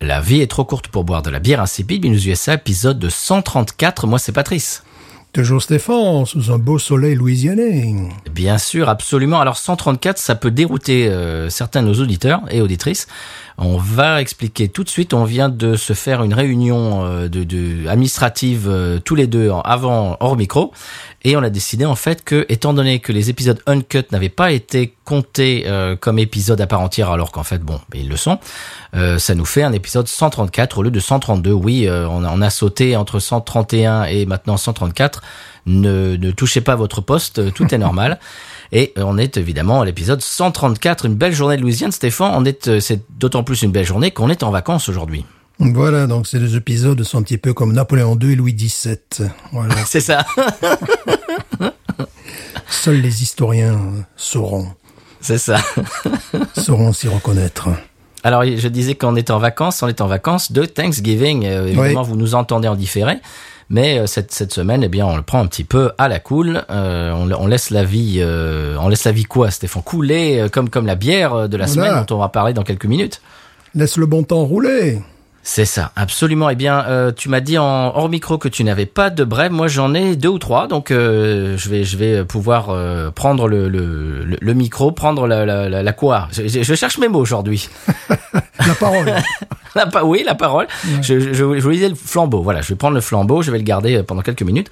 [0.00, 2.02] La vie est trop courte pour boire de la bière insipide.
[2.02, 4.06] Binous USA, épisode de 134.
[4.06, 4.84] Moi, c'est Patrice.
[5.32, 7.94] Toujours Stéphane, sous un beau soleil louisianais.
[8.32, 9.40] Bien sûr, absolument.
[9.40, 13.08] Alors 134, ça peut dérouter euh, certains de nos auditeurs et auditrices.
[13.58, 15.12] On va expliquer tout de suite.
[15.14, 19.50] On vient de se faire une réunion euh, de, de administrative euh, tous les deux
[19.64, 20.72] avant hors micro,
[21.24, 24.52] et on a décidé en fait que, étant donné que les épisodes uncut n'avaient pas
[24.52, 28.38] été comptés euh, comme épisodes à part entière, alors qu'en fait bon, ils le sont,
[28.94, 31.50] euh, ça nous fait un épisode 134 au lieu de 132.
[31.50, 35.22] Oui, euh, on, a, on a sauté entre 131 et maintenant 134.
[35.66, 38.20] Ne, ne touchez pas votre poste, tout est normal.
[38.72, 41.92] Et euh, on est évidemment à l'épisode 134, une belle journée de Louisiane.
[41.92, 45.24] Stéphane, on est, euh, c'est d'autant plus une belle journée qu'on est en vacances aujourd'hui.
[45.60, 49.28] Voilà, donc ces deux épisodes sont un petit peu comme Napoléon II et Louis XVII.
[49.52, 49.74] Voilà.
[49.86, 50.24] C'est ça.
[52.68, 53.80] Seuls les historiens
[54.16, 54.68] sauront,
[55.20, 55.58] C'est ça.
[56.56, 57.70] sauront s'y reconnaître.
[58.22, 61.46] Alors, je disais qu'on est en vacances, on est en vacances de Thanksgiving.
[61.46, 63.18] Euh, évidemment, vous nous entendez en différé.
[63.70, 66.20] Mais euh, cette, cette semaine, eh bien, on le prend un petit peu à la
[66.20, 66.64] cool.
[66.70, 70.48] Euh, on, on laisse la vie, euh, on laisse la vie quoi, Stéphane, couler euh,
[70.48, 71.88] comme comme la bière de la Voilà.
[71.90, 73.20] semaine dont on va parler dans quelques minutes.
[73.74, 75.00] Laisse le bon temps rouler.
[75.50, 76.50] C'est ça, absolument.
[76.50, 77.64] Eh bien, euh, tu m'as dit en
[77.96, 79.50] hors micro que tu n'avais pas de brève.
[79.50, 83.48] Moi, j'en ai deux ou trois, donc euh, je vais, je vais pouvoir euh, prendre
[83.48, 86.28] le, le, le, le micro, prendre la, la, la, la quoi.
[86.32, 87.66] Je, je- cherche mes mots aujourd'hui.
[88.66, 89.14] La parole.
[89.74, 90.66] La pa- oui, la parole.
[91.02, 92.42] Je, je, je vous disais le flambeau.
[92.42, 93.42] Voilà, je vais prendre le flambeau.
[93.42, 94.70] Je vais le garder euh, pendant quelques minutes.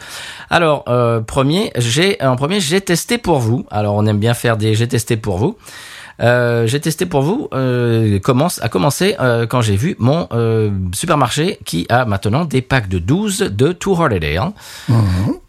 [0.50, 3.64] Alors, euh, premier, j'ai en premier, j'ai testé pour vous.
[3.70, 5.56] Alors, on aime bien faire des j'ai testé pour vous.
[6.20, 7.48] Euh, j'ai testé pour vous.
[7.52, 12.62] Euh, commence a commencé euh, quand j'ai vu mon euh, supermarché qui a maintenant des
[12.62, 14.52] packs de 12 de Two Hearted Ale.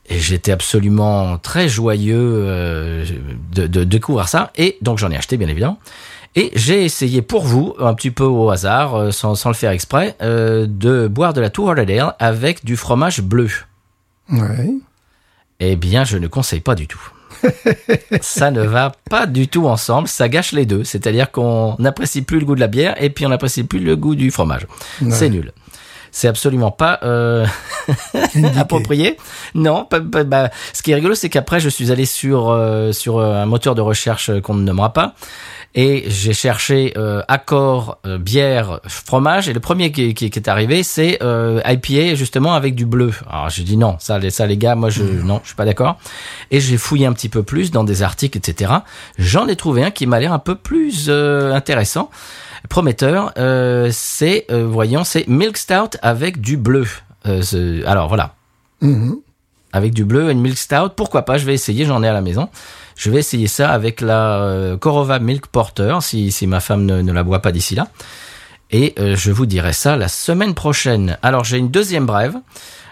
[0.10, 3.06] Et j'étais absolument très joyeux euh,
[3.54, 4.52] de, de découvrir ça.
[4.58, 5.80] Et donc j'en ai acheté bien évidemment.
[6.36, 10.16] Et j'ai essayé pour vous, un petit peu au hasard, sans, sans le faire exprès,
[10.22, 13.50] euh, de boire de la Two Hearted Ale avec du fromage bleu.
[14.30, 14.70] Ouais.
[15.60, 17.02] Eh bien, je ne conseille pas du tout.
[18.22, 20.84] Ça ne va pas du tout ensemble, ça gâche les deux.
[20.84, 23.96] C'est-à-dire qu'on n'apprécie plus le goût de la bière et puis on n'apprécie plus le
[23.96, 24.68] goût du fromage.
[25.10, 25.52] C'est nul.
[26.12, 27.46] C'est absolument pas euh,
[28.58, 29.18] approprié.
[29.54, 32.92] Non, pas- pas- bah, ce qui est rigolo, c'est qu'après, je suis allé sur euh,
[32.92, 35.14] sur euh, un moteur de recherche qu'on ne nommera pas.
[35.76, 40.48] Et j'ai cherché euh, accord euh, bière fromage et le premier qui, qui, qui est
[40.48, 43.12] arrivé c'est euh, IPA justement avec du bleu.
[43.30, 45.66] Alors j'ai dit non ça les ça les gars moi je non je suis pas
[45.66, 45.98] d'accord.
[46.50, 48.74] Et j'ai fouillé un petit peu plus dans des articles etc.
[49.20, 52.10] J'en ai trouvé un qui m'a l'air un peu plus euh, intéressant,
[52.70, 53.34] prometteur.
[53.38, 56.88] Euh, c'est euh, voyons c'est milk stout avec du bleu.
[57.28, 58.34] Euh, alors voilà
[58.82, 59.18] Mhm.
[59.74, 60.94] avec du bleu et une milk stout.
[60.96, 62.50] Pourquoi pas Je vais essayer, j'en ai à la maison.
[62.98, 67.02] Je vais essayer ça avec la euh, Korova Milk Porter, si, si ma femme ne,
[67.02, 67.88] ne la boit pas d'ici là.
[68.72, 71.18] Et euh, je vous dirai ça la semaine prochaine.
[71.22, 72.36] Alors j'ai une deuxième brève.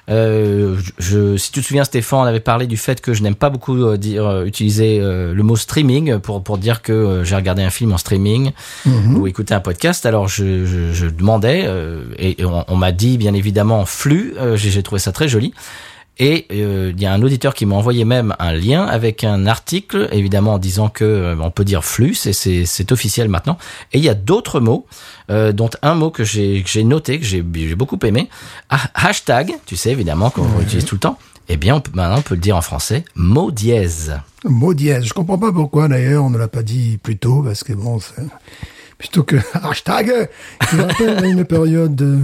[0.08, 3.34] Euh, je, si tu te souviens, Stéphane, on avait parlé du fait que je n'aime
[3.34, 7.24] pas beaucoup euh, dire, euh, utiliser euh, le mot streaming pour, pour dire que euh,
[7.24, 8.52] j'ai regardé un film en streaming
[8.86, 10.06] ou écouté un podcast.
[10.06, 14.36] Alors je, je, je demandais euh, et, et on, on m'a dit bien évidemment flux.
[14.38, 15.56] Euh, j'ai trouvé ça très joli.
[16.18, 19.46] Et euh, il y a un auditeur qui m'a envoyé même un lien avec un
[19.48, 23.58] article, évidemment en disant que euh, on peut dire flux, c'est c'est officiel maintenant.
[23.92, 24.86] Et il y a d'autres mots,
[25.30, 28.30] euh, dont un mot que j'ai noté, que j'ai j'ai beaucoup aimé.
[28.70, 31.18] Ah, hashtag, tu sais évidemment qu'on utilise tout le temps.
[31.48, 34.18] Eh bien, on peut, maintenant on peut le dire en français, mot dièse.
[34.46, 35.04] Mot dièse.
[35.04, 38.00] Je comprends pas pourquoi d'ailleurs on ne l'a pas dit plus tôt parce que bon,
[38.00, 38.24] c'est
[39.06, 40.30] plutôt que hashtag
[40.70, 42.20] qui rappelle une période euh,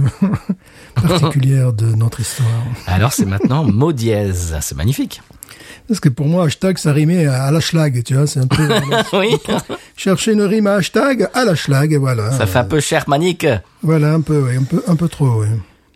[1.08, 2.48] particulière de notre histoire.
[2.86, 5.22] Alors c'est maintenant mot dièse, c'est magnifique.
[5.88, 8.46] Parce que pour moi, hashtag, ça rimait à, à la schlag, tu vois, c'est un
[8.46, 8.68] peu...
[9.12, 9.36] oui,
[9.96, 12.30] Chercher une rime à hashtag, à la schlag, voilà.
[12.32, 13.46] ça fait un peu cher manique.
[13.82, 15.48] Voilà, un peu, ouais, un peu, un peu trop, ouais.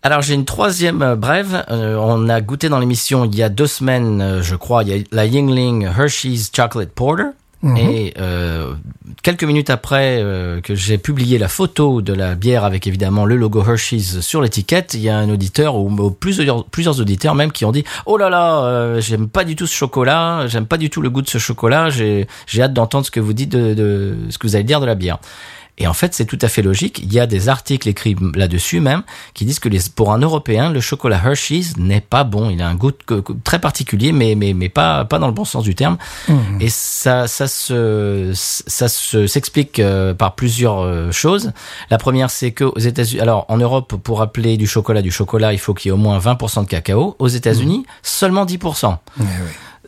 [0.03, 1.65] Alors j'ai une troisième euh, brève.
[1.69, 5.01] Euh, on a goûté dans l'émission il y a deux semaines, je crois, il y
[5.01, 7.31] a la Yingling Hershey's Chocolate Porter.
[7.77, 8.75] Et euh,
[9.23, 13.37] quelques minutes après euh, que j'ai publié la photo de la bière avec évidemment le
[13.37, 17.73] logo Hershey's sur l'étiquette, il y a un auditeur ou, plusieurs, auditeurs même qui ont
[17.73, 21.01] dit oh là là, euh, j'aime pas du tout ce chocolat, j'aime pas du tout
[21.01, 24.17] le goût de ce chocolat, j'ai j'ai hâte d'entendre ce que vous dites de, de
[24.31, 25.19] ce que vous allez dire de la bière.
[25.79, 27.01] Et en fait, c'est tout à fait logique.
[27.03, 29.03] Il y a des articles écrits là-dessus même
[29.35, 32.49] qui disent que les, pour un Européen, le chocolat Hershey's n'est pas bon.
[32.51, 32.93] Il a un goût
[33.45, 35.99] très particulier, mais mais mais pas pas dans le bon sens du terme.
[36.61, 41.53] Et ça ça se ça se s'explique euh, par plusieurs euh, choses.
[41.91, 45.53] La première, c'est que aux États-Unis, alors en Europe, pour appeler du chocolat du chocolat,
[45.53, 47.17] il faut qu'il y ait au moins 20% de cacao.
[47.19, 48.97] Aux États-Unis, seulement 10%.
[49.19, 49.27] Eh oui.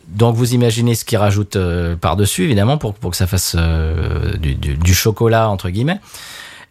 [0.09, 4.35] Donc vous imaginez ce qu'ils rajoutent euh, par-dessus, évidemment, pour, pour que ça fasse euh,
[4.37, 6.01] du, du, du chocolat, entre guillemets.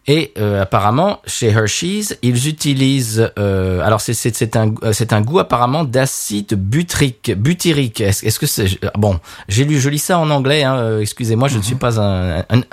[0.07, 3.31] Et euh, apparemment, chez Hershey's, ils utilisent...
[3.37, 7.31] euh, alors c'est un euh, c'est un goût apparemment d'acide butyrique.
[7.37, 8.01] Butyrique.
[8.01, 9.19] Est-ce est-ce que c'est bon
[9.49, 10.63] J'ai lu, je lis ça en anglais.
[10.63, 12.43] Hein, euh, Excusez-moi, je ne suis pas un, un,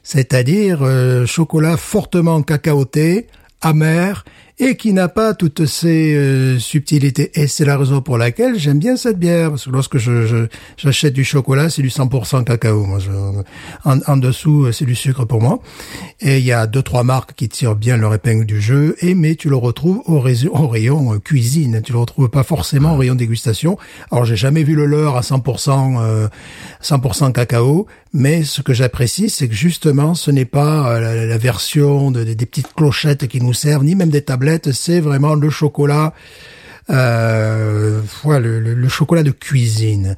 [0.02, 3.28] c'est-à-dire euh, chocolat fortement cacaoté,
[3.62, 4.26] amer,
[4.60, 7.30] et qui n'a pas toutes ces euh, subtilités.
[7.40, 10.46] Et c'est la raison pour laquelle j'aime bien cette bière, parce que lorsque je,
[10.76, 12.84] j'achète du chocolat, c'est du 100% cacao.
[12.84, 13.10] Moi, je-
[13.84, 15.58] en, en dessous, euh, c'est du sucre pour moi.
[16.20, 18.94] Et il y a deux trois marques qui tirent bien leur épingle du jeu.
[19.00, 21.82] Et mais tu le retrouves au, rayon- au rayon euh, cuisine.
[21.84, 23.76] Tu le retrouves pas forcément au rayon dégustation.
[24.12, 26.28] Alors j'ai jamais vu le leur à 100% euh,
[26.82, 27.86] 100% cacao.
[28.16, 32.34] Mais ce que j'apprécie, c'est que justement, ce n'est pas euh, la, version de- de-
[32.34, 34.70] des petites clochettes qui nous servent, ni même des tablettes.
[34.70, 36.14] C'est vraiment le chocolat
[36.90, 40.16] euh, le, le- le chocolat de cuisine.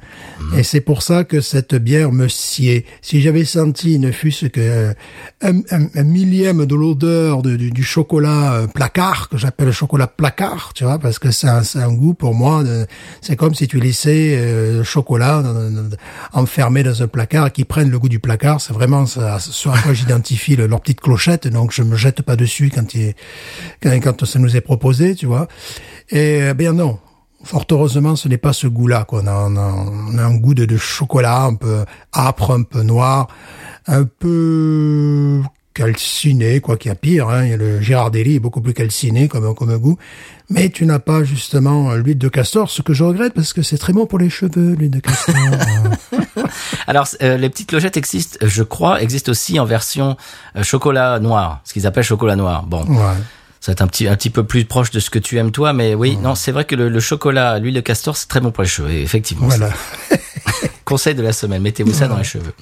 [0.57, 2.85] Et c'est pour ça que cette bière me sied.
[3.01, 4.93] Si j'avais senti, ne fût-ce que euh,
[5.41, 9.71] un, un- un millième de l'odeur de- du, du chocolat euh, placard, que j'appelle le
[9.71, 12.63] chocolat placard, tu vois, parce que c'est un, c'est un goût pour moi,
[13.21, 15.43] c'est comme si tu laissais euh, le chocolat
[16.33, 18.61] enfermé dans un placard et qui prennent le goût du placard.
[18.61, 22.21] C'est vraiment ça, ce à quoi j'identifie le- leur petite clochette, donc je me jette
[22.21, 23.13] pas dessus quand, il,
[23.81, 25.47] quand, quand ça nous est proposé, tu vois.
[26.09, 26.99] Et bien non,
[27.43, 29.05] fort heureusement, ce n'est pas ce goût-là.
[29.05, 29.21] quoi.
[29.23, 29.73] On a, on, a,
[30.13, 33.27] on a un goût de, de chocolat un peu âpre, un peu noir,
[33.85, 35.41] un peu
[35.73, 37.29] calciné, quoi qu'il y a pire.
[37.29, 37.45] Hein.
[37.45, 39.97] Il y a le Girardelli est beaucoup plus calciné comme, comme goût.
[40.49, 43.77] Mais tu n'as pas justement l'huile de castor, ce que je regrette parce que c'est
[43.77, 45.35] très bon pour les cheveux, l'huile de castor.
[46.87, 50.17] Alors, euh, les petites clochettes existent, je crois, existent aussi en version
[50.55, 52.63] euh, chocolat noir, ce qu'ils appellent chocolat noir.
[52.65, 53.13] Bon, ouais.
[53.59, 55.51] Ça va être un petit, un petit peu plus proche de ce que tu aimes
[55.51, 58.39] toi, mais oui, non, c'est vrai que le, le chocolat, l'huile de castor, c'est très
[58.39, 59.47] bon pour les cheveux, effectivement.
[59.47, 59.69] Voilà.
[60.85, 62.53] Conseil de la semaine, mettez-vous ça dans les cheveux.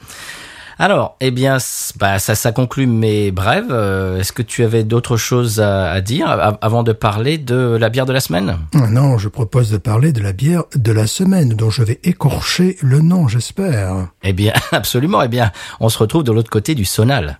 [0.77, 1.57] Alors, eh bien,
[1.97, 3.67] bah, ça, ça conclut mes brèves.
[3.71, 6.27] Euh, Est-ce que tu avais d'autres choses à, à dire
[6.61, 8.57] avant de parler de la bière de la semaine?
[8.73, 12.75] Non, je propose de parler de la bière de la semaine, dont je vais écorcher
[12.81, 14.09] le nom, j'espère.
[14.23, 15.21] Eh bien, absolument.
[15.21, 17.39] Eh bien, on se retrouve de l'autre côté du sonal.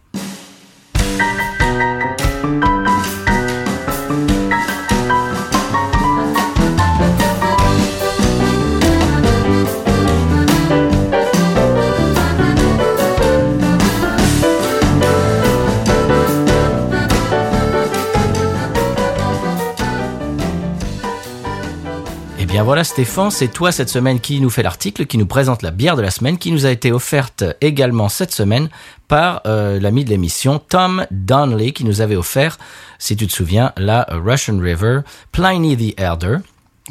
[22.56, 25.72] Bien voilà Stéphane, c'est toi cette semaine qui nous fait l'article, qui nous présente la
[25.72, 28.70] bière de la semaine, qui nous a été offerte également cette semaine
[29.10, 32.58] par euh, l'ami de l'émission Tom Donnelly, qui nous avait offert,
[32.98, 35.02] si tu te souviens, la Russian River
[35.34, 36.38] Pliny the Elder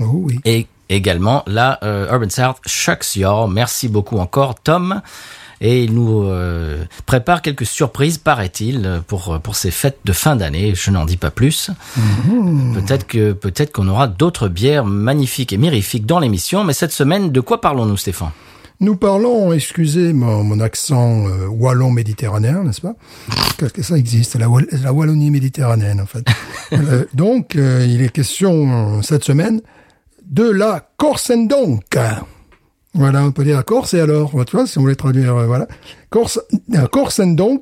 [0.01, 0.39] Oh oui.
[0.45, 3.49] et également la euh, Urban South Shucks Your.
[3.49, 5.01] Merci beaucoup encore Tom.
[5.67, 10.75] Et il nous euh, prépare quelques surprises, paraît-il, pour pour ces fêtes de fin d'année.
[10.75, 11.71] Je n'en dis pas plus.
[12.75, 16.65] Peut-être que peut-être qu'on aura d'autres bières magnifiques et mirifiques dans l'émission.
[16.65, 18.29] Mais cette semaine, de quoi parlons-nous, Stéphane?
[18.81, 22.95] Nous parlons, excusez mon, mon accent euh, wallon méditerranéen, n'est-ce pas?
[23.59, 26.27] Parce que ça existe, la, Wall- la Wallonie méditerranéenne, en fait.
[26.73, 29.61] Euh, donc, il est question cette semaine
[30.27, 31.79] de la Corsendonc.
[32.95, 35.67] Voilà, on peut dire Corse et alors, tu vois, si on voulait traduire, euh, voilà.
[36.11, 37.61] Corse, la Corsendonc,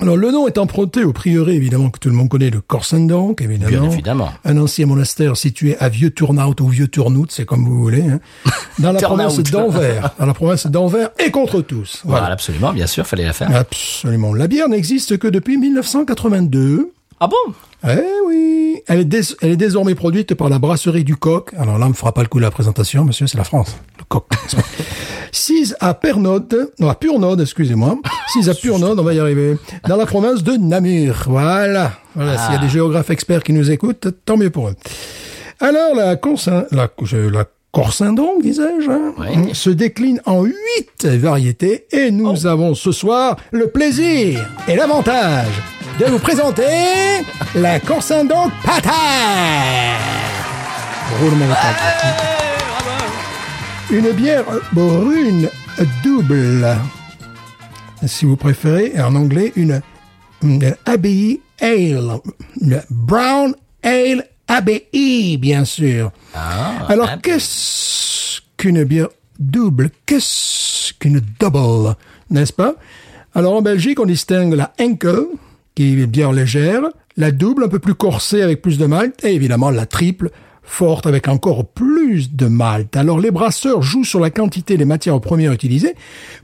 [0.00, 3.34] Alors le nom est emprunté au prieuré évidemment que tout le monde connaît, le Corsendonc
[3.40, 3.68] évidemment.
[3.82, 4.28] Bien évidemment.
[4.44, 8.20] Un ancien monastère situé à Vieux Tournout ou Vieux Tournout, c'est comme vous voulez, hein,
[8.78, 12.02] dans la province d'Anvers, dans la province d'Anvers et contre tous.
[12.04, 12.34] Voilà, Voilà.
[12.34, 13.54] absolument, bien sûr, fallait la faire.
[13.54, 14.34] Absolument.
[14.34, 16.92] La bière n'existe que depuis 1982.
[17.20, 17.52] Ah bon?
[17.88, 21.50] Eh oui, elle est, dés- elle est désormais produite par la brasserie du Coq.
[21.58, 23.76] Alors là, on me fera pas le coup de la présentation, monsieur, c'est la France.
[23.98, 24.24] Le Coq.
[25.32, 27.98] 6 à Pernode, non, à Purnode, excusez-moi.
[28.32, 29.56] 6 à Purnode, on va y arriver.
[29.88, 31.24] Dans la province de Namur.
[31.26, 31.92] Voilà.
[32.14, 34.76] Voilà, s'il y a des géographes experts qui nous écoutent, tant mieux pour eux.
[35.60, 39.54] Alors, la Corsin, la, je- la Corsindon, disais-je, hein, Oui.
[39.54, 45.46] se décline en huit variétés et nous avons ce soir le plaisir et l'avantage
[45.98, 46.62] de vous présenter
[47.56, 48.90] la Corsindon Pata.
[51.20, 51.46] Roulement.
[53.90, 55.48] Une bière brune
[56.04, 56.76] double,
[58.06, 59.80] si vous préférez, en anglais, une,
[60.42, 62.20] une Abbey Ale,
[62.60, 66.12] une Brown Ale Abbey, bien sûr.
[66.34, 69.90] Ah, Alors, ah, qu'est-ce qu'une bière double?
[70.06, 71.96] Qu'est-ce qu'une double?
[72.30, 72.74] N'est-ce pas?
[73.34, 75.24] Alors, en Belgique, on distingue la Henkel,
[75.78, 76.82] qui est une bière légère,
[77.16, 80.30] la double, un peu plus corsée avec plus de malt, et évidemment la triple,
[80.64, 82.96] forte avec encore plus de malt.
[82.96, 85.94] Alors, les brasseurs jouent sur la quantité des matières premières utilisées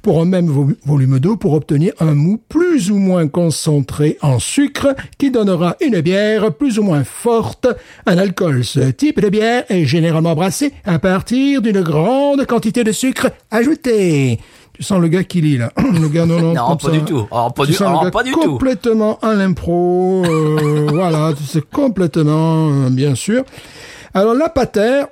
[0.02, 4.38] pour un même vo- volume d'eau pour obtenir un mou plus ou moins concentré en
[4.38, 7.66] sucre qui donnera une bière plus ou moins forte.
[8.06, 12.92] Un alcool, ce type de bière est généralement brassé à partir d'une grande quantité de
[12.92, 14.38] sucre ajouté.
[14.74, 15.72] Tu sens le gars qui lit là.
[15.78, 16.76] Le gars non non.
[16.76, 16.90] Pas ça.
[16.90, 17.26] du tout.
[17.30, 18.40] Oh, pas Tu du- sens le gars pas du tout.
[18.42, 20.24] complètement à l'impro.
[20.26, 23.44] euh, voilà, c'est complètement euh, bien sûr.
[24.14, 25.06] Alors la patère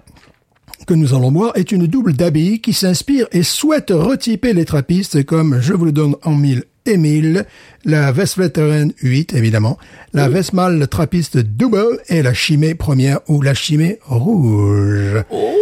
[0.86, 5.24] que nous allons voir est une double d'abbaye qui s'inspire et souhaite retyper les trappistes
[5.24, 7.44] comme je vous le donne en mille et mille,
[7.84, 9.78] la Westveteran 8 évidemment,
[10.12, 15.22] la Westmal trappiste double et la chimée première ou la chimée rouge.
[15.30, 15.52] Oh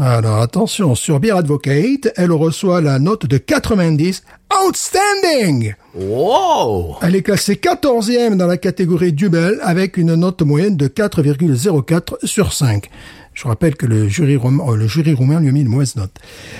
[0.00, 4.22] Alors attention, sur Beer Advocate, elle reçoit la note de 90,
[4.64, 10.88] outstanding Wow elle est classée 14e dans la catégorie Double avec une note moyenne de
[10.88, 12.88] 4,04 sur 5.
[13.34, 15.94] Je rappelle que le jury, rom- euh, le jury roumain lui a mis une mauvaise
[15.94, 16.10] note.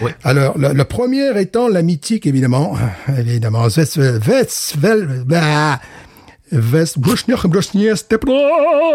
[0.00, 0.12] Oui.
[0.22, 2.74] Alors, la, la première étant la mythique, évidemment.
[3.18, 3.62] Évidemment.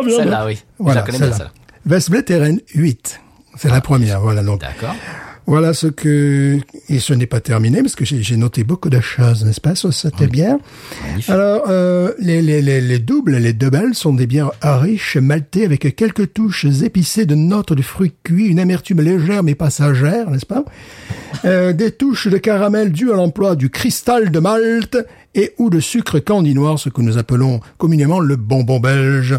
[0.05, 0.63] Bah, Celle-là, oui.
[0.79, 1.51] Je la connais bien, celle-là.
[1.85, 3.19] Westbleteren 8.
[3.57, 4.41] C'est la première, voilà.
[4.43, 4.95] Donc, D'accord.
[5.45, 8.99] voilà ce que et ce n'est pas terminé parce que j'ai j'ai noté beaucoup de
[8.99, 10.57] choses, n'est-ce pas, sur cette bière.
[11.27, 15.95] Alors euh, les, les, les, les doubles, les doubles sont des bières riches, maltées avec
[15.95, 20.63] quelques touches épicées de notes de fruits cuits, une amertume légère mais passagère, n'est-ce pas?
[21.45, 24.97] Euh, Des touches de caramel dues à l'emploi du cristal de Malte
[25.35, 29.35] et ou de sucre candy noir, ce que nous appelons communément le bonbon belge.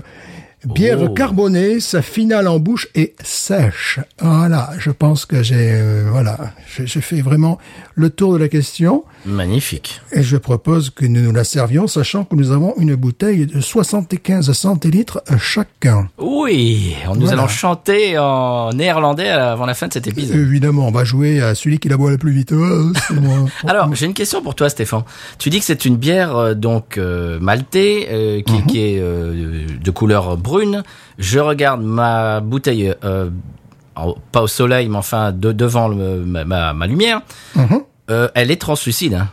[0.67, 1.09] Bière Oh.
[1.11, 4.01] carbonée, sa finale en bouche est sèche.
[4.21, 6.39] Voilà, je pense que j'ai euh, voilà,
[6.85, 7.59] j'ai fait vraiment
[7.95, 10.01] le tour de la question Magnifique.
[10.13, 13.61] et je propose que nous nous la servions, sachant que nous avons une bouteille de
[13.61, 16.09] 75 centilitres chacun.
[16.19, 17.33] Oui, nous Voilà.
[17.33, 20.37] allons chanter en néerlandais avant la fin de cet épisode.
[20.37, 22.53] Évidemment, on va jouer à celui qui la boit le plus vite.
[22.53, 23.47] Oh, moi.
[23.67, 25.03] Alors, j'ai une question pour toi, Stéphane.
[25.39, 28.67] Tu dis que c'est une bière euh, donc euh, maltée qui, Mhm.
[28.67, 30.54] qui est de couleur brune.
[31.19, 33.31] Je regarde ma bouteille, euh,
[34.33, 37.21] pas au soleil, mais enfin de, devant le- ma, lumière.
[37.55, 37.83] Mhm.
[38.11, 39.25] Euh, elle est translucide.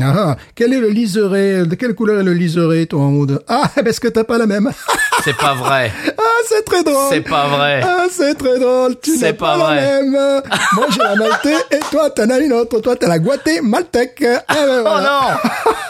[0.00, 0.36] Ah, ah.
[0.54, 1.66] quel est le liseré?
[1.66, 4.46] De quelle couleur est le liseré, toi, en mode Ah, parce que t'as pas la
[4.46, 4.70] même?
[5.24, 5.92] C'est pas vrai.
[6.18, 7.06] Ah, c'est très drôle.
[7.08, 7.80] C'est pas vrai.
[7.84, 8.96] Ah, c'est très drôle.
[9.00, 9.76] Tu n'as pas pas, vrai.
[9.76, 10.10] la même.
[10.72, 12.80] Moi, j'ai la maltais et toi, t'en as une autre.
[12.80, 14.16] Toi, t'as la Guaté Maltec.
[14.20, 15.38] Eh ben, Oh voilà.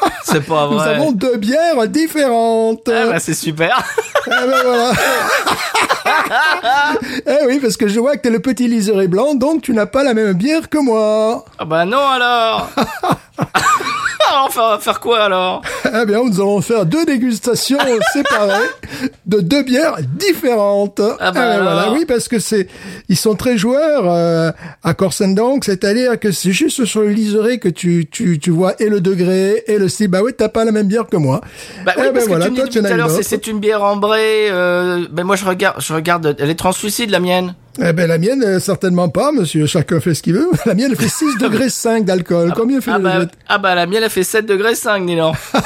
[0.03, 0.97] non C'est pas Nous vrai.
[0.97, 2.91] avons deux bières différentes.
[2.95, 3.83] Ah bah, c'est super.
[4.27, 4.93] Eh ben voilà.
[7.27, 9.87] eh oui, parce que je vois que t'es le petit liseré blanc, donc tu n'as
[9.87, 11.45] pas la même bière que moi.
[11.59, 12.71] Ah bah non alors.
[14.33, 15.63] alors on va faire quoi alors?
[15.87, 17.79] Eh bien, nous allons faire deux dégustations
[18.13, 18.69] séparées
[19.27, 21.01] de deux bières différentes.
[21.21, 21.63] Ah bah Eh ben alors.
[21.75, 22.69] voilà, oui, parce que c'est,
[23.09, 24.51] ils sont très joueurs euh,
[24.83, 28.89] à Corsendonc, c'est-à-dire que c'est juste sur le liseré que tu, tu, tu vois et
[28.89, 30.09] le degré et le style.
[30.09, 31.41] Bah oui, t'as pas la même bière que moi.
[31.85, 33.59] Bah oui, Eh ben parce voilà, que tu me dis tout à l'heure, c'est une
[33.59, 34.49] bière ambrée.
[34.51, 37.55] Euh, ben moi je regarde, je regarde, elle est translucide la mienne.
[37.81, 39.67] Eh ben la mienne, euh, certainement pas, monsieur.
[39.67, 40.51] Chacun fait ce qu'il veut.
[40.67, 42.53] La mienne, elle fait 6 degrés 5 d'alcool.
[42.55, 45.37] Combien fait Ah bah, ah bah la mienne elle fait 7 degrés 5, dis donc.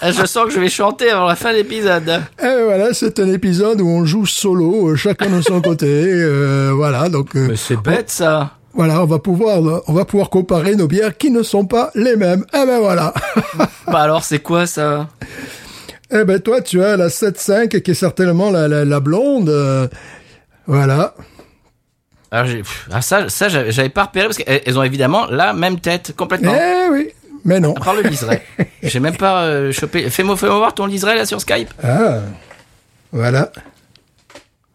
[0.00, 2.20] Ah, je sens que je vais chanter avant la fin de l'épisode.
[2.38, 5.86] Eh ben voilà, c'est un épisode où on joue solo, euh, chacun de son côté.
[5.88, 7.34] euh, voilà, donc...
[7.36, 8.50] euh, Mais c'est bête ça.
[8.74, 12.16] voilà, on va pouvoir, on va pouvoir comparer nos bières qui ne sont pas les
[12.16, 12.44] mêmes.
[12.52, 13.14] Eh ben voilà.
[13.86, 15.08] Bah alors, c'est quoi ça?
[16.10, 19.48] Eh ben toi, tu as la 7.5 qui est certainement la, la, la blonde.
[20.66, 21.14] Voilà.
[22.30, 22.52] Alors,
[22.90, 26.54] ah, ça, ça j'avais pas repéré parce qu'elles ont évidemment la même tête complètement.
[26.54, 27.10] Eh oui,
[27.44, 27.74] mais non.
[27.74, 28.42] À part le liseré.
[28.82, 30.10] J'ai même pas euh, chopé.
[30.10, 31.72] Fais-moi fais voir ton liseré là sur Skype.
[31.82, 32.18] Ah,
[33.12, 33.52] voilà.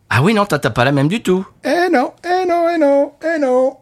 [0.10, 1.46] Ah oui, non, t'as pas la même du tout.
[1.64, 3.78] Eh non, eh non, eh non, eh non.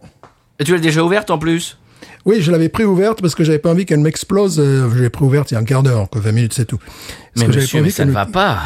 [0.59, 1.77] Et tu l'as déjà ouverte en plus?
[2.25, 4.59] Oui, je l'avais préouverte parce que j'avais pas envie qu'elle m'explose.
[4.59, 6.77] Euh, je l'ai préouverte il y a un quart d'heure, que 20 minutes c'est tout.
[6.77, 6.91] Parce
[7.35, 8.59] Mais que monsieur, pas mais envie ça ne va pas.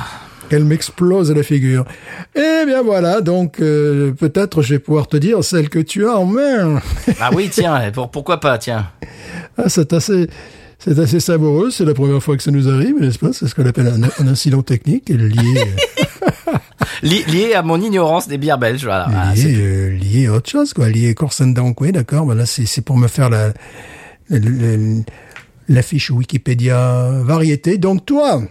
[0.54, 1.84] Qu'elle m'explose la figure.
[2.36, 6.16] Eh bien voilà, donc euh, peut-être je vais pouvoir te dire celle que tu as
[6.16, 6.80] en main.
[7.20, 8.88] Ah oui, tiens, pour, pourquoi pas, tiens.
[9.58, 10.28] Ah, c'est assez,
[10.78, 11.72] c'est assez savoureux.
[11.72, 13.34] C'est la première fois que ça nous arrive, n'est-ce pas?
[13.34, 15.64] C'est ce qu'on appelle un, un incident technique lié,
[17.02, 19.08] Li- lié à mon ignorance des bières belges, voilà.
[19.10, 20.88] Voilà, lié, euh, lié à autre chose, quoi.
[20.90, 22.26] Lié Corsendank, oui, d'accord?
[22.26, 23.54] Voilà, c'est, c'est pour me faire la,
[24.30, 25.02] le- le-
[25.68, 27.78] la fiche Wikipédia variété.
[27.80, 28.42] Donc toi,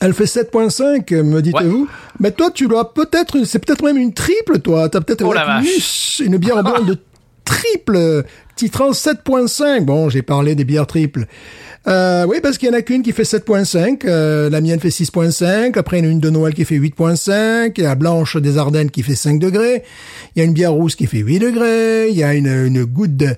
[0.00, 1.88] elle fait 7.5, me dites-vous.
[2.20, 4.88] Mais toi, tu dois peut-être, c'est peut-être même une triple, toi.
[4.88, 6.98] T'as peut-être Oh une, une bière blonde
[7.44, 8.24] triple,
[8.56, 9.84] titrant 7.5.
[9.84, 11.26] Bon, j'ai parlé des bières triples.
[11.88, 14.00] Euh, oui, parce qu'il y en a qu'une qui fait 7.5.
[14.06, 15.78] Euh, la mienne fait 6.5.
[15.78, 17.72] Après, il y en a une de Noël qui fait 8.5.
[17.76, 19.84] Il y a la blanche des Ardennes qui fait 5 degrés.
[20.34, 22.08] Il y a une bière rousse qui fait 8 degrés.
[22.10, 23.28] Il y a une, une goutte de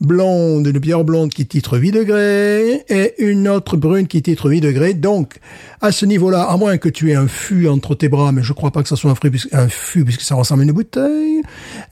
[0.00, 2.82] blonde, une bière blonde qui titre 8 degrés.
[2.88, 4.94] Et une autre brune qui titre 8 degrés.
[4.94, 5.38] Donc,
[5.82, 8.52] à ce niveau-là, à moins que tu aies un fût entre tes bras, mais je
[8.52, 10.72] crois pas que ça soit un, fût, puisque- un fût puisque ça ressemble à une
[10.72, 11.42] bouteille,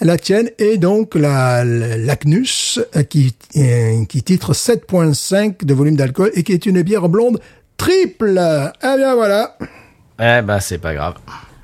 [0.01, 5.97] la tienne est donc la, la- l'Acnus euh, qui, euh, qui titre 7.5 de volume
[5.97, 7.41] d'alcool et qui est une bière blonde
[7.77, 8.41] triple.
[8.83, 9.57] Eh bien voilà.
[10.21, 11.15] Eh ben, c'est pas grave.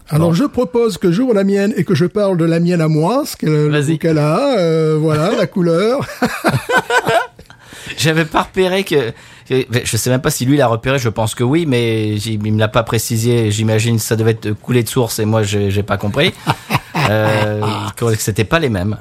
[0.09, 2.87] Alors je propose que j'ouvre la mienne et que je parle de la mienne à
[2.89, 6.07] moi, ce qu'elle qu'elle a, euh, voilà, la couleur.
[7.97, 9.13] J'avais pas repéré que.
[9.49, 12.59] Je sais même pas si lui l'a repéré, je pense que oui, mais il me
[12.59, 13.51] l'a pas précisé.
[13.51, 16.35] J'imagine ça devait être coulé de source et moi j'ai pas compris.
[17.11, 17.63] euh,
[17.97, 18.97] que c'était pas les mêmes.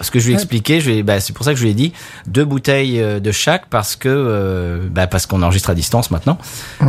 [0.00, 1.74] Parce que je lui ai expliqué, je bah, c'est pour ça que je lui ai
[1.74, 1.92] dit
[2.26, 6.38] deux bouteilles euh, de chaque parce que euh, bah, parce qu'on enregistre à distance maintenant.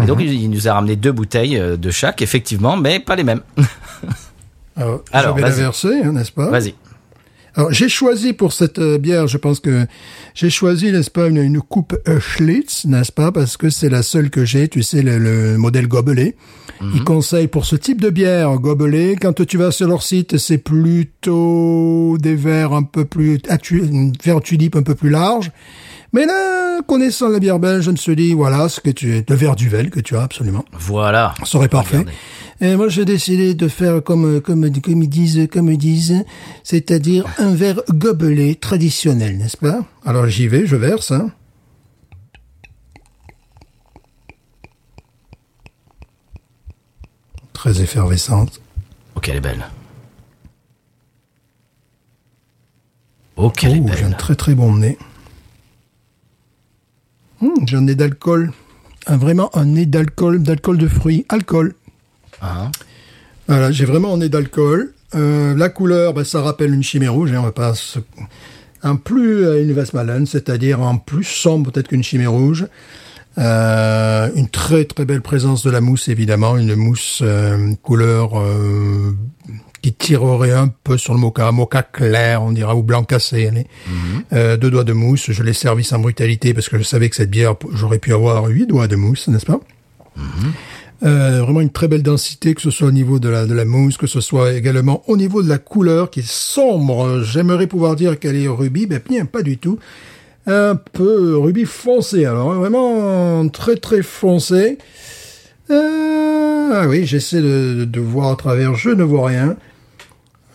[0.01, 3.17] Et donc il, il nous a ramené deux bouteilles euh, de chaque, effectivement, mais pas
[3.17, 3.41] les mêmes.
[4.77, 6.49] Alors, Alors, je vais la verser, hein, n'est-ce pas?
[6.49, 6.73] Vas-y.
[7.55, 9.85] Alors, j'ai choisi pour cette euh, bière, je pense que
[10.33, 14.45] j'ai choisi, n'est-ce pas, une, coupe Schlitz, n'est-ce pas, parce que c'est la seule que
[14.45, 16.35] j'ai, tu sais, le, le modèle gobelet.
[16.95, 20.57] Ils conseillent pour ce type de bière gobelet, quand tu vas sur leur site, c'est
[20.57, 23.83] plutôt des verres un peu plus, à tu-
[24.23, 25.51] verre tulipe un peu plus large.
[26.13, 29.23] Mais là, connaissant la bière belge, je me suis dit, voilà, ce que tu es,
[29.29, 30.65] le verre Duvel que tu as absolument.
[30.73, 31.33] Voilà.
[31.39, 31.99] Ça serait parfait.
[31.99, 32.17] Regardez.
[32.63, 36.23] Et moi, j'ai décidé de faire comme, comme, comme ils disent, comme ils disent,
[36.63, 39.79] c'est-à-dire un verre gobelet traditionnel, n'est-ce pas?
[40.05, 41.31] Alors, j'y vais, je verse, hein.
[47.61, 48.59] Très effervescente.
[49.13, 49.67] Ok, elle est belle.
[53.35, 54.17] Ok, elle est Oh, j'ai un belle.
[54.17, 54.97] très très bon nez.
[57.39, 58.51] Hum, j'ai un nez d'alcool.
[59.05, 61.23] Un, vraiment un nez d'alcool, d'alcool de fruits.
[61.29, 61.75] Alcool.
[62.41, 62.71] Hein
[63.47, 64.95] Voilà, j'ai vraiment un nez d'alcool.
[65.13, 67.31] Euh, la couleur, ben, ça rappelle une chimée rouge.
[67.31, 67.99] Hein, on va pas se-
[68.81, 72.65] un plus euh, une Westmalen, c'est-à-dire un plus sombre peut-être qu'une chimée rouge.
[73.37, 79.15] Euh, une très très belle présence de la mousse évidemment, une mousse euh, couleur euh,
[79.81, 83.47] qui tirerait un peu sur le mocha, mocha clair on dira ou blanc cassé.
[83.47, 83.67] allez.
[84.33, 87.15] Euh, deux doigts de mousse, je l'ai servi sans brutalité parce que je savais que
[87.15, 89.61] cette bière j'aurais pu avoir huit doigts de mousse, n'est-ce pas?
[91.03, 93.65] Euh, vraiment une très belle densité, que ce soit au niveau de la, de la
[93.65, 97.23] mousse, que ce soit également au niveau de la couleur qui est sombre.
[97.23, 99.79] J'aimerais pouvoir dire qu'elle est rubis, mais bien pas du tout.
[100.47, 104.79] Un peu rubis foncé, alors vraiment très très foncé.
[105.69, 109.55] Euh, ah oui, j'essaie de, de, de voir à travers, je ne vois rien.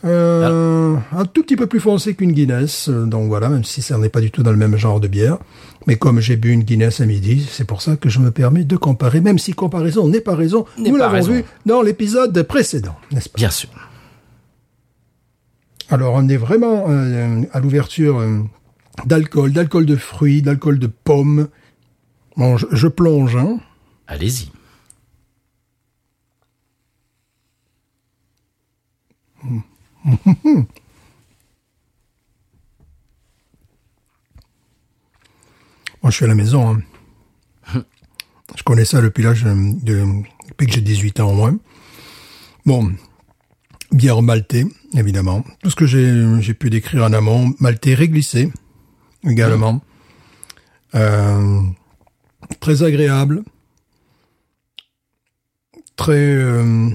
[0.05, 3.96] Euh, un tout petit peu plus foncé qu'une Guinness, euh, donc voilà, même si ça
[3.99, 5.38] n'est pas du tout dans le même genre de bière.
[5.87, 8.64] Mais comme j'ai bu une Guinness à midi, c'est pour ça que je me permets
[8.64, 10.66] de comparer, même si comparaison n'est pas raison.
[10.79, 13.37] Nous l'avons vu dans l'épisode précédent, n'est-ce pas?
[13.37, 13.70] Bien sûr.
[15.88, 18.20] Alors on est vraiment euh, à l'ouverture
[19.04, 21.48] d'alcool, d'alcool de fruits, d'alcool de pommes.
[22.37, 23.59] Bon, je, je plonge, hein.
[24.06, 24.50] Allez-y.
[36.02, 36.76] Moi, je suis à la maison.
[37.74, 37.82] hein.
[38.56, 40.04] Je connais ça depuis l'âge de,
[40.48, 41.59] depuis que j'ai 18 ans au moins.
[42.64, 42.92] Bon,
[43.92, 45.44] bière maltais, évidemment.
[45.62, 47.52] Tout ce que j'ai j'ai pu décrire en amont.
[47.59, 48.50] Maltais réglissé,
[49.27, 49.81] également.
[50.95, 51.61] Euh,
[52.61, 53.43] très agréable.
[55.97, 56.12] Très...
[56.15, 56.91] euh,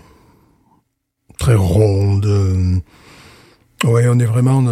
[1.38, 2.82] très ronde.
[3.84, 4.64] Ouais, on est vraiment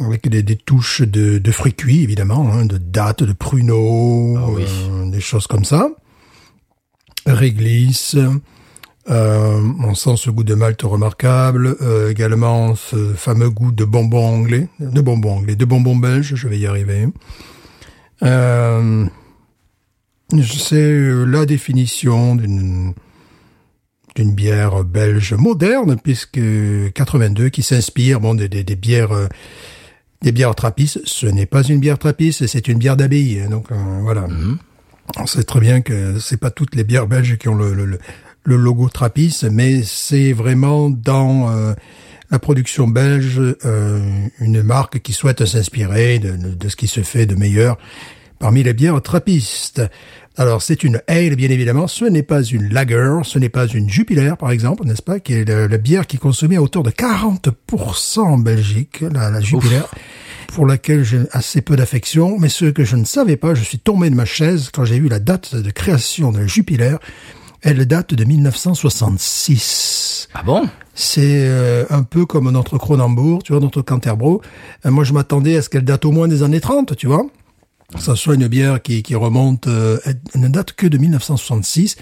[0.00, 4.50] avec des, des touches de, de fruits cuits, évidemment, hein, de dattes, de pruneaux, Ah
[4.50, 4.64] oui.
[4.68, 5.88] euh, des choses comme ça.
[7.26, 8.16] Réglisse.
[9.10, 11.76] Euh, on sent ce goût de malt remarquable.
[11.80, 16.46] euh, également ce fameux goût de bonbons anglais, de bonbons anglais, de bonbons belges, je
[16.48, 17.06] vais y arriver.
[18.22, 19.06] Euh,
[20.42, 22.92] c'est la définition d'une
[24.16, 26.40] d'une bière belge moderne, puisque
[26.94, 29.28] 82 qui s'inspire bon des, des, des bières
[30.22, 31.00] des bières trappistes.
[31.04, 33.40] Ce n'est pas une bière trappiste, c'est une bière d'abbaye.
[33.40, 34.26] hein, Donc euh, voilà.
[35.18, 37.84] On sait très bien que c'est pas toutes les bières belges qui ont le, le,
[37.86, 37.98] le-
[38.48, 41.74] le logo trappiste, mais c'est vraiment dans euh,
[42.30, 47.02] la production belge euh, une marque qui souhaite s'inspirer de, de- de ce qui se
[47.02, 47.76] fait de meilleur
[48.38, 49.82] parmi les bières trappistes.
[50.36, 53.90] Alors c'est une ale bien évidemment, ce n'est pas une lager, ce n'est pas une
[53.90, 56.84] jupiler par exemple, n'est-ce pas, qui est la, la bière qui est consommée à hauteur
[56.84, 59.80] de 40% en Belgique, la, la jupiler
[60.54, 63.78] pour laquelle j'ai assez peu d'affection, mais ce que je ne savais pas, je suis
[63.78, 66.96] tombé de ma chaise quand j'ai vu la date de création de la Jupiler.
[67.62, 70.28] Elle date de 1966.
[70.34, 70.68] Ah bon?
[70.94, 74.42] C'est euh, un peu comme notre Cronenbourg, tu vois, notre Canterbro.
[74.86, 77.26] Euh, moi, je m'attendais à ce qu'elle date au moins des années 30, tu vois.
[77.98, 81.96] Ça soit une bière qui, qui remonte, euh, elle ne date que de 1966.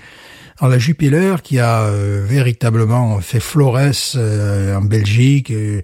[0.58, 5.82] Alors la Jupiler qui a euh, véritablement fait florès euh, en Belgique, euh,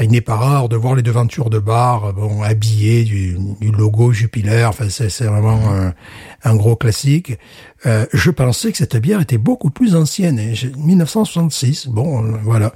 [0.00, 4.12] il n'est pas rare de voir les devantures de bar bon habillées du, du logo
[4.12, 4.64] Jupiler.
[4.64, 5.94] Enfin, c'est c'est vraiment un,
[6.42, 7.38] un gros classique.
[7.86, 10.38] Euh, je pensais que cette bière était beaucoup plus ancienne.
[10.38, 11.88] Et j'ai- 1966.
[11.88, 12.74] Bon, euh, voilà.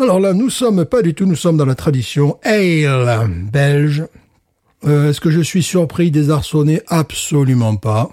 [0.00, 1.26] Alors là, nous sommes pas du tout.
[1.26, 4.04] Nous sommes dans la tradition ale belge.
[4.86, 8.10] Euh, Est-ce que je suis surpris, désarçonné Absolument pas.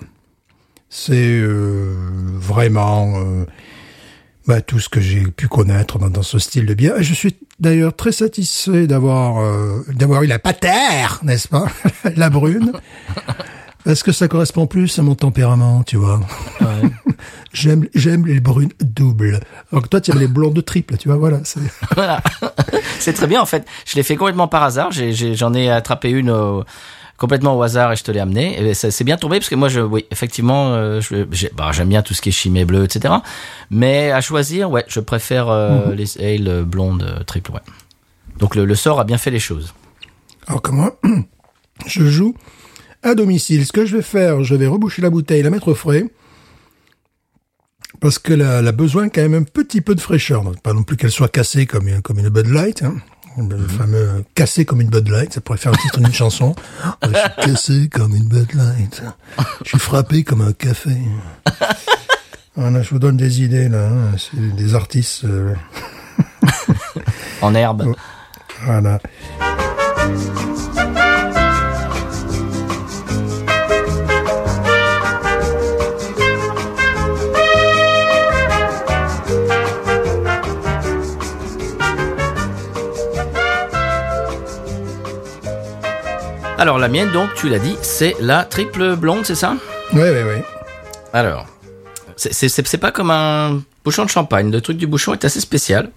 [0.89, 1.95] C'est euh,
[2.35, 3.45] vraiment euh,
[4.47, 6.95] bah, tout ce que j'ai pu connaître dans, ce style de bière.
[7.01, 9.43] Je suis d'ailleurs très satisfait d'avoir
[9.93, 11.65] d'avoir eu la patère, n'est-ce pas,
[12.15, 12.71] la brune,
[13.85, 16.19] parce que ça correspond plus à mon tempérament, tu vois.
[17.53, 19.39] j'aime j'aime les brunes doubles.
[19.71, 21.17] Alors que toi, tu aimes les blondes triples, tu vois.
[21.17, 21.39] Voilà.
[21.43, 21.59] c'est-
[21.95, 22.21] Voilà.
[22.99, 23.65] c'est très bien en fait.
[23.85, 24.91] Je l'ai fait complètement par hasard.
[24.91, 26.63] J'ai- j'ai- J'en ai, attrapé une au-
[27.17, 28.59] complètement au hasard et je te l'ai amené.
[28.61, 31.71] Et ça s'est bien tombé parce que moi, je, oui, effectivement, euh, je- j'ai- bah,
[31.71, 33.13] j'aime bien tout ce qui est chimé bleu, etc.
[33.69, 37.51] Mais à choisir, ouais, je préfère euh, les ale blondes euh, triples.
[37.51, 37.61] Ouais.
[38.39, 39.73] Donc le, le sort a bien fait les choses.
[40.47, 40.97] Alors que moi,
[41.85, 42.35] je joue
[43.03, 43.65] à domicile.
[43.65, 46.05] Ce que je vais faire, je vais reboucher la bouteille, la mettre au frais.
[48.01, 50.43] Parce qu'elle a, besoin quand même un petit peu de fraîcheur.
[50.43, 52.83] Donc, pas non plus qu'elle soit cassée comme une, comme une Bud Light.
[52.83, 52.95] Hein.
[53.37, 56.53] Le fameux cassé comme une Bud Light, ça pourrait faire le titre d'une chanson.
[57.03, 59.01] Je suis cassé comme une Bud Light.
[59.63, 60.91] Je suis frappé comme un café.
[62.55, 63.87] Voilà, je vous donne des idées là.
[63.87, 64.11] hein.
[64.17, 65.23] C'est des artistes.
[65.25, 65.55] euh,
[67.41, 67.95] En herbe.
[68.65, 68.99] voilà.
[86.63, 89.57] Alors la mienne, donc, tu l'as dit, c'est la triple blonde, c'est ça?
[89.91, 90.41] Oui, oui, oui.
[91.11, 91.45] Alors,
[92.15, 94.49] c'est- pas comme un bouchon de champagne.
[94.49, 95.91] Le truc du bouchon est assez spécial.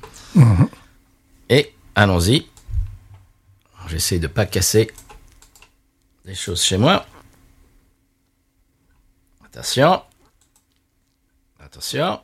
[1.48, 2.48] Et allons-y.
[3.86, 4.90] J'essaie de pas casser
[6.24, 7.06] les choses chez moi.
[9.44, 10.02] Attention.
[11.60, 12.18] Attention.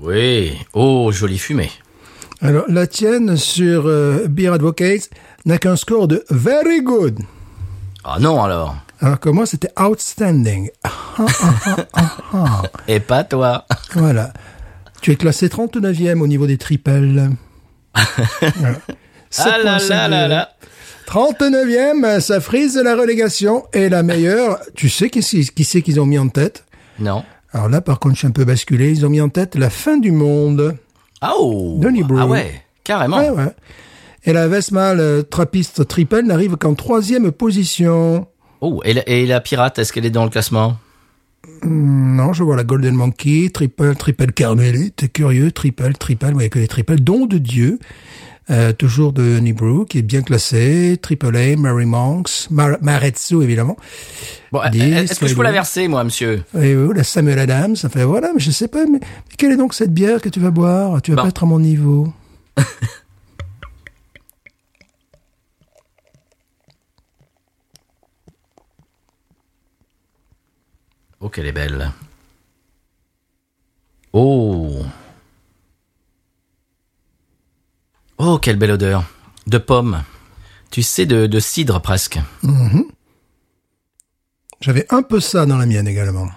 [0.00, 0.56] Oui.
[0.72, 1.70] Oh, jolie fumée.
[2.42, 5.10] Alors, la tienne sur euh, Beer Advocates
[5.44, 7.18] n'a qu'un score de very good.
[8.04, 8.76] Ah non alors.
[9.00, 10.70] Alors que moi, c'était outstanding.
[12.88, 13.64] Et pas toi.
[13.94, 14.32] Voilà.
[15.00, 17.30] Tu es classé 39e au niveau des triples.
[18.56, 18.76] Voilà.
[19.38, 20.50] Ah là 7,5 là là là.
[21.06, 23.64] 39e, ça frise la relégation.
[23.72, 26.64] Et la meilleure, tu sais qui, c'est- qui c'est qu'ils ont mis en tête?
[26.98, 27.24] Non.
[27.52, 28.90] Alors là, par contre, je suis un peu basculé.
[28.90, 30.76] Ils ont mis en tête la fin du monde.
[31.20, 31.78] Ah oh.
[31.78, 32.18] Brew.
[32.18, 32.62] Ah ouais.
[32.84, 33.18] Carrément.
[33.18, 33.52] Ouais, ouais.
[34.24, 38.26] Et la Vesmal Trappiste Triple n'arrive qu'en troisième position.
[38.60, 40.76] Oh, et la, et la pirate, est-ce qu'elle est dans le classement?
[41.64, 46.58] Non, je vois la Golden Monkey, Triple, Triple Carmelie, t'es curieux, Triple, Triple, vous que
[46.58, 47.78] les Triples, don de Dieu.
[48.50, 53.76] euh, toujours de Nibru, qui est bien classé, Triple A, Mary Monks, Mar Maretsu évidemment.
[54.52, 56.42] Bon, est-ce que je peux la verser, moi, monsieur?
[56.60, 59.56] Et oui, la Samuel Adams, fait voilà, mais je sais pas, mais, mais quelle est
[59.56, 61.00] donc cette bière que tu vas boire?
[61.00, 61.22] Tu vas Bon.
[61.22, 62.12] pas être à mon niveau.
[71.20, 71.90] Oh, qu'elle est belle.
[74.12, 74.82] Oh.
[78.18, 79.04] Oh, quelle belle odeur.
[79.46, 80.02] De pomme.
[80.70, 82.18] Tu sais, de, de cidre presque.
[84.60, 86.28] J'avais un peu ça dans la mienne également.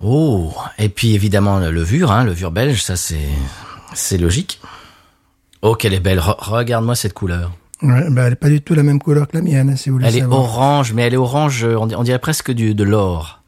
[0.00, 0.52] Oh.
[0.78, 3.28] Et puis évidemment, le levure, hein, levure belge, ça c'est,
[3.94, 4.60] c'est logique.
[5.62, 6.18] Oh, qu'elle est belle.
[6.18, 7.52] Re- Regarde-moi cette couleur.
[7.82, 9.96] Ouais, ben, elle est pas du tout la même couleur que la mienne, si vous
[9.96, 10.40] voulez Elle est savoir.
[10.40, 13.42] orange, mais elle est orange, on dirait, presque du, de l'or.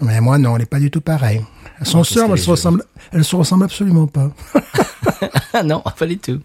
[0.00, 1.42] Mais moi, non, elle est pas du tout pareille.
[1.82, 4.30] Sœurs, mais qu'elle elles se est ressemblent, elles se ressemblent absolument pas.
[5.52, 6.40] Ah non, pas du tout.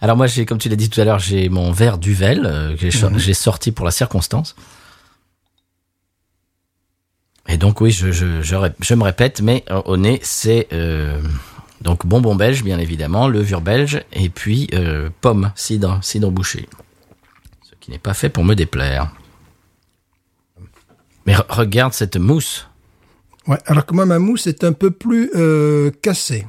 [0.00, 2.76] Alors moi, j'ai, comme tu l'as dit tout à l'heure, j'ai mon verre d'Uvel euh,
[2.76, 3.18] que j'ai, Mhm.
[3.18, 4.54] j'ai sorti pour la circonstance.
[7.48, 10.68] Et donc oui, je, je, je, ré- je me répète, mais euh, au nez, c'est
[10.72, 11.20] euh,
[11.82, 16.68] donc bonbon belge, bien évidemment, levure belge, et puis euh, pomme, cidre, cidre bouché.
[17.62, 19.10] Ce qui n'est pas fait pour me déplaire.
[21.26, 22.68] Mais re- regarde cette mousse.
[23.46, 26.46] Ouais, alors que moi, ma mousse est un peu plus euh, cassée.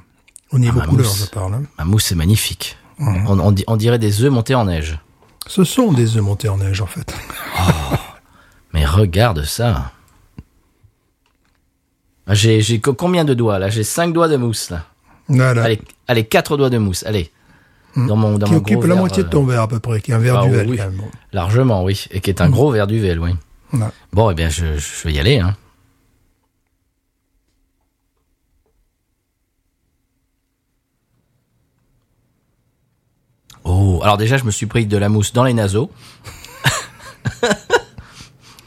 [0.52, 1.26] Au niveau Ah, couleur, mousse.
[1.26, 1.54] je parle.
[1.56, 1.64] hein.
[1.78, 2.78] Ma mousse est magnifique.
[3.00, 3.26] Mhm.
[3.28, 5.00] On, on di- on dirait des œufs montés en neige.
[5.48, 7.14] Ce sont des œufs montés en neige, en fait.
[8.74, 9.92] Mais regarde ça.
[12.28, 13.70] Ah, J'ai, j'ai co- combien de doigts là?
[13.70, 14.86] J'ai cinq doigts de mousse là.
[15.28, 15.64] Voilà.
[15.64, 17.04] Allez, allez, quatre doigts de mousse.
[17.06, 17.32] Allez.
[17.96, 19.68] Dans mon, dans qui mon occupe gros la verre, moitié de euh, ton verre, à
[19.70, 20.76] peu près, qui est un verre Ah, du verre, oui.
[20.78, 20.96] quand même.
[20.98, 21.06] Bon.
[21.32, 22.06] Largement, oui.
[22.12, 23.32] Et qui est un gros verre d'Uvel, oui.
[24.14, 24.64] Bon, eh bien, je,
[25.04, 25.40] vais y aller.
[25.40, 25.56] Hein.
[33.64, 35.92] Oh, alors déjà, je me suis pris de la mousse dans les naseaux.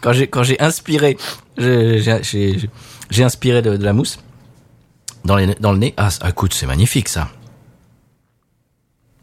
[0.01, 1.16] quand j'ai quand j'ai inspiré,
[1.57, 4.18] j'ai inspiré de, la mousse
[5.25, 5.94] dans, dans le nez.
[5.97, 7.29] Ah, écoute, c'est magnifique ça.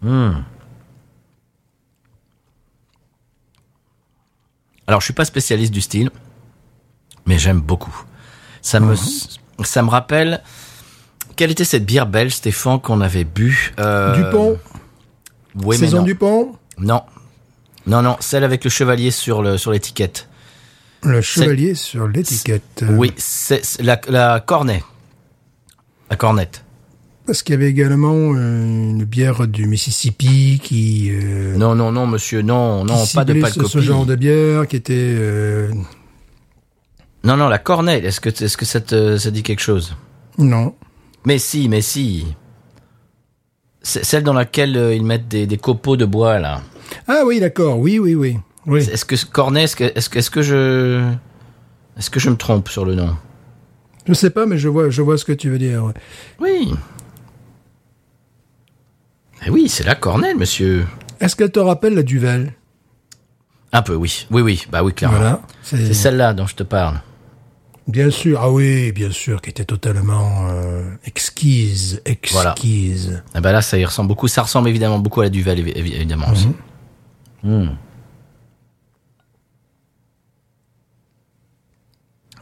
[0.01, 0.43] Hmm.
[4.87, 6.09] Alors, je suis pas spécialiste du style,
[7.25, 7.95] mais j'aime beaucoup.
[8.61, 8.95] Ça me,
[9.63, 10.41] ça me rappelle.
[11.35, 14.59] Quelle était cette bière belge, Stéphane, qu'on avait bu euh, Dupont,
[15.55, 16.03] Oui, mais saison non.
[16.03, 17.03] Dupont, Non,
[17.87, 20.27] non, non, celle avec le chevalier sur le sur l'étiquette.
[21.03, 22.83] le chevalier sur l'étiquette.
[22.89, 24.83] Oui, c'est c'est la, la cornet,
[26.09, 26.63] la cornette.
[27.25, 32.05] Parce qu'il y avait également euh, une bière du Mississippi qui, euh, Non, non, non,
[32.05, 34.93] monsieur, non, non, pas de de ce, genre de bière qui était...
[34.95, 35.71] euh,
[37.23, 37.99] Non, non, la cornet.
[38.03, 39.95] Est-ce que est-ce que ça te ça dit quelque chose?
[40.37, 40.75] Non.
[41.25, 42.27] Mais si, mais si.
[43.81, 46.61] C'est celle dans laquelle ils mettent des, des copeaux de bois là.
[47.07, 48.37] Ah oui, d'accord, oui, oui, oui.
[48.67, 48.79] oui.
[48.81, 49.83] Est-ce que cornet, est-ce que
[50.19, 51.01] est-ce que je
[51.97, 53.15] est-ce que je me trompe sur le nom?
[54.07, 55.91] Je sais pas, mais je vois, je vois ce que tu veux dire.
[56.39, 56.71] Oui.
[59.45, 60.85] Eh oui, c'est la cornette, monsieur.
[61.19, 62.53] Est-ce qu'elle te rappelle la Duvel?
[63.71, 64.27] Un peu, oui.
[64.31, 64.65] Oui, oui.
[64.71, 65.17] Bah oui, clairement.
[65.17, 65.41] Voilà.
[65.63, 67.01] C'est celle-là dont je te parle.
[67.87, 73.21] Bien sûr, ah oui, bien sûr, qui était totalement euh, exquise, exquise.
[73.35, 74.27] Eh ben là, ça y ressemble beaucoup.
[74.27, 76.47] Ça ressemble évidemment beaucoup à la Duvel, évi- évi- évidemment aussi.
[77.43, 77.69] Hmm.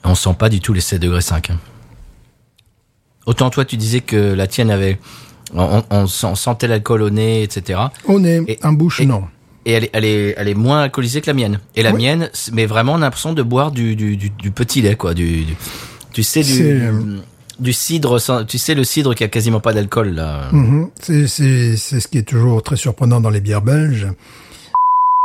[0.05, 1.49] On sent pas du tout les 7 degrés 5.
[1.49, 1.59] hein.
[3.25, 4.99] Autant toi, tu disais que la tienne avait...
[5.55, 7.79] On, on sent- sentait l'alcool au nez, etc.
[8.07, 9.23] Au nez, Et- en bouche, et- non.
[9.65, 11.59] Et elle est, elle est, elle est moins alcoolisée que la mienne.
[11.75, 12.01] Et la Oui.
[12.01, 15.13] mienne, mais vraiment, on a l'impression de boire du, du, du, du petit lait, quoi.
[15.13, 15.45] Du,
[16.11, 16.91] tu sais, du, euh,
[17.59, 20.49] du cidre, tu sais, le cidre qui a quasiment pas d'alcool, là.
[20.51, 20.89] Mhm.
[20.99, 24.07] C'est, ce qui est toujours très surprenant dans les bières belges.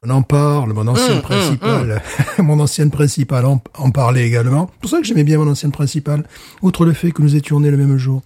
[0.06, 2.02] On en parle, mon ancienne Hum, principale,
[2.38, 4.70] mon ancienne principale en, en parlait également.
[4.74, 6.22] C'est pour ça que j'aimais bien mon ancienne principale,
[6.62, 8.22] outre le fait que nous étions nés le même jour.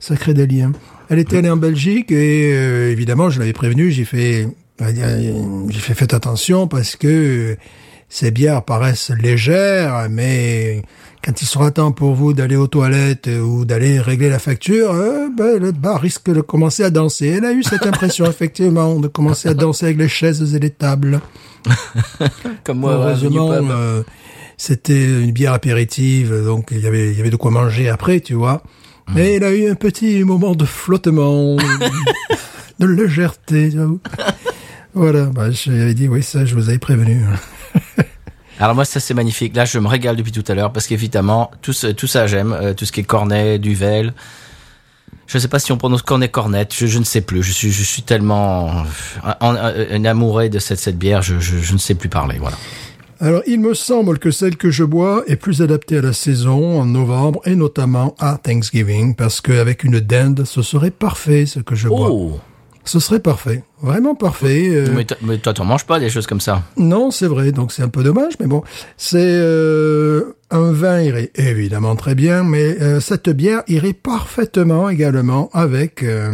[0.00, 0.72] Ça crée des liens.
[1.08, 4.48] Elle était allée en Belgique et euh, évidemment, je l'avais prévenu, j'ai fait,
[4.80, 7.56] j'ai fait faites attention parce que
[8.08, 10.82] ces bières paraissent légères, mais
[11.24, 15.28] quand il sera temps pour vous d'aller aux toilettes ou d'aller régler la facture, euh,
[15.36, 17.28] ben, le bar risque de commencer à danser.
[17.28, 20.70] Elle a eu cette impression, effectivement, de commencer à danser avec les chaises et les
[20.70, 21.20] tables.
[22.64, 23.76] Comme Heureusement, Avenue Pub.
[23.76, 24.02] euh,
[24.56, 28.20] c'était une bière apéritive, donc il y avait, il y avait de quoi manger après,
[28.20, 28.62] tu vois.
[29.14, 31.56] Mais il a eu un petit moment de flottement,
[32.78, 33.70] de légèreté.
[34.94, 37.24] Voilà, bah, j'avais dit, oui, ça, je vous avais prévenu.
[38.58, 39.54] Alors moi, ça c'est magnifique.
[39.54, 42.52] Là, je me régale depuis tout à l'heure parce qu'évidemment, tout, ce- tout ça j'aime.
[42.54, 44.14] Euh, tout ce qui est cornet, duvel.
[45.26, 47.42] Je sais pas si on prononce cornet cornet, je, je ne sais plus.
[47.42, 48.70] Je suis, je suis tellement
[49.26, 52.08] euh, en, en- en amoureux de cette, cette bière, je, je, je ne sais plus
[52.08, 52.38] parler.
[52.38, 52.56] Voilà.
[53.18, 56.80] Alors, il me semble que celle que je bois est plus adaptée à la saison,
[56.80, 61.74] en novembre, et notamment à Thanksgiving, parce qu'avec une dinde, ce serait parfait ce que
[61.74, 62.10] je bois.
[62.10, 62.38] Oh,
[62.84, 64.68] Ce serait parfait, vraiment parfait.
[64.70, 66.62] euh, mais, toi- mais toi, t'en manges pas des choses comme ça.
[66.76, 68.62] Non, c'est vrai, donc c'est un peu dommage, mais bon,
[68.98, 75.48] c'est euh, un vin irait évidemment très bien, mais euh, cette bière irait parfaitement également
[75.54, 76.30] avec euh,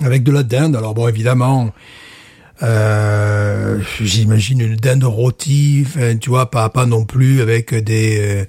[0.00, 0.76] avec de la dinde.
[0.76, 1.70] Alors bon, évidemment,
[2.62, 8.44] euh, j'imagine une dinde rôtie, enfin, tu vois, pas pas non plus avec des euh,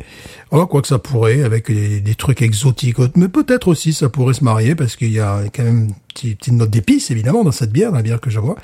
[0.51, 4.43] oh, quoi que ça pourrait, avec des, trucs exotiques, mais peut-être aussi ça pourrait se
[4.43, 7.91] marier parce qu'il y a quand même une petite, note d'épices évidemment dans cette bière,
[7.91, 8.55] la bière que je bois.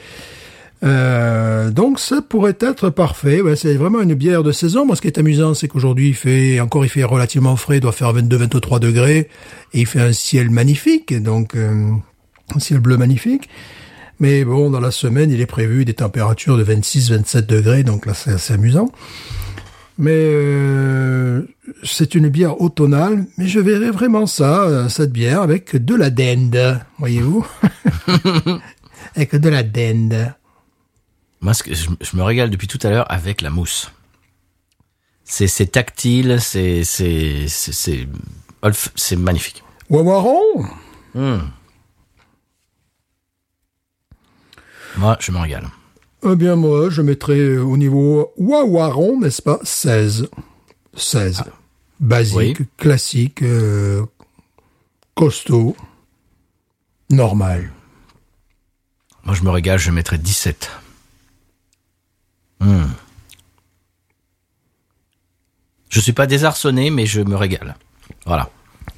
[0.83, 3.41] Euh, donc ça pourrait être parfait.
[3.41, 4.85] Ouais, c'est vraiment une bière de saison.
[4.85, 7.81] Moi, ce qui est amusant, c'est qu'aujourd'hui, il fait encore, il fait relativement frais, il
[7.81, 9.29] doit faire 22-23 degrés,
[9.73, 11.91] et il fait un ciel magnifique, donc euh,
[12.53, 13.49] un ciel bleu magnifique.
[14.19, 18.13] Mais bon, dans la semaine, il est prévu des températures de 26-27 degrés, donc là,
[18.13, 18.89] c'est assez amusant.
[19.97, 21.43] Mais euh,
[21.83, 26.09] c'est une bière automnale, mais je verrais vraiment ça, euh, cette bière, avec de la
[26.09, 27.45] dinde, voyez-vous
[29.15, 30.33] Avec de la dinde.
[31.41, 33.91] Moi, je, je me régale depuis tout à l'heure avec la mousse.
[35.23, 38.07] C'est c'est tactile, c'est c'est c'est
[38.95, 39.63] c'est magnifique.
[39.89, 40.65] Wawaron.
[45.05, 45.67] Moi, je me régale.
[46.23, 49.59] Eh bien, moi, je mettrais euh, au niveau Wawaron, n'est-ce pas?
[49.61, 50.29] 16.
[50.95, 51.43] 16.
[51.99, 52.65] Basique, Oui.
[52.77, 54.03] classique, euh,
[55.13, 55.75] costaud,
[57.11, 57.71] normal.
[59.25, 60.71] Moi, je me régale, je mettrais 17.
[62.61, 62.85] Hmm.
[65.89, 67.75] Je suis pas désarçonné, mais je me régale.
[68.25, 68.49] Voilà.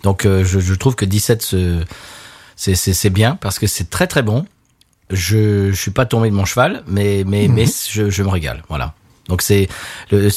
[0.03, 1.83] Donc, euh, je, je trouve que 17, ce-
[2.55, 4.45] c'est c'est c'est bien parce que c'est très très bon.
[5.09, 8.63] Je je suis pas tombé de mon cheval, mais mais mais je, je me régale.
[8.69, 8.93] Voilà.
[9.29, 9.67] Donc c'est
[10.11, 10.29] le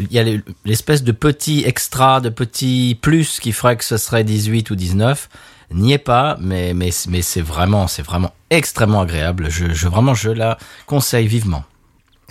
[0.00, 3.96] il y a le- l'espèce de petit extra, de petit plus qui ferait que ce
[3.96, 5.28] serait 18 ou 19
[5.72, 9.46] n'y est pas, mais mais mais c'est vraiment c'est vraiment extrêmement agréable.
[9.50, 11.64] Je je vraiment je la conseille vivement.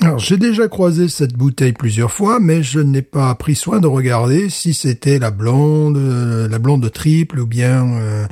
[0.01, 3.87] Alors, j'ai déjà croisé cette bouteille plusieurs fois, mais je n'ai pas pris soin de
[3.87, 8.25] regarder si c'était la blonde, euh, la blonde triple ou bien euh,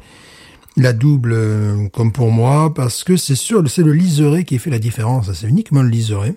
[0.78, 4.70] la double, euh, comme pour moi, parce que c'est sûr, c'est le liseré qui fait
[4.70, 5.32] la différence.
[5.34, 6.34] C'est uniquement le liseré.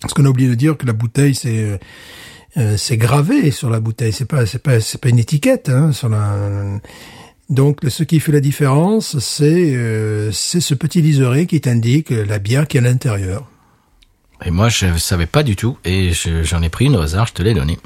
[0.00, 1.76] Parce qu'on a oublié de dire que la bouteille, c'est euh,
[2.56, 4.12] euh, c'est gravé sur la bouteille.
[4.12, 6.36] C'est pas, c'est pas, c'est pas une étiquette hein, sur la.
[7.50, 12.38] Donc, ce qui fait la différence, c'est euh, c'est ce petit liseré qui t'indique la
[12.38, 13.48] bière qui est à l'intérieur.
[14.44, 17.26] Et moi je savais pas du tout et je- j'en ai pris une au hasard,
[17.26, 17.76] je te l'ai donnée.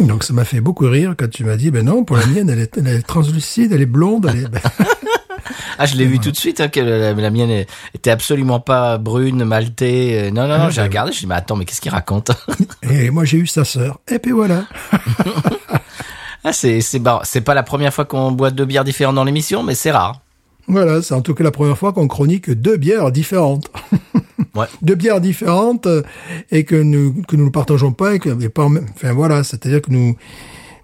[0.00, 2.50] Donc ça m'a fait beaucoup rire quand tu m'as dit, ben non, pour la mienne,
[2.50, 4.48] elle est, elle est translucide, elle est blonde, elle est...
[5.78, 8.98] Ah, je l'ai vu tout de suite, hein, que la, la mienne était absolument pas
[8.98, 10.18] brune, maltée.
[10.18, 11.90] euh, Non, non, non, Ah, j'ai bah, regardé, je dit, mais attends, mais qu'est-ce qu'il
[11.92, 12.30] raconte
[12.82, 13.98] et moi j'ai eu sa sœur.
[14.10, 14.66] Et puis voilà.
[16.46, 19.74] Ah, c'est, c'est, pas la première fois qu'on boit deux bières différentes dans l'émission, mais
[19.74, 20.20] c'est rare.
[20.68, 23.70] Voilà, c'est en tout cas la première fois qu'on chronique deux bières différentes.
[24.54, 24.66] Ouais.
[24.82, 26.02] deux bières différentes euh,
[26.52, 29.82] et que nous que nous ne partageons pas et que et pas enfin voilà, c'est-à-dire
[29.82, 30.16] que nous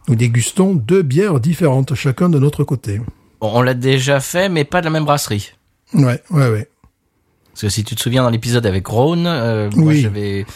[0.08, 3.00] nous dégustons deux bières différentes chacun de notre côté.
[3.40, 5.52] On l'a déjà fait, mais pas de la même brasserie.
[5.94, 6.68] Ouais, ouais, ouais.
[7.52, 10.46] Parce que si tu te souviens dans l'épisode avec Rhône, euh, moi j'avais,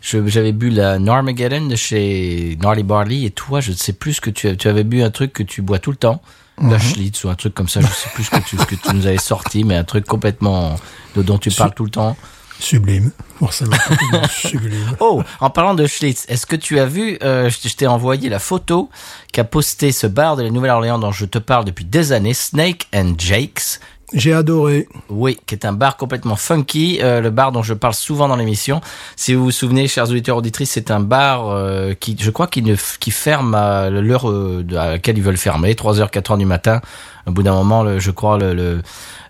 [0.00, 4.20] j'avais bu la Normageddon de chez Gnarly Barley et toi, je ne sais plus ce
[4.20, 6.20] que tu, tu avais bu un truc que tu bois tout le temps.
[6.58, 6.70] Mhm.
[6.70, 8.74] La Schlitz ou un truc comme ça, je sais plus ce que tu, ce que
[8.74, 10.76] tu nous avais sorti, mais un truc complètement,
[11.16, 12.16] de, dont tu parles tout le temps.
[12.62, 13.76] Sublime, forcément.
[14.30, 14.96] Sublime.
[15.00, 18.38] Oh, en parlant de Schlitz, est-ce que tu as vu, euh, je t'ai envoyé la
[18.38, 18.88] photo
[19.32, 22.86] qu'a posté ce bar de la Nouvelle-Orléans dont je te parle depuis des années, Snake
[22.94, 23.80] and Jake's.
[24.14, 24.86] J'ai adoré.
[25.08, 28.36] Oui, qui est un bar complètement funky, euh, le bar dont je parle souvent dans
[28.36, 28.80] l'émission.
[29.16, 32.62] Si vous vous souvenez, chers auditeurs auditrices, c'est un bar euh, qui, je crois, qui
[32.62, 36.38] ne qui ferme à l'heure euh, à laquelle ils veulent fermer, 3 heures, 4 heures
[36.38, 36.80] du matin.
[37.26, 38.82] Au bout d'un moment, le, je crois, le, le,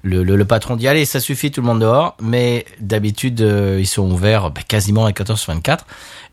[0.03, 2.17] le, le- le patron dit allez, ça suffit, tout le monde dehors.
[2.21, 5.85] Mais d'habitude, euh, ils sont ouverts bah, quasiment à 14 sur 24.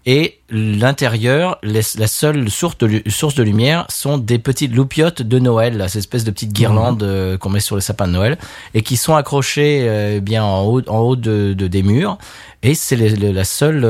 [0.05, 5.39] Et l'intérieur, les- la seule source de, source de lumière sont des petites loupiottes de
[5.39, 8.37] Noël, là, ces espèces de petites guirlandes euh, qu'on met sur le sapin de Noël,
[8.73, 12.17] et qui sont accrochées euh, bien en haut, en haut de, de- des murs.
[12.63, 13.85] Et c'est la seule.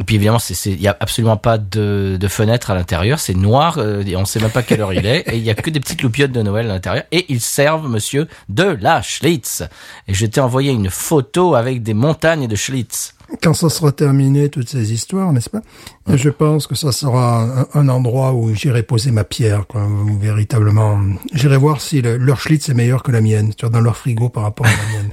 [0.00, 3.78] Et puis évidemment, il y a absolument pas de, de fenêtre à l'intérieur, c'est noir,
[3.78, 5.70] euh, et on sait même pas quelle heure il est, et il y a que
[5.70, 9.62] des petites loupiottes de Noël à l'intérieur, et ils servent, monsieur, de la Schlitz.
[10.08, 13.14] Et je t'ai envoyé une photo avec des montagnes de Schlitz.
[13.42, 15.62] quand ça sera terminé, toutes ces histoires, n'est-ce pas?
[16.08, 20.18] Je pense que ça sera un, un endroit où j'irai poser ma pierre, quoi, où
[20.18, 21.00] véritablement.
[21.32, 23.96] J'irai voir si le- leur Schlitz est meilleur que la mienne, tu vois, dans leur
[23.96, 25.10] frigo par rapport à la mienne.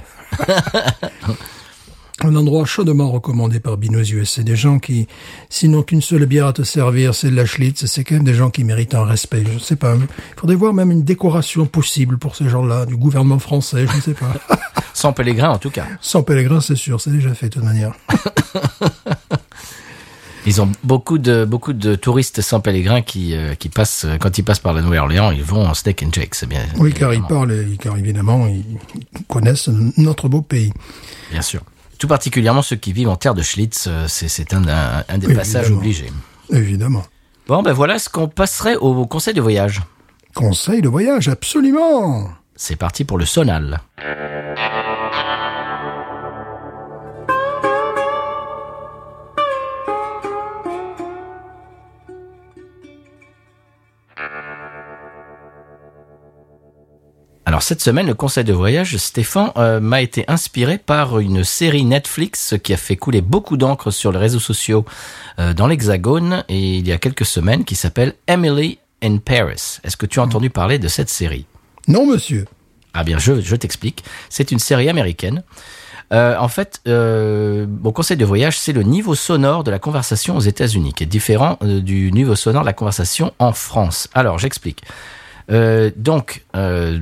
[2.24, 4.42] un endroit chaudement recommandé par Binous USA.
[4.42, 5.06] Des gens qui,
[5.48, 8.24] s'ils n'ont qu'une seule bière à te servir, c'est de la Schlitz, c'est quand même
[8.24, 9.44] des gens qui méritent un respect.
[9.46, 9.94] Je ne sais pas.
[9.94, 10.06] Il
[10.40, 14.14] faudrait voir même une décoration possible pour ces gens-là, du gouvernement français, je ne sais
[14.14, 14.34] pas.
[14.94, 15.86] Sans pèlerin en tout cas.
[16.00, 17.92] Sans pèlerin, c'est sûr, c'est déjà fait de toute manière.
[20.44, 24.38] Ils ont beaucoup de beaucoup de touristes sans pèlerin qui euh, qui passent euh, quand
[24.38, 26.62] ils passent par la Nouvelle-Orléans, ils vont en steak and shake, c'est bien.
[26.78, 28.64] Oui, car ils parlent, car évidemment, ils
[29.28, 30.72] connaissent notre beau pays.
[31.30, 31.62] Bien sûr.
[32.02, 35.32] Tout particulièrement ceux qui vivent en terre de Schlitz, euh, c'est un, un, un des
[35.32, 36.10] passages obligés.
[36.50, 37.04] Évidemment.
[37.46, 39.82] Bon, ben voilà ce qu'on passerait au conseil de voyage.
[40.34, 42.28] Conseil de voyage, absolument.
[42.56, 43.82] C'est parti pour le sonal.
[57.52, 61.84] Alors cette semaine, le conseil de voyage, Stéphane, euh, m'a été inspiré par une série
[61.84, 64.86] Netflix qui a fait couler beaucoup d'encre sur les réseaux sociaux
[65.38, 69.80] euh, dans l'Hexagone et il y a quelques semaines qui s'appelle Emily in Paris.
[69.84, 71.44] Est-ce que tu as entendu parler de cette série?
[71.88, 72.46] Non, monsieur.
[72.94, 74.02] ah bien, je, je t'explique.
[74.30, 75.42] C'est une série américaine.
[76.12, 80.36] Euh, en fait, euh, mon conseil de voyage, c'est le niveau sonore de la conversation
[80.36, 84.08] aux États-Unis, qui est différent euh, du niveau sonore de la conversation en France.
[84.14, 84.82] Alors, j'explique.
[85.52, 86.98] Euh, donc, euh,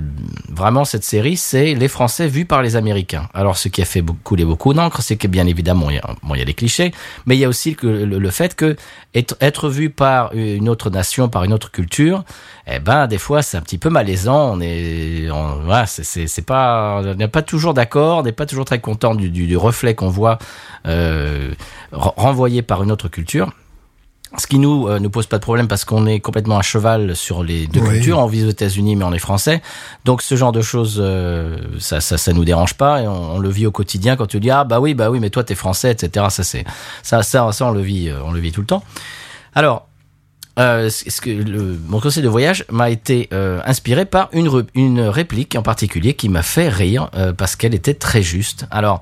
[0.48, 3.28] vraiment, cette série, c'est les Français vus par les Américains.
[3.32, 6.00] Alors, ce qui a fait couler beaucoup d'encre, c'est que bien évidemment, il
[6.36, 6.92] y a, des clichés,
[7.26, 8.76] mais il y a aussi le, fait que
[9.14, 12.24] être, vu par une autre nation, par une autre culture,
[12.66, 14.56] eh ben, des fois, c'est un petit peu malaisant.
[14.56, 19.14] On est, voilà, c'est, pas, n'est pas toujours d'accord, on n'est pas toujours très content
[19.14, 20.38] du, reflet qu'on voit
[20.86, 21.52] euh,
[21.92, 23.52] ren- renvoyé par une autre culture.
[24.38, 27.16] Ce qui nous euh, nous pose pas de problème parce qu'on est complètement à cheval
[27.16, 27.94] sur les deux Oui.
[27.94, 28.18] cultures.
[28.20, 29.60] On vit aux États-Unis, mais on est français.
[30.04, 33.38] Donc ce genre de choses, euh, ça, ça, ça nous dérange pas et on, on
[33.40, 34.14] le vit au quotidien.
[34.14, 36.26] Quand tu dis ah bah oui, bah oui, mais toi t'es français, etc.
[36.30, 36.64] Ça c'est
[37.02, 38.84] ça, ça, ça on le vit, euh, on le vit tout le temps.
[39.54, 39.88] Alors,
[40.60, 45.00] euh, ce que le, mon conseil de voyage m'a été euh, inspiré par une, une
[45.00, 48.66] réplique en particulier qui m'a fait rire euh, parce qu'elle était très juste.
[48.70, 49.00] Alors,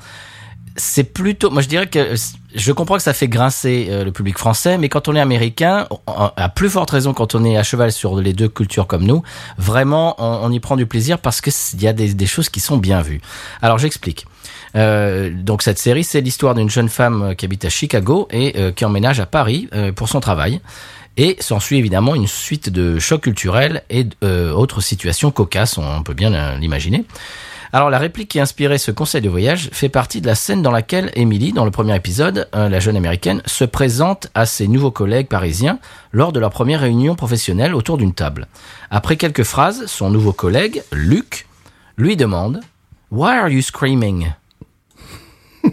[0.76, 2.14] c'est plutôt, moi je dirais que
[2.54, 5.86] je comprends que ça fait grincer euh, le public français, mais quand on est américain,
[6.06, 9.22] à plus forte raison quand on est à cheval sur les deux cultures comme nous,
[9.58, 12.76] vraiment on, y prend du plaisir parce que il y a des, choses qui sont
[12.76, 13.20] bien vues.
[13.62, 14.26] Alors j'explique.
[14.76, 18.72] Euh, donc cette série, c'est l'histoire d'une jeune femme euh, qui habite à Chicago et
[18.74, 20.60] qui emménage à Paris pour son travail.
[21.16, 26.56] Et s'ensuit évidemment une suite de chocs culturels et autres situations cocasses, on peut bien
[26.58, 27.04] l'imaginer.
[27.72, 30.62] Alors la réplique qui a inspiré ce conseil de voyage fait partie de la scène
[30.62, 34.68] dans laquelle Emily, dans le premier épisode, euh, la jeune américaine, se présente à ses
[34.68, 35.78] nouveaux collègues parisiens
[36.12, 38.46] lors de leur première réunion professionnelle autour d'une table.
[38.90, 41.46] Après quelques phrases, son nouveau collègue, Luc,
[41.96, 42.60] lui demande
[43.10, 44.32] Why are you screaming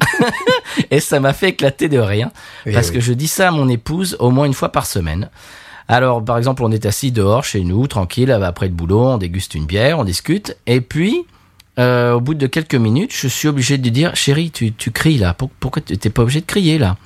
[0.92, 2.30] Et ça m'a fait éclater de rire
[2.66, 2.96] Oui, parce oui.
[2.96, 5.30] que je dis ça à mon épouse au moins une fois par semaine.
[5.88, 9.54] Alors, par exemple, on est assis dehors chez nous, tranquille, après le boulot, on déguste
[9.54, 11.26] une bière, on discute, et puis,
[11.80, 15.18] euh, au bout de quelques minutes, je suis obligé de dire, chérie, tu, tu cries
[15.18, 16.98] là, Pour- pourquoi tu t'es pas obligé de crier là?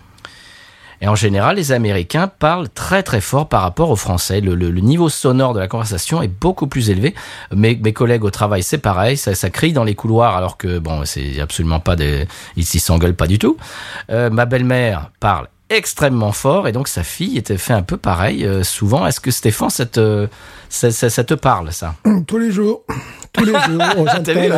[1.01, 4.41] Et en général, les Américains parlent très très fort par rapport aux Français.
[4.41, 7.15] Le, le- le niveau sonore de la conversation est beaucoup plus élevé.
[7.55, 10.77] Mes, mes collègues au travail, c'est pareil, ça, ça crie dans les couloirs, alors que
[10.77, 13.55] bon, c'est absolument pas des, ils s'y s'engueulent pas du tout.
[14.11, 18.45] Euh, ma belle-mère parle extrêmement fort et donc sa fille était fait un peu pareil
[18.45, 19.05] euh, souvent.
[19.05, 20.27] Est-ce que Stéphane, ça te,
[20.69, 21.95] ça, ça- ça te parle ça?
[22.27, 22.83] Tous les jours.
[23.33, 23.81] Tous les jours.
[23.97, 24.05] On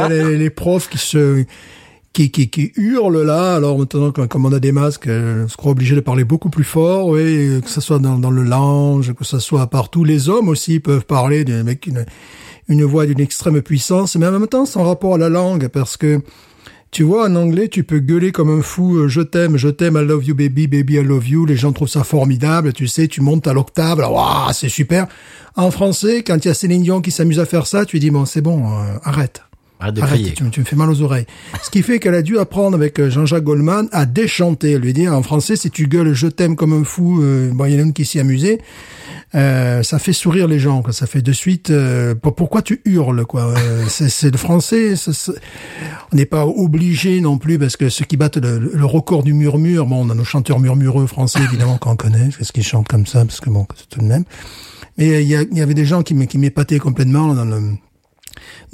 [0.09, 1.43] les, les profs qui se,
[2.14, 3.55] qui, qui, qui hurlent là.
[3.55, 6.49] Alors maintenant, comme on a des masques, euh, on se croit obligé de parler beaucoup
[6.49, 10.03] plus fort, oui, que ce soit dans, dans le lounge, que ce soit partout.
[10.03, 12.05] Les hommes aussi peuvent parler de- avec une,
[12.70, 15.97] une voix d'une extrême puissance, mais en même temps, sans rapport à la langue, parce
[15.97, 16.22] que
[16.92, 19.96] tu vois, en anglais, tu peux gueuler comme un fou, euh, je t'aime, je t'aime,
[19.96, 21.46] I love you baby, baby, I love you.
[21.46, 25.08] Les gens trouvent ça formidable, tu sais, tu montes à l'octave, waouh, c'est super.
[25.56, 28.12] En français, quand il y a Céline Dion qui s'amuse à faire ça, tu dis,
[28.12, 29.42] bon, c'est bon, euh, arrête.
[29.82, 31.26] Arrête de Arrête, tu, me- tu me fais mal aux oreilles.
[31.64, 35.14] Ce qui fait qu'elle a dû apprendre avec euh, Jean-Jacques Goldman à déchanter, lui dire
[35.14, 37.80] en français si tu gueules je t'aime comme un fou, euh, bon il y en
[37.80, 38.60] a une qui s'y amusait,
[39.34, 40.94] euh, ça fait sourire les gens, quoi.
[40.94, 43.54] ça fait de suite euh, pour- pourquoi tu hurles quoi?
[43.58, 44.94] Euh, c'est, le français,
[46.12, 49.34] on n'est pas obligé non plus parce que ceux qui battent le, le record du
[49.34, 53.06] murmure, bon on a nos chanteurs murmureux français évidemment qu'on connaît, parce qu'ils chantent comme
[53.08, 54.26] ça parce que bon c'est tout de même.
[54.98, 57.62] Mais il y, y avait des gens qui m'épataient complètement dans le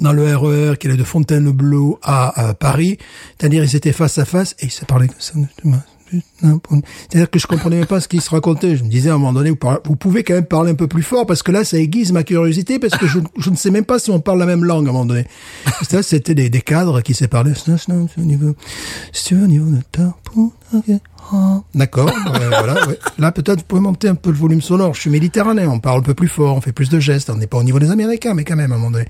[0.00, 2.98] dans le RER qui allait de Fontainebleau à, Paris.
[3.38, 5.34] C'est-à-dire, ils étaient face à face et ils se parlaient comme ça.
[6.10, 8.76] C'est-à-dire que je comprenais même pas ce qu'ils se racontaient.
[8.76, 11.02] Je me disais à un moment donné, vous, pouvez quand même parler un peu plus
[11.02, 13.98] fort parce que là, ça aiguise ma curiosité parce que je, ne sais même pas
[13.98, 15.26] si on parle la même langue à un moment donné.
[15.82, 17.54] C'était des, cadres qui se parlaient.
[21.74, 22.86] D'accord, ouais, voilà.
[22.88, 22.98] ouais.
[23.18, 24.94] Là, peut-être vous pouvez monter un peu le volume sonore.
[24.94, 27.30] Je suis méditerranéen, on parle un peu plus fort, on fait plus de gestes.
[27.30, 29.06] On n'est pas au niveau des Américains, mais quand même à un moment donné.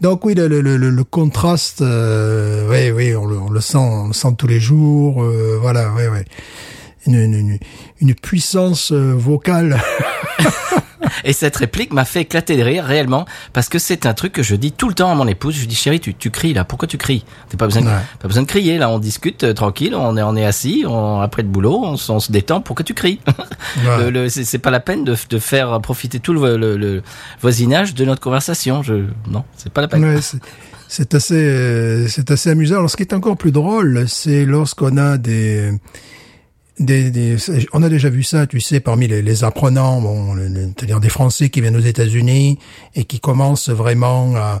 [0.00, 3.78] Donc oui, le, le, le, le- contraste, euh, oui, oui, on le, on le sent,
[3.78, 5.22] on le sent tous les jours.
[5.22, 6.18] euh, voilà, oui, oui.
[7.06, 7.58] Une, une, une,
[8.00, 9.80] une puissance euh, vocale.
[11.24, 14.42] Et cette réplique m'a fait éclater de rire réellement parce que c'est un truc que
[14.42, 15.54] je dis tout le temps à mon épouse.
[15.56, 16.64] Je dis chérie, tu, tu cries là.
[16.64, 17.24] Pourquoi tu cries?
[17.48, 17.94] T'as pas besoin, de, Ouais.
[18.20, 18.88] pas besoin de crier là.
[18.90, 19.94] On discute euh, tranquille.
[19.94, 20.84] On est on est assis.
[20.86, 22.60] On, après le boulot, on, se- on se détend.
[22.60, 23.20] Pourquoi tu cries?
[23.86, 24.04] Ouais.
[24.04, 27.02] Le- le- C'est pas la peine de, de faire profiter tout le, le, le
[27.40, 28.82] voisinage de notre conversation.
[28.82, 30.04] Je non, c'est pas la peine.
[30.04, 30.38] Ouais, c'est-
[30.88, 32.76] c'est assez, euh, c'est assez amusant.
[32.78, 35.70] Alors, ce qui est encore plus drôle, c'est lorsqu'on a des,
[36.80, 37.36] des, des-
[37.72, 40.98] on a déjà vu ça, tu sais, parmi les, les apprenants, bon, le- le- c'est-à-dire
[40.98, 42.58] des Français qui viennent aux États-Unis
[42.94, 44.60] et qui commencent vraiment à,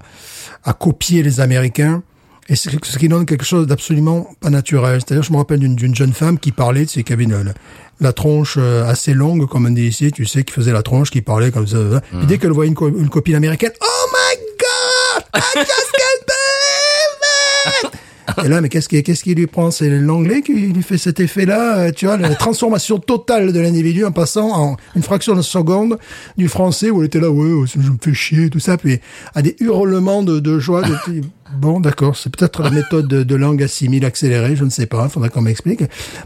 [0.64, 2.02] à copier les Américains.
[2.48, 5.00] Et c'est ce qui donne quelque chose d'absolument pas naturel.
[5.00, 7.54] C'est-à-dire, je me rappelle d'une jeune femme qui parlait, tu sais, qui avait une-
[8.00, 11.10] la, tronche euh, assez longue, comme on dit ici, tu sais, qui faisait la tronche,
[11.10, 11.78] qui parlait comme ça.
[12.10, 16.26] Puis dès qu'elle voyait une, co- une copine américaine, oh my god, I just can't
[16.26, 18.00] believe it!
[18.44, 19.70] Et là, mais qu'est-ce qui, qu'est-ce qui lui prend?
[19.70, 24.04] C'est l'anglais qui lui fait cet effet-là, euh, tu vois, la transformation totale de l'individu
[24.04, 25.98] en passant en une fraction de seconde
[26.36, 29.00] du français où elle était là, ouais, je me fais chier, tout ça, puis
[29.34, 30.82] à des hurlements de, de joie.
[30.82, 30.94] De,
[31.56, 35.04] bon, d'accord, c'est peut-être la méthode de, de langue assimile accélérée, je ne sais pas,
[35.04, 35.82] il faudra qu'on m'explique.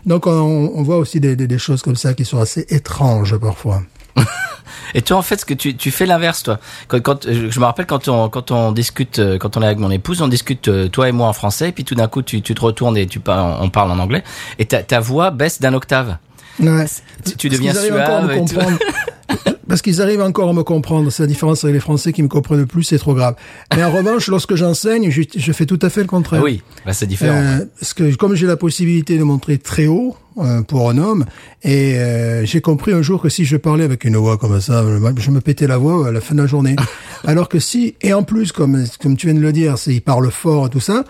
[0.07, 3.37] Donc, on, on voit aussi des, des, des choses comme ça qui sont assez étranges
[3.37, 3.83] parfois.
[4.95, 6.61] Et toi, en fait, ce que tu, tu fais l'inverse, toi.
[6.87, 9.67] Quand, quand euh, je me rappelle quand on quand on discute, euh, quand on est
[9.67, 12.07] avec mon épouse, on discute euh, toi et moi en français, et puis tout d'un
[12.07, 14.23] coup, tu, tu te retournes et tu parles, on parle en anglais,
[14.59, 16.19] et ta, ta voix baisse d'un octave.
[16.61, 16.87] Ouais.
[17.25, 18.31] Tu, tu deviens suave.
[18.31, 18.79] et comprendre.
[19.69, 21.11] Parce qu'ils arrivent encore à me comprendre.
[21.11, 23.35] C'est la différence avec les Français qui me comprennent plus, c'est trop grave.
[23.75, 26.41] Mais en revanche, lorsque j'enseigne, je, je fais tout à fait le contraire.
[26.43, 27.37] Ah oui, là c'est différent.
[27.37, 31.25] Euh, parce que comme j'ai la possibilité de montrer très haut euh, pour un homme,
[31.63, 34.85] et euh, j'ai compris un jour que si je parlais avec une voix comme ça,
[35.17, 36.77] je me pétais la voix à la fin de la journée.
[37.25, 40.31] Alors que si, et en plus, comme comme tu viens de le dire, il parle
[40.31, 41.05] fort et tout ça,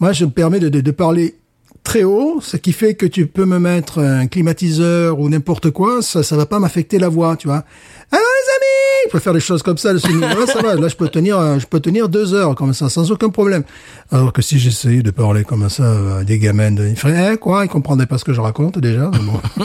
[0.00, 1.36] moi je me permets de, de, de parler
[1.82, 6.02] très haut, ce qui fait que tu peux me mettre un climatiseur ou n'importe quoi,
[6.02, 7.64] ça ça va pas m'affecter la voix, tu vois.
[8.12, 10.74] Alors les amis, je peux faire des choses comme ça, niveau-là, ça va.
[10.74, 13.62] Là, je peux tenir, euh, je peux tenir deux heures comme ça, sans aucun problème.
[14.10, 17.36] Alors que si j'essayais de parler comme ça à des gamins, de, ils feraient, eh,
[17.36, 19.06] quoi, ils comprendraient pas ce que je raconte déjà.
[19.08, 19.40] bon.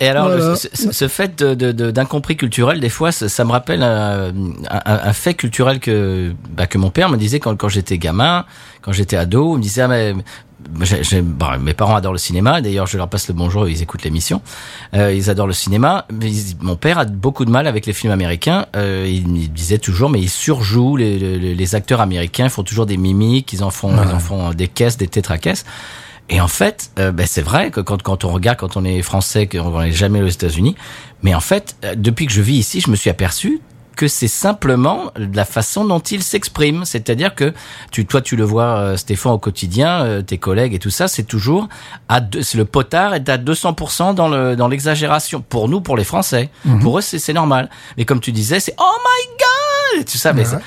[0.00, 0.54] Et alors, Voilà.
[0.56, 0.68] ce,
[1.08, 4.28] fait de- de- de- d'incompris culturel, des fois, ça, ça me rappelle un,
[4.70, 8.44] un- un fait culturel que bah, que mon père me disait quand, quand j'étais gamin,
[8.80, 9.54] quand j'étais ado.
[9.54, 10.14] Il me disait, ah, mais,
[10.82, 12.60] j'ai- j'ai- bon, mes parents adorent le cinéma.
[12.60, 14.42] D'ailleurs, je leur passe le bonjour, ils écoutent l'émission.
[14.94, 16.06] Euh, ils adorent le cinéma.
[16.12, 18.66] Mais ils- mon père a beaucoup de mal avec les films américains.
[18.76, 22.44] Euh, il disait toujours, mais ils surjouent les, les, les acteurs américains.
[22.44, 23.52] Ils font toujours des mimiques.
[23.52, 25.64] Ils en font, ils en font des caisses, des tétracaisses.
[26.30, 29.00] Et en fait, euh, ben, c'est vrai que quand, quand on regarde, quand on est
[29.00, 30.76] français, qu'on n'est jamais aux États-Unis,
[31.22, 33.60] mais en fait, euh, depuis que je vis ici, je me suis aperçu
[33.98, 36.84] que c'est simplement la façon dont ils s'expriment.
[36.84, 37.52] C'est-à-dire que
[37.90, 41.08] tu, toi, tu le vois, euh, Stéphane, au quotidien, euh, tes collègues et tout ça,
[41.08, 41.68] c'est toujours
[42.08, 45.44] à deux, le potard est à 200% dans le dans l'exagération.
[45.48, 46.48] Pour nous, pour les Français,
[46.80, 47.68] pour eux, c'est normal.
[47.96, 49.36] Mais comme tu disais, c'est oh my
[49.98, 50.32] god, tout ça.
[50.32, 50.46] Mais Ouais.
[50.46, 50.60] ça-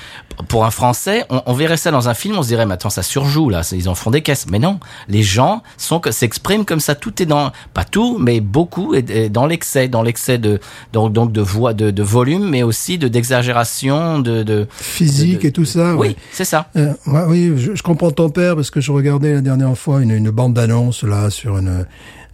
[0.48, 2.89] pour un Français, on, on verrait ça dans un film, on se dirait, mais attends,
[2.89, 4.46] ça surjoue là, ils en font des caisses.
[4.52, 6.96] Mais non, les gens sont s'expriment comme ça.
[6.96, 10.60] Tout est dans, pas tout, mais beaucoup est, est dans l'excès, dans l'excès de
[10.94, 15.48] donc donc de voix, de, de volume, mais aussi de d'exagération, de, de Physique de-
[15.48, 15.96] et tout ça.
[15.96, 16.16] oui, ouais.
[16.32, 16.70] c'est ça.
[16.76, 20.02] Euh, ouais, oui, je, je comprends ton père parce que je regardais la dernière fois
[20.02, 21.86] une, une bande d'annonce là sur une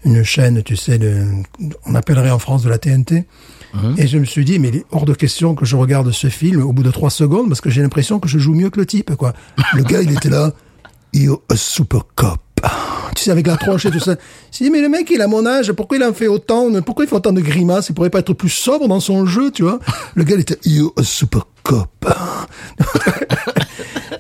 [0.06, 1.26] une chaîne, tu sais, de,
[1.86, 3.26] on appellerait en France de la TNT.
[3.98, 6.28] Et je me suis dit, mais il est hors de question que je regarde ce
[6.28, 8.80] film au bout de trois secondes parce que j'ai l'impression que je joue mieux que
[8.80, 9.34] le type, quoi.
[9.74, 10.54] Le gars, il était là,
[11.14, 12.40] you're a super cop.
[13.16, 14.16] Tu sais, avec la tronche et tout ça.
[14.52, 17.06] Je dit, mais le mec, il a mon âge, pourquoi il en fait autant, pourquoi
[17.06, 19.64] il fait autant de grimaces, il pourrait pas être plus sobre dans son jeu, tu
[19.64, 19.80] vois?
[20.16, 21.90] Le gars, il était, you're a super cop.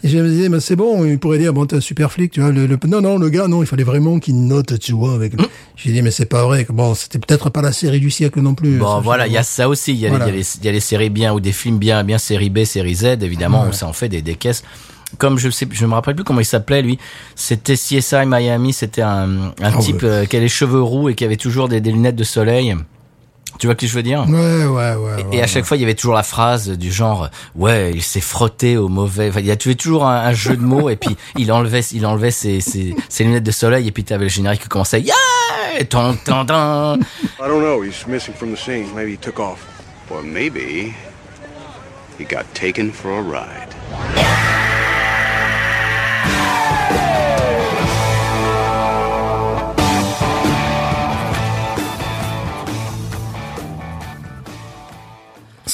[0.07, 2.31] Et je me disais, mais c'est bon, il pourrait dire, bon, t'es un super flic,
[2.31, 2.51] tu vois.
[2.51, 5.33] Le, le- non, non, le gars, non, il fallait vraiment qu'il note, tu vois, avec.
[5.75, 6.65] J'ai dit, mais c'est pas vrai.
[6.69, 8.77] Bon, c'était peut-être pas la série du siècle non plus.
[8.77, 9.91] Bon, voilà, il y a ça aussi.
[9.93, 10.27] Il y, Voilà.
[10.27, 12.49] y a les, il y a les séries bien ou des films bien, bien série
[12.49, 14.63] B, série Z, évidemment, où ça en fait des, des caisses.
[15.17, 16.97] Comme je sais, je me rappelle plus comment il s'appelait lui.
[17.35, 18.73] C'était CSI Miami.
[18.73, 20.09] C'était un, un Ah type ouais.
[20.09, 22.75] euh, qui avait les cheveux roux et qui avait toujours des, des lunettes de soleil.
[23.59, 24.25] Tu vois ce que je veux dire?
[24.27, 25.21] Ouais, ouais, ouais.
[25.31, 28.03] Et ouais, à chaque fois, il y avait toujours la phrase du genre, ouais, il
[28.03, 29.29] s'est frotté au mauvais.
[29.29, 31.81] Enfin, il y a tu toujours un, un jeu de mots et puis il enlevait,
[31.91, 35.01] il enlevait ses, ses, ses lunettes de soleil et puis t'avais le générique qui commençait,
[35.01, 35.13] yeah,
[35.89, 36.99] ton, ton, ton.
[37.39, 37.81] I don't know.
[37.83, 38.93] He's missing from the scene.
[38.95, 39.59] Maybe he took off.
[40.09, 40.93] Or maybe
[42.17, 44.76] he got taken for a ride.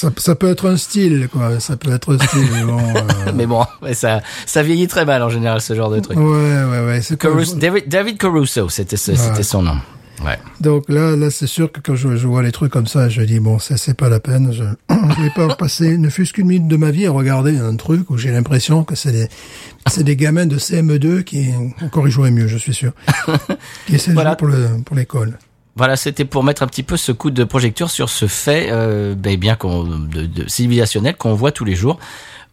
[0.04, 1.60] Ça, ça peut être un style, quoi.
[1.60, 2.78] Ça peut être un style, mais bon.
[2.96, 6.18] euh, Mais bon, ça, ça vieillit très mal en général ce genre de truc.
[6.18, 7.02] Ouais, ouais, ouais.
[7.02, 9.78] C'est comme- Caruso- David, David Caruso, c'était son nom.
[10.24, 10.38] Ouais.
[10.62, 13.22] Donc là, là, c'est sûr que quand je, je vois les trucs comme ça, je
[13.24, 14.54] dis bon, ça c'est pas la peine.
[14.54, 14.64] Je,
[15.18, 18.10] je vais pas passer, ne fût-ce qu'une minute de ma vie à regarder un truc
[18.10, 19.28] où j'ai l'impression que c'est des,
[19.88, 21.48] c'est des gamins de CM2 qui
[21.82, 22.94] encore ils joueraient mieux, je suis sûr,
[23.88, 25.38] qui essaient de jouer pour le pour l'école.
[25.76, 29.16] Voilà, c'était pour mettre un petit peu ce coup de projecteur sur ce fait euh,
[29.16, 32.00] ben, bien de civilisationnel qu'on voit tous les jours.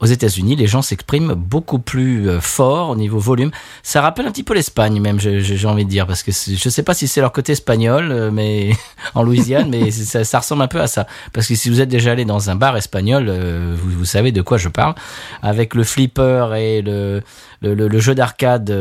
[0.01, 3.51] Aux États-Unis, les gens s'expriment beaucoup plus euh, fort au niveau volume.
[3.83, 6.83] Ça rappelle un petit peu l'Espagne, même, j'ai envie de dire, parce que je sais
[6.83, 8.71] pas si c'est leur côté espagnol, euh, mais
[9.15, 11.07] en Louisiane, mais ça, ça ressemble un peu à ça.
[11.35, 14.33] Parce que si vous êtes déjà allé dans un bar espagnol, euh, vous, vous savez
[14.33, 14.95] de quoi je parle,
[15.43, 17.21] avec le flipper et le
[17.63, 18.75] le, le- jeu d'arcade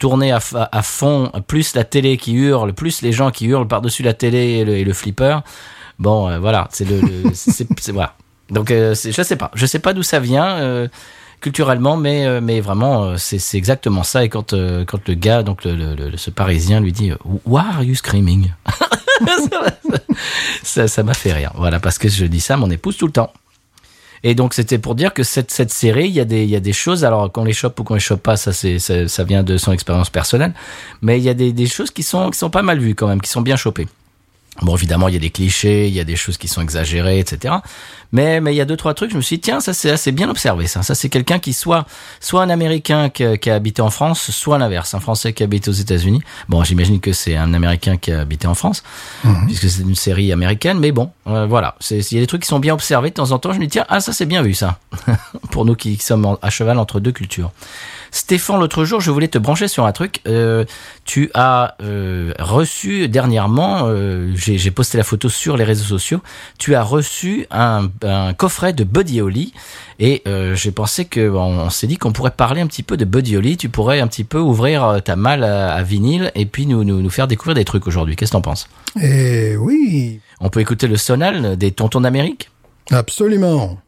[0.00, 0.40] tourner à,
[0.72, 4.38] à fond, plus la télé qui hurle, plus les gens qui hurlent par-dessus la télé
[4.38, 5.38] et le, et le flipper.
[6.00, 8.14] Bon, euh, voilà, c'est le, le- c'est- voilà.
[8.50, 10.88] Donc euh, je sais pas, je sais pas d'où ça vient euh,
[11.40, 14.24] culturellement, mais euh, mais vraiment c'est exactement ça.
[14.24, 14.54] Et quand
[14.86, 17.12] quand le gars, donc le, le- ce Parisien lui dit
[17.46, 18.52] Why are you screaming?
[20.62, 21.52] Ça ça m'a fait rire.
[21.56, 23.32] Voilà, parce que je dis ça à mon épouse tout le temps.
[24.24, 26.56] Et donc c'était pour dire que cette cette série, il y a des il y
[26.56, 29.06] a des choses alors qu'on les chope ou qu'on les chope pas, ça c'est ça,
[29.06, 30.54] ça vient de son expérience personnelle,
[31.02, 33.06] mais il y a des des choses qui sont qui sont pas mal vues quand
[33.06, 33.86] même, qui sont bien chopées.
[34.62, 37.20] Bon, évidemment, il y a des clichés, il y a des choses qui sont exagérées,
[37.20, 37.54] etc.
[38.10, 39.10] Mais mais il y a deux trois trucs.
[39.12, 40.66] Je me suis dit tiens, ça c'est assez bien observé.
[40.66, 41.86] Ça, ça c'est quelqu'un qui soit
[42.20, 45.42] soit un Américain qui, a- qui a habité en France, soit l'inverse, un Français qui
[45.44, 46.22] habite aux États-Unis.
[46.48, 48.82] Bon, j'imagine que c'est un Américain qui a habité en France,
[49.46, 50.78] puisque c'est une série américaine.
[50.80, 53.14] Mais bon, euh, voilà, c'est il y a des trucs qui sont bien observés de
[53.14, 53.52] temps en temps.
[53.52, 54.78] Je me dis tiens, ah ça c'est bien vu ça.
[55.52, 57.52] Pour nous qui sommes en- à cheval entre deux cultures.
[58.10, 60.20] Stéphane, l'autre jour, je voulais te brancher sur un truc.
[60.26, 60.64] Euh,
[61.04, 66.20] tu as euh, reçu dernièrement, euh, j'ai posté la photo sur les réseaux sociaux,
[66.58, 69.52] tu as reçu un, un coffret de Buddy Holly
[69.98, 70.22] et
[70.54, 73.36] j'ai pensé que on, on s'est dit qu'on pourrait parler un petit peu de Buddy
[73.36, 73.56] Holly.
[73.56, 77.02] Tu pourrais un petit peu ouvrir ta malle à, à vinyle et puis nous, nous,
[77.02, 78.14] nous faire découvrir des trucs aujourd'hui.
[78.16, 78.68] Qu'est-ce que t'en penses?
[79.00, 82.50] Et oui, On peut écouter le sonal des Tontons d'Amérique?
[82.90, 83.78] Absolument.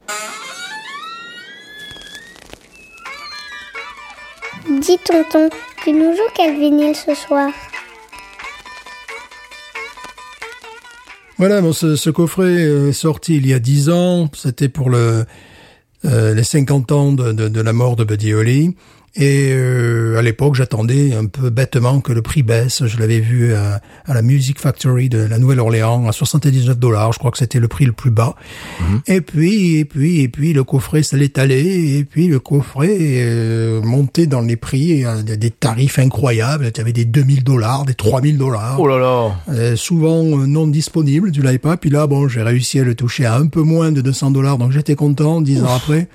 [4.69, 5.49] Dis tonton,
[5.83, 7.51] tu nous joues quel vinyle ce soir
[11.39, 14.31] Voilà, bon, ce, ce coffret est sorti il y a 10 ans.
[14.35, 15.25] C'était pour le,
[16.05, 18.77] euh, les 50 ans de, de, de la mort de Buddy Holly.
[19.17, 22.87] Et euh, à l'époque, j'attendais un peu bêtement que le prix baisse.
[22.87, 27.13] Je l'avais vu à, à la Music Factory de la Nouvelle-Orléans à 79 dollars.
[27.13, 28.37] Je crois que c'était le prix le plus bas.
[29.09, 31.99] Et puis, et puis, et puis, le coffret s'allait aller.
[31.99, 36.71] Et puis, le coffret euh, montait dans les prix à des des tarifs incroyables.
[36.71, 38.79] Tu avais des 2000 dollars, des 3000 dollars.
[38.79, 41.77] Oh là là Euh, souvent euh, non disponible, tu l'avais pas.
[41.77, 44.59] Puis là, bon, j'ai réussi à le toucher à un peu moins de 200 dollars,
[44.59, 46.09] donc j'étais content dix ans après.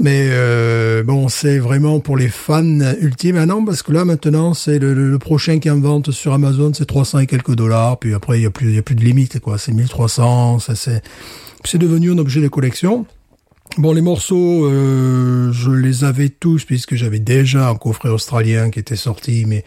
[0.00, 2.62] Mais euh, bon, c'est vraiment pour les fans
[3.00, 3.36] ultimes.
[3.36, 6.32] Ah non, parce que là maintenant, c'est le, le- prochain qui est en vente sur
[6.32, 7.98] Amazon, c'est 300 et quelques dollars.
[7.98, 9.58] Puis après, il y a plus, il y a plus de limite, quoi.
[9.58, 10.60] C'est 1300.
[10.60, 11.02] Ça, c'est,
[11.64, 13.06] c'est devenu un objet de collection.
[13.76, 18.78] Bon, les morceaux, euh, je les avais tous puisque j'avais déjà un coffret australien qui
[18.78, 19.64] était sorti, mais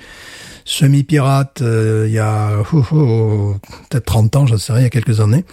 [0.65, 3.55] semi-pirate euh, il y a oh, oh,
[3.89, 5.45] peut-être 30 ans, j'en sais rien, il y a quelques années.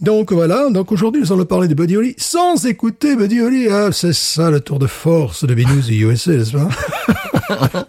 [0.00, 3.68] Donc voilà, donc aujourd'hui nous allons parler de Buddy Holly sans écouter Buddy Holly.
[3.68, 6.68] Ah, c'est ça le tour de force de Binous et USA, n'est-ce pas?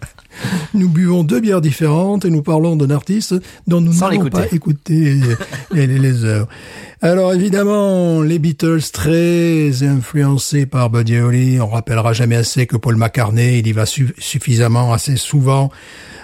[0.74, 3.34] Nous buvons deux bières différentes et nous parlons d'un artiste
[3.66, 5.14] dont nous n'avons pas écouté
[5.72, 6.48] les, les, les heures.
[7.02, 11.60] Alors évidemment, les Beatles très influencés par Buddy Holly.
[11.60, 15.70] On rappellera jamais assez que Paul McCartney, il y va su- suffisamment, assez souvent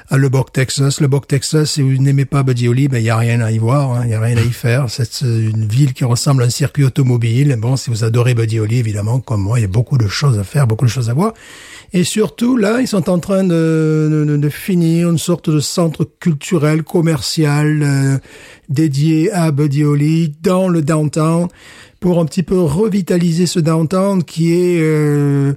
[0.09, 1.01] à Le Boc, Texas.
[1.01, 3.51] Le Boc, Texas, si vous n'aimez pas Buddy Holly, ben il y a rien à
[3.51, 4.87] y voir, il y a rien à y faire.
[4.89, 7.57] C'est une ville qui ressemble à un circuit automobile.
[7.59, 10.39] Bon, si vous adorez Buddy Holly, évidemment, comme moi, il y a beaucoup de choses
[10.39, 11.35] à faire, beaucoup de choses à voir.
[11.93, 16.09] Et surtout, là, ils sont en train de, de, de finir une sorte de centre
[16.21, 18.19] culturel, commercial, euh,
[18.69, 21.49] dédié à Buddy Holly dans le downtown
[22.01, 25.55] pour un petit peu revitaliser ce downtown qui est euh,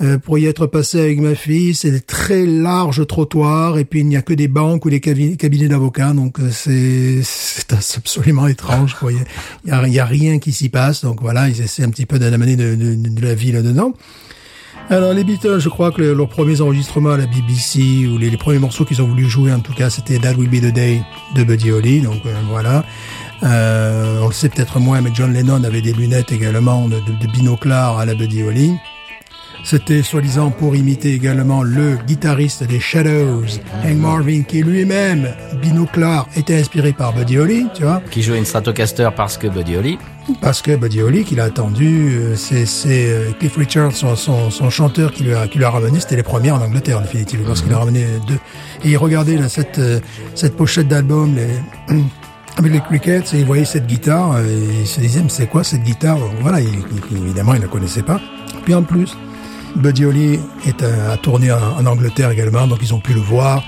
[0.00, 3.98] Euh, pour y être passé avec ma fille, c'est des très larges trottoirs et puis
[4.00, 7.72] il n'y a que des banques ou des cabi- cabinets d'avocats, donc euh, c'est c'est
[7.96, 8.94] absolument étrange.
[9.64, 12.06] Il y a, y a rien qui s'y passe, donc voilà, ils essaient un petit
[12.06, 13.92] peu d'amener de, de, la vie là-dedans.
[14.88, 18.30] Alors les Beatles, je crois que le- leurs premiers enregistrements à la BBC ou les,
[18.36, 21.02] premiers morceaux qu'ils ont voulu jouer, en tout cas, c'était That Will Be the Day
[21.34, 22.02] de Buddy Holly.
[22.02, 22.84] Donc euh, voilà.
[23.42, 27.98] Euh, on le sait peut-être moins, mais John Lennon avait des lunettes également de, de,
[27.98, 28.74] à la Buddy Holly.
[29.70, 33.44] C'était soi-disant pour imiter également le guitariste des Shadows,
[33.84, 35.28] Hank Marvin, qui lui-même,
[35.60, 38.00] binoclard, était inspiré par Buddy Holly, tu vois.
[38.10, 39.98] Qui jouait une Stratocaster parce que Buddy Holly.
[40.40, 44.50] Parce que Buddy Holly, qu'il a attendu, euh, c'est c'est, euh, Cliff Richard, son, son,
[44.50, 47.02] son chanteur qui lui a, qui lui a ramené, c'était les premiers en Angleterre, en
[47.02, 48.38] définitive, lorsqu'il a ramené deux.
[48.84, 50.00] Et il regardait là, cette, euh,
[50.34, 51.94] cette pochette d'album, les,
[52.56, 55.62] avec les Crickets, et il voyait cette guitare, et il se disait, mais c'est quoi
[55.62, 56.16] cette guitare?
[56.40, 56.68] Voilà, il,
[57.10, 58.18] il- évidemment, il ne la connaissait pas.
[58.64, 59.14] Puis en plus,
[59.76, 63.20] Buddy Holly est à, à tourner en, en Angleterre également, donc ils ont pu le
[63.20, 63.62] voir.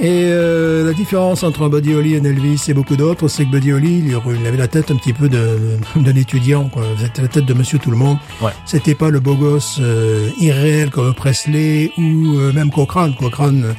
[0.00, 3.44] Et euh, la différence entre un Buddy Holly et un Elvis et beaucoup d'autres, c'est
[3.44, 5.28] que Buddy Holly, il, avait la tête un petit peu
[5.96, 6.82] d'un étudiant, quoi.
[7.00, 8.18] C'était la tête de Monsieur Tout le Monde.
[8.42, 8.50] Ouais.
[8.66, 13.14] C'était pas le beau gosse euh, irréel comme Presley ou euh, même Cochrane.
[13.14, 13.72] Cochrane, euh,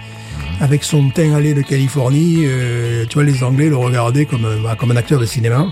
[0.61, 4.63] avec son teint allé de Californie, euh, tu vois, les Anglais le regardaient comme, un-
[4.63, 5.67] bah, comme un acteur de cinéma.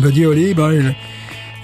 [0.00, 0.94] Buddy Holly, ben, il-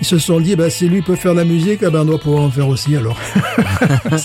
[0.01, 2.05] ils se sont dit, bah, si lui peut faire de la musique, eh ben, on
[2.05, 3.19] doit pouvoir en faire aussi, alors.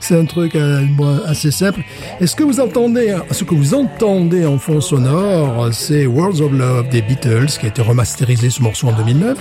[0.00, 0.84] C'est- un truc euh,
[1.26, 1.80] assez simple.
[2.20, 6.42] Et ce que vous entendez, hein, ce que vous entendez en fond sonore, c'est Worlds
[6.42, 9.38] of Love des Beatles, qui a été remasterisé ce morceau en 2009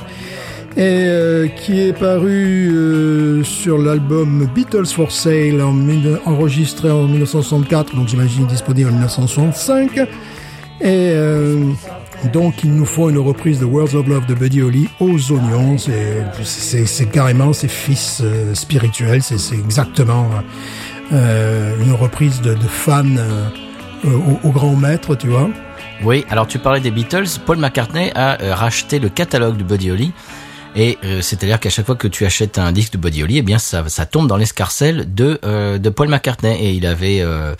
[0.76, 5.76] et euh, qui est paru euh, sur l'album Beatles for Sale, en
[6.26, 9.98] enregistré en 1964, donc j'imagine disponible en 1965.
[9.98, 10.06] Et
[10.82, 11.58] euh,
[12.32, 15.78] donc il nous faut une reprise de Words of Love de Buddy Holly aux oignons.
[15.78, 19.22] C'est- carrément ses fils euh, spirituels.
[19.22, 20.30] C'est exactement
[21.12, 23.48] euh, une reprise de, de fans euh,
[24.06, 25.50] au, au grand maître, tu vois.
[26.04, 27.26] Oui, alors tu parlais des Beatles.
[27.46, 30.12] Paul McCartney a euh, racheté le catalogue de Buddy Holly.
[30.76, 33.42] Et euh, c'est-à-dire qu'à chaque fois que tu achètes un disque de Buddy Holly, eh
[33.44, 36.56] bien ça, ça tombe dans l'escarcelle de euh, de Paul McCartney.
[36.60, 37.54] Et il avait euh,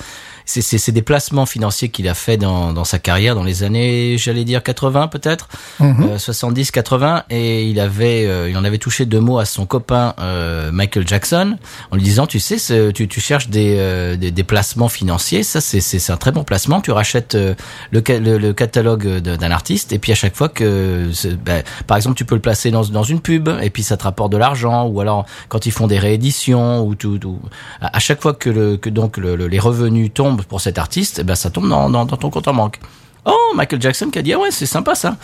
[0.46, 3.64] c'est c'est c'est des placements financiers qu'il a fait dans dans sa carrière dans les
[3.64, 5.48] années, j'allais dire 80 peut-être,
[5.82, 9.66] euh, 70 80 et il avait euh, il en avait touché deux mots à son
[9.66, 11.58] copain euh, Michael Jackson
[11.92, 12.58] en lui disant tu sais
[12.94, 16.32] tu tu cherches des euh, des, des placements financiers, ça c'est c'est c'est un très
[16.32, 17.56] bon placement, tu rachètes euh,
[17.92, 21.10] le, le, le catalogue d'un artiste et puis à chaque fois que
[21.46, 24.04] ben, par exemple tu peux le placer dans dans une pub et puis ça te
[24.04, 27.40] rapporte de l'argent ou alors quand ils font des rééditions ou tout, tout
[27.82, 30.78] à à chaque fois que le que donc le- le- les revenus tombent pour cet
[30.78, 32.80] artiste, eh ben ça tombe dans, dans dans ton compte en banque.
[33.26, 35.18] Oh, Michael Jackson qui a dit ah ouais c'est sympa ça.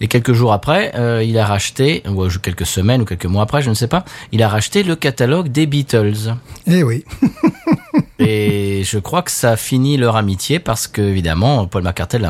[0.00, 3.44] Et quelques jours après, euh, il a racheté, ou euh, quelques semaines ou quelques mois
[3.44, 6.34] après, je ne sais pas, il a racheté le catalogue des Beatles.
[6.66, 7.04] Eh oui.
[8.18, 12.20] Et je crois que ça a fini leur amitié parce que évidemment Paul McCartney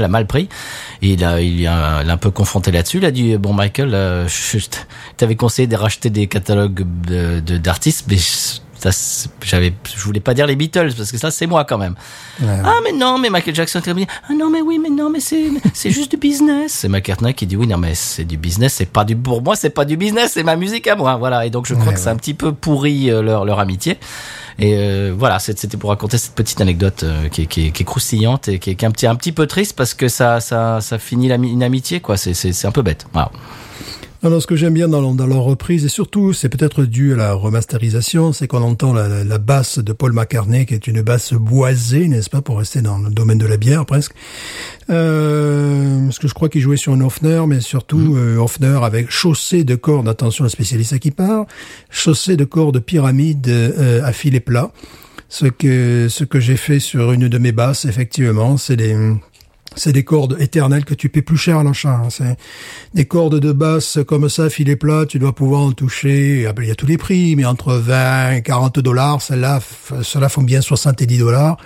[0.00, 0.48] l'a mal pris.
[1.02, 2.98] Et il a, il a, il a un peu confronté là-dessus.
[2.98, 4.66] Il a dit bon Michael, euh, je, je
[5.16, 8.60] t'avais conseillé de racheter des catalogues de- de- d'artistes, mais je-
[9.42, 11.94] j'avais, je voulais pas dire les Beatles parce que ça c'est moi quand même.
[12.42, 15.90] Ah mais non, mais Michael Jackson ah non mais oui mais non mais c'est c'est
[15.90, 16.72] juste du business.
[16.72, 19.56] C'est McCartney qui dit oui non mais c'est du business, c'est pas du pour moi
[19.56, 21.46] c'est pas du business, c'est ma musique à moi voilà.
[21.46, 23.98] Et donc je crois Ouais, que c'est un petit peu pourri euh, leur leur amitié.
[24.58, 27.82] Et euh, voilà, c'était pour raconter cette petite anecdote euh, qui, est, qui, est, qui
[27.82, 30.08] est croustillante et qui est, qui est un petit un petit peu triste parce que
[30.08, 32.16] ça ça ça finit une amitié quoi.
[32.16, 33.06] C'est c'est c'est un peu bête.
[33.12, 33.30] Voilà.
[34.24, 37.16] Alors, ce que j'aime bien dans, dans leur reprise, et surtout, c'est peut-être dû à
[37.16, 41.34] la remasterisation, c'est qu'on entend la, la- basse de Paul McCartney, qui est une basse
[41.34, 44.12] boisée, n'est-ce pas, pour rester dans le domaine de la bière, presque.
[44.88, 49.10] Euh, parce que je crois qu'il jouait sur une Hofner, mais surtout euh, Hofner avec
[49.10, 51.44] chaussée de cordes, attention, le spécialiste à qui part,
[51.90, 54.70] chaussée de cordes pyramide euh, à filet plat.
[55.28, 58.96] Ce que ce que j'ai fait sur une de mes basses, effectivement, c'est des
[59.76, 62.00] c'est des cordes éternelles que tu paies plus cher à l'achat.
[62.04, 62.08] hein.
[62.10, 62.36] C'est
[62.94, 66.46] des cordes de basse comme ça, filet plat, tu dois pouvoir en toucher.
[66.48, 69.60] Ah ben, Il y a tous les prix, mais entre 20 et 40 dollars, celles-là,
[70.02, 71.56] ceux-là font bien 70 dollars.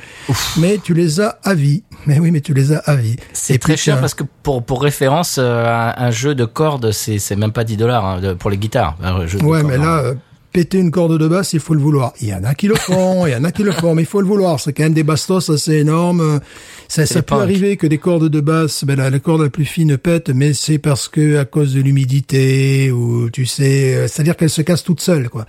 [0.59, 1.83] Mais tu les as à vie.
[2.07, 3.17] Mais oui, mais tu les as à vie.
[3.33, 7.37] C'est très cher parce que pour pour référence, euh, un, jeu de cordes c'est c'est
[7.37, 8.97] même pas 10 dollars hein, pour les guitares.
[9.03, 10.15] Un jeu de Ouais, cordes, mais là, euh,
[10.53, 12.13] péter une corde de basse, il faut le vouloir.
[12.21, 14.03] Il y en a qui le font, il y en a qui le font, mais
[14.03, 14.59] il faut le vouloir.
[14.61, 16.41] C'est quand même des bastos assez énormes.
[16.89, 19.67] Ça, ça peut arriver que des cordes de basse, ben la, la corde la plus
[19.67, 24.37] fine pète, mais c'est parce que à cause de l'humidité ou tu sais, euh, c'est-à-dire
[24.37, 25.47] qu'elle se casse toute seule, quoi.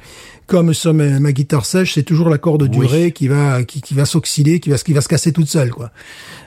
[0.49, 2.87] Comme sur ma, ma guitare sèche, c'est toujours la corde Oui.
[2.87, 5.69] ré qui va qui, qui va s'oxyder, qui va qui va se casser toute seule
[5.69, 5.91] quoi.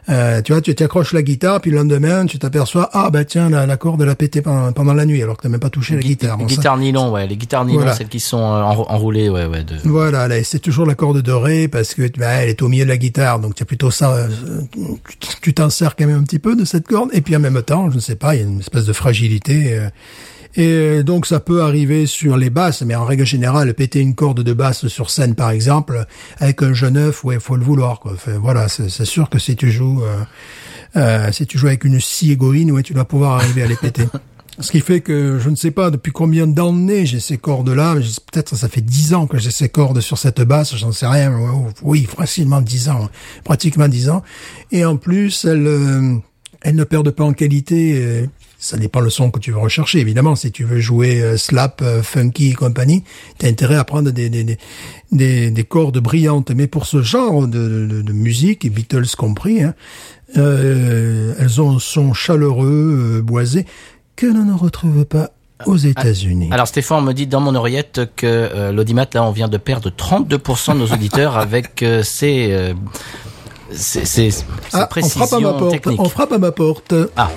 [0.09, 3.49] Euh, tu vois, tu t'accroches la guitare, puis le lendemain, tu t'aperçois ah bah tiens
[3.49, 5.71] la, la corde elle a pété pendant, pendant la nuit alors que t'as même pas
[5.71, 6.37] touché la guitare.
[6.39, 7.95] Les Bon, ça- guitares nylon, ouais, les guitares nylon, Voilà.
[7.95, 9.63] celles qui sont euh, enro- enroulées, ouais, ouais.
[9.63, 9.77] De...
[9.85, 12.85] Voilà, là, c'est toujours la corde de ré parce que bah, elle est au milieu
[12.85, 14.13] de la guitare, donc c'est plutôt ça.
[14.13, 14.29] euh,
[15.21, 17.41] tu- tu t'en sers quand même un petit peu de cette corde, et puis en
[17.41, 19.75] même temps, je ne sais pas, il y a une espèce de fragilité.
[19.79, 19.89] euh,
[20.55, 24.15] et euh, donc ça peut arriver sur les basses, mais en règle générale, péter une
[24.15, 26.05] corde de basse sur scène, par exemple,
[26.39, 28.01] avec un jeune œuf, ouais, faut le vouloir.
[28.01, 28.13] Quoi.
[28.15, 30.25] Enfin, voilà, c'est sûr que si tu joues, euh,
[30.97, 33.77] euh, si tu joues avec une scie égoïne, ouais, tu dois pouvoir arriver à les
[33.77, 34.05] péter.
[34.59, 37.95] Ce qui fait que je ne sais pas depuis combien d'années j'ai ces cordes-là.
[38.31, 41.35] Peut-être ça fait dix ans que j'ai ces cordes sur cette basse, j'en sais rien.
[41.35, 43.09] Ouais, Oui, facilement dix ans,
[43.45, 44.23] pratiquement dix ans.
[44.71, 46.17] Et en plus, elles, euh,
[46.61, 48.29] elles ne perdent pas en qualité.
[48.65, 50.37] Ça dépend le son que tu veux rechercher, évidemment.
[50.37, 53.03] Si tu veux jouer euh, slap, euh, funky et compagnie,
[53.39, 54.57] t'as intérêt à prendre des, des, des,
[55.11, 56.53] des, des cordes brillantes.
[56.53, 59.75] Mais pour ce genre de, de, de musique, et Beatles compris, hein,
[60.37, 63.67] euh, elles ont un son chaleureux, euh, boisé,
[64.15, 65.31] que l'on ne retrouve pas
[65.67, 66.49] aux États-Unis.
[66.53, 69.91] Alors Stéphane me dit dans mon oreillette que euh, l'audimat là on vient de perdre
[69.91, 72.75] 32% de nos auditeurs avec euh, ces, euh,
[73.73, 75.71] ces, ces, ces Ah, on précisions frappe à ma porte.
[75.73, 76.01] techniques.
[76.01, 76.95] On frappe à ma porte.
[77.17, 77.31] Ah.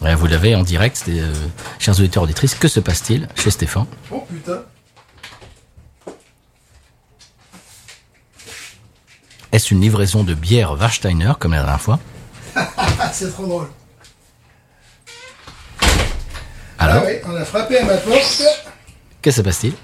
[0.00, 1.32] Ouais, vous l'avez en direct, euh,
[1.78, 2.54] chers auditeurs auditrices.
[2.54, 3.86] Que se passe-t-il chez Stéphane?
[4.10, 4.62] Oh putain.
[9.52, 11.98] Est-ce une livraison de bière Warsteiner comme la dernière fois?
[13.12, 13.68] C'est trop drôle.
[16.78, 18.42] Alors, Ah oui, on a frappé à ma porte.
[19.20, 19.74] que se passe-t-il?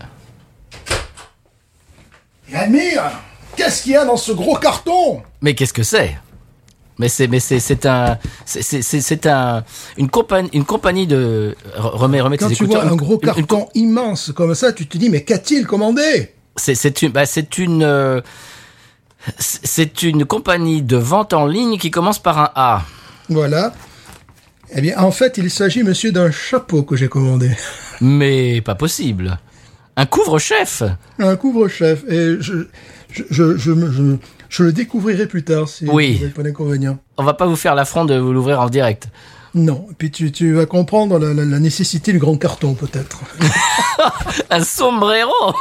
[2.48, 3.02] Et Admire,
[3.56, 5.22] qu'est-ce qu'il y a dans ce gros carton?
[5.42, 6.16] Mais qu'est-ce que c'est?
[6.98, 9.64] Mais c'est mais c'est c'est un c'est c'est un
[9.98, 12.98] une compagnie une compagnie de re- remets remets Quand tes tu écouteurs vois un Une-
[12.98, 16.32] gros une- une carton immense comme ça, tu te dis, mais qu'a-t-il commandé?
[16.56, 18.20] C'est c'est une bah, c'est une euh,
[19.38, 22.82] c'est une compagnie de vente en ligne qui commence par un A.
[23.28, 23.74] Voilà.
[24.74, 27.50] Eh bien, en fait, il s'agit, monsieur, d'un chapeau que j'ai commandé.
[28.00, 29.38] Mais pas possible.
[29.96, 30.82] Un couvre-chef.
[31.18, 32.04] Un couvre-chef.
[32.08, 32.66] Et je,
[33.10, 34.16] je, je, je,
[34.56, 36.14] je, le découvrirai plus tard si Oui.
[36.14, 36.98] vous n'avez pas d'inconvénient.
[37.18, 39.08] On va pas vous faire l'affront de vous l'ouvrir en direct.
[39.54, 39.86] Non.
[39.90, 43.20] Et puis tu, tu vas comprendre la, la, la nécessité du grand carton, peut-être.
[44.50, 45.54] Un sombrero.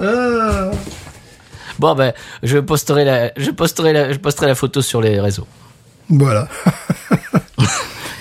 [0.00, 0.70] Ah.
[1.78, 5.46] Bon ben, je posterai la je posterai la je posterai la photo sur les réseaux
[6.08, 6.48] Voilà.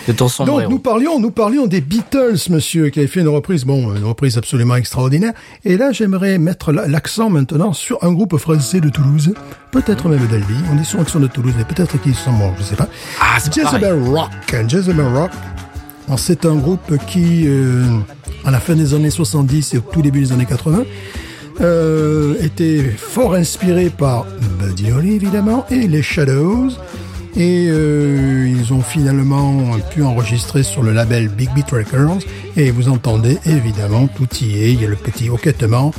[0.07, 0.61] de ton sombrero.
[0.61, 4.03] Donc nous parlions, nous parlions des Beatles, monsieur, qui avait fait une reprise, bon, une
[4.03, 5.33] reprise absolument extraordinaire.
[5.65, 9.33] Et là, j'aimerais mettre la- l'accent maintenant sur un groupe français de Toulouse,
[9.71, 10.55] peut-être même d'Albi.
[10.73, 12.87] On est sur l'accent de Toulouse, mais peut-être qu'ils sont bons, je sais pas.
[13.19, 14.29] Ah, Jezebel Rock.
[14.67, 15.31] Jezebel Rock.
[16.17, 17.85] C'est un groupe qui, euh,
[18.43, 20.83] à la fin des années 70 et au tout début des années 80,
[21.61, 24.25] euh, était fort inspiré par
[24.59, 26.69] Buddy Holly, évidemment, et les Shadows.
[27.37, 29.61] Et euh, ils ont finalement
[29.93, 32.19] pu enregistrer sur le label Big Beat Records.
[32.57, 34.73] Et vous entendez, évidemment, tout y est.
[34.73, 35.93] Il y a le petit hoquettement.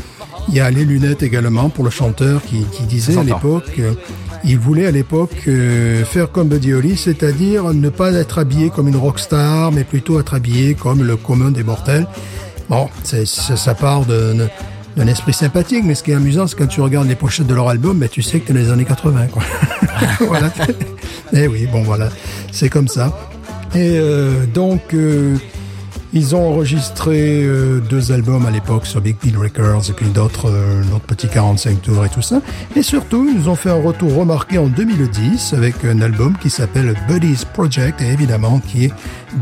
[0.49, 3.93] Il y a les lunettes également pour le chanteur qui, qui disait à l'époque, euh,
[4.45, 8.89] il voulait à l'époque euh, faire comme Buddy Holly, c'est-à-dire ne pas être habillé comme
[8.89, 12.07] une rockstar, mais plutôt être habillé comme le commun des mortels.
[12.68, 14.49] Bon, c'est, c'est- ça part de- de-
[14.97, 17.55] d'un esprit sympathique, mais ce qui est amusant, c'est quand tu regardes les pochettes de
[17.55, 19.43] leur album, ben, tu sais que t'es dans les années 80, quoi.
[20.26, 20.51] voilà.
[21.33, 22.09] Eh oui, bon, voilà.
[22.51, 23.16] C'est comme ça.
[23.74, 25.37] Et euh, donc, euh,
[26.14, 30.51] ils ont enregistré euh, deux albums à l'époque sur Big Beat Records et puis d'autres
[30.51, 32.43] euh, d'autres petits 45 tours et tout ça.
[32.76, 36.51] Et surtout, ils nous ont fait un retour remarqué en 2010 avec un album qui
[36.51, 38.93] s'appelle Buddy's Project et évidemment qui est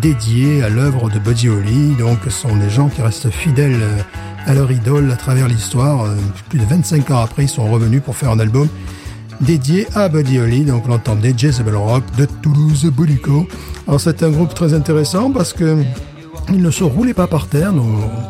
[0.00, 1.96] dédié à l'œuvre de Buddy Holly.
[1.98, 3.98] Donc, ce sont des gens qui restent fidèles euh,
[4.46, 6.06] à leur idole à travers l'histoire.
[6.50, 8.68] Plus de 25 ans après, ils sont revenus pour faire un album
[9.40, 10.64] dédié à Buddy Holly.
[10.64, 13.46] Donc, on entendait Jezebel Rock de Toulouse Bolico.
[13.86, 15.82] Alors, c'est un groupe très intéressant parce que
[16.52, 17.72] ils ne se roulaient pas par terre,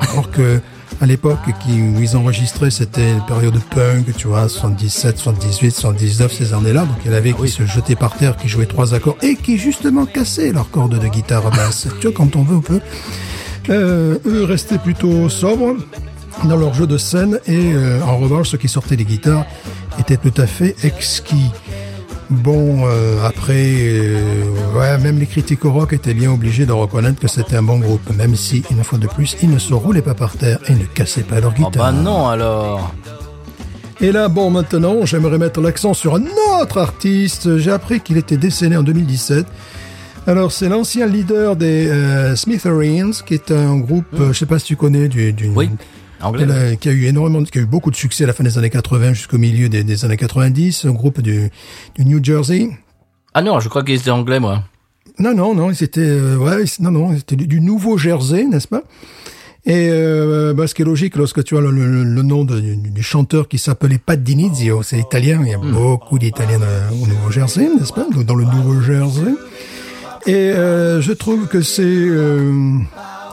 [0.00, 0.60] alors que
[1.00, 6.52] à l'époque où ils enregistraient, c'était une période punk, tu vois, 77, 78, 79, ces
[6.52, 6.82] années-là.
[6.82, 9.36] Donc il y en avait qui se jetaient par terre, qui jouaient trois accords et
[9.36, 11.88] qui justement cassaient leurs cordes de guitare basse.
[12.00, 12.80] tu vois, quand on veut, on peut.
[13.70, 15.76] Euh, eux restaient plutôt sobres
[16.44, 19.46] dans leur jeu de scène et euh, en revanche, ceux qui sortaient des guitares
[19.98, 21.50] étaient tout à fait exquis.
[22.30, 24.20] Bon, euh, après, euh,
[24.78, 27.78] ouais, même les critiques au rock étaient bien obligés de reconnaître que c'était un bon
[27.80, 30.74] groupe, même si, une fois de plus, ils ne se roulaient pas par terre et
[30.74, 31.92] ne cassaient pas leur Oh guitare.
[31.92, 32.94] bah non alors.
[34.00, 36.22] Et là, bon, maintenant, j'aimerais mettre l'accent sur un
[36.62, 37.58] autre artiste.
[37.58, 39.44] J'ai appris qu'il était décédé en 2017.
[40.28, 44.58] Alors, c'est l'ancien leader des euh, Smithereens, qui est un groupe, euh, je sais pas
[44.60, 45.68] si tu connais, du, du- Oui.
[46.22, 46.76] Anglais.
[46.80, 48.70] qui a eu énormément, qui a eu beaucoup de succès à la fin des années
[48.70, 51.50] 80 jusqu'au milieu des, des années 90, un groupe du,
[51.96, 52.70] du New Jersey.
[53.34, 54.62] Ah non, je crois qu'ils étaient anglais, moi.
[55.18, 58.82] Non, non, non, c'était, euh, ouais, non, non, c'était du, du Nouveau Jersey, n'est-ce pas?
[59.66, 62.58] Et euh, bah, ce qui est logique, lorsque tu as le, le- le nom de-
[62.60, 66.60] du, du chanteur qui s'appelait Pat Dinizio, c'est italien, il y a beaucoup d'Italiens
[66.92, 68.06] au Nouveau Jersey, n'est-ce pas?
[68.26, 69.34] Dans le Nouveau Jersey.
[70.26, 72.78] Et euh, je trouve que c'est euh,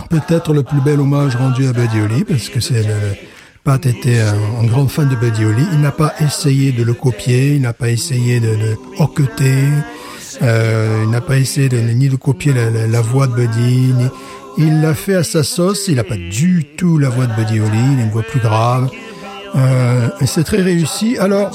[0.10, 3.16] peut-être le plus bel hommage rendu à Buddy Holly, parce que c'est le,
[3.68, 5.66] Pat était un, grand fan de Buddy Holly.
[5.74, 9.66] Il n'a pas essayé de le copier, il n'a pas essayé de le hoqueter,
[10.42, 14.06] euh, il n'a pas essayé ni de copier la, voix de Buddy, ni,
[14.58, 15.90] il l'a fait à sa sauce.
[15.90, 18.40] Il n'a pas du tout la voix de Buddy Holly, il a une voix plus
[18.40, 18.90] grave.
[19.58, 21.18] Euh, c'est très réussi.
[21.18, 21.52] Alors,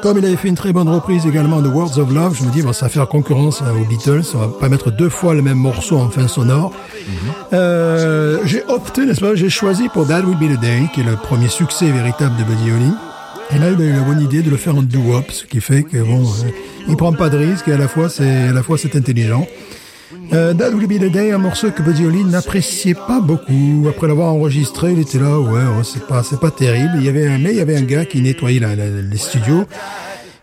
[0.00, 2.50] comme il avait fait une très bonne reprise également de Words of Love, je me
[2.50, 5.34] dis, bon, ça va faire concurrence euh, aux Beatles, on va pas mettre deux fois
[5.34, 6.72] le même morceau en fin sonore.
[7.52, 11.04] Euh, j'ai opté, n'est-ce pas, j'ai choisi pour That Will Be the Day, qui est
[11.04, 12.92] le premier succès véritable de Buddy Holly.
[13.50, 15.60] Et là, il a eu la bonne idée de le faire en doo-wop, ce qui
[15.60, 16.50] fait que bon, euh,
[16.86, 19.46] il prend pas de risque et à la fois c'est à la fois c'est intelligent.
[20.32, 23.86] Euh, That Will Be the Day, un morceau que Buddy Holly n'appréciait pas beaucoup.
[23.88, 26.92] Après l'avoir enregistré, il était là, ouais, c'est pas, c'est pas terrible.
[26.96, 29.16] Il y avait un, mais il y avait un gars qui nettoyait la- la- les
[29.18, 29.64] studios.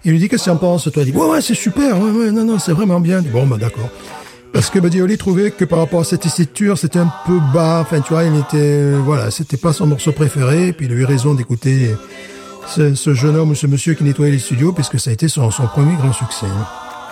[0.04, 2.00] Il lui dit qu'est-ce que tu en penses Toi, il dit ouais, ouais, c'est super,
[2.00, 3.22] ouais, ouais, non, non, c'est vraiment bien.
[3.24, 3.90] Bon, bah d'accord.
[4.54, 7.80] Parce que Buddy Holly trouvait que par rapport à cette tessiture, c'était un peu bas.
[7.82, 10.74] Enfin, tu vois, il était, euh, voilà, c'était pas son morceau préféré.
[10.74, 11.90] Puis il a eu raison d'écouter
[12.68, 15.28] ce, ce jeune homme ou ce monsieur qui nettoyait les studios, puisque ça a été
[15.28, 16.46] son, son premier grand succès.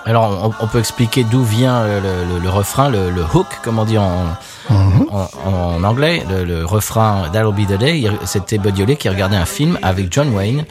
[0.06, 3.48] Alors, on, on peut expliquer d'où vient euh, le, le- le refrain, le, le hook,
[3.64, 4.26] comme on dit en,
[4.70, 8.04] en, en anglais, le, le refrain That'll Be the Day.
[8.26, 10.66] C'était Buddy Holly qui regardait un film avec John Wayne.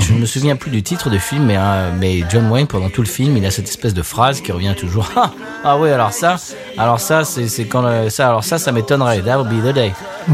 [0.00, 2.88] Je ne me souviens plus du titre du film, mais, euh, mais John Wayne, pendant
[2.88, 5.08] tout le film, il a cette espèce de phrase qui revient toujours.
[5.16, 5.30] Ah,
[5.64, 6.36] ah oui, alors ça,
[6.78, 9.20] alors ça, c'est quand euh, ça, alors ça, ça m'étonnerait.
[9.20, 9.92] That'll be the day.
[10.28, 10.32] Euh,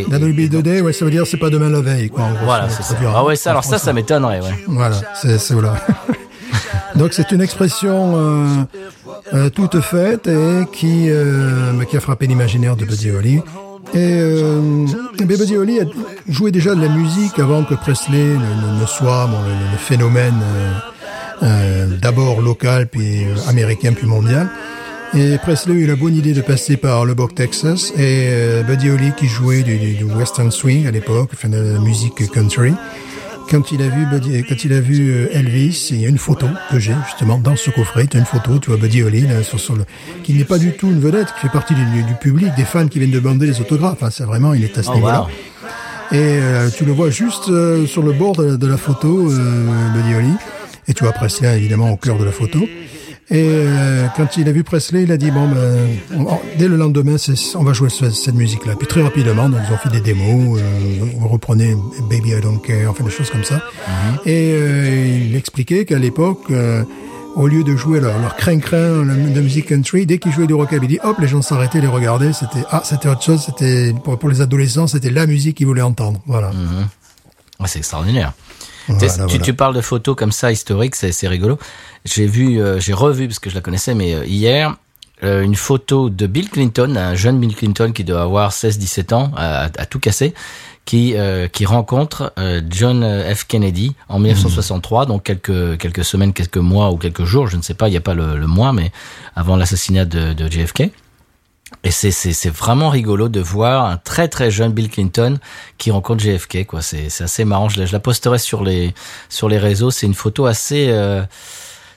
[0.00, 2.08] et- That Will Be the Day, ouais, ça veut dire c'est pas demain la veille,
[2.08, 2.24] quoi.
[2.24, 2.94] en gros, voilà, c'est ça.
[3.14, 4.64] Ah ouais, ça, alors ça, ça m'étonnerait, ouais.
[4.66, 5.74] Voilà, c'est c'est voilà.
[6.94, 8.46] Donc c'est une expression euh,
[9.34, 13.40] euh, toute faite et qui euh, qui a frappé l'imaginaire de Buddy Holly.
[13.94, 14.20] Et
[15.24, 15.78] Buddy Holly
[16.28, 18.34] joué déjà de la musique avant que Presley ne,
[18.76, 20.72] ne- ne soit bon, le, le phénomène euh,
[21.42, 24.48] euh, d'abord local puis euh, américain puis mondial.
[25.14, 28.28] Et Presley a eu la bonne idée de passer par Lubbock, Texas, et
[28.66, 32.28] Buddy Holly qui jouait du, du- du western swing à l'époque, enfin de la musique
[32.32, 32.74] country.
[33.50, 36.18] Quand il a vu Buddy, quand il a vu euh, Elvis, il y a une
[36.18, 38.06] photo que j'ai justement dans ce coffret.
[38.06, 39.84] Tu as une photo, tu vois Buddy Holly là, sur, sur le,
[40.24, 42.88] qui n'est pas du tout une vedette, qui fait partie du, du public, des fans
[42.88, 44.02] qui viennent demander les autographes.
[44.10, 45.20] C'est vraiment, il est à ce Oh, niveau-là.
[45.22, 45.28] wow.
[46.12, 49.88] Et euh, tu le vois juste euh, sur le bord de, de la photo, euh,
[49.94, 50.32] Buddy Holly.
[50.88, 52.60] Et tu vois Presley évidemment au cœur de la photo.
[53.28, 56.76] Et euh, quand il a vu Presley, il a dit bon ben on- dès le
[56.76, 57.16] lendemain,
[57.56, 58.74] on va jouer ce- cette musique-là.
[58.78, 61.74] Puis très rapidement, donc ils ont fait des démos, euh, on reprenait
[62.08, 63.62] Baby I Don't Care, enfin des choses comme ça.
[64.26, 66.84] Et euh, il expliquait qu'à l'époque, euh,
[67.34, 71.00] au lieu de jouer leur, leur crin-crin de musique country, dès qu'ils jouaient du rockabilly,
[71.02, 72.32] hop, les gens s'arrêtaient, les regardaient.
[72.32, 73.42] C'était ah, c'était autre chose.
[73.44, 76.20] C'était pour, pour les adolescents, c'était la musique qu'ils voulaient entendre.
[76.26, 76.50] Voilà.
[77.58, 78.34] Ouais, c'est extraordinaire.
[78.88, 79.44] Voilà, Tu tu, voilà.
[79.44, 81.58] tu parles de photos comme ça historiques, c'est c'est rigolo.
[82.04, 84.76] J'ai vu, euh, j'ai revu parce que je la connaissais, mais euh, hier
[85.24, 89.32] euh, une photo de Bill Clinton, un jeune Bill Clinton qui doit avoir 16-17 ans,
[89.36, 90.34] à, à tout casser,
[90.84, 93.02] qui euh, qui rencontre euh, John
[93.34, 97.62] F Kennedy en 1963, donc quelques quelques semaines, quelques mois ou quelques jours, je ne
[97.62, 98.92] sais pas, il n'y a pas le, le mois, mais
[99.34, 100.90] avant l'assassinat de, de JFK.
[101.84, 105.38] Et c'est vraiment rigolo de voir un très très jeune Bill Clinton
[105.78, 106.82] qui rencontre JFK quoi.
[106.82, 107.68] C'est assez marrant.
[107.68, 108.94] Je la, je la posterai sur les
[109.28, 109.90] sur les réseaux.
[109.90, 111.22] C'est une photo assez euh,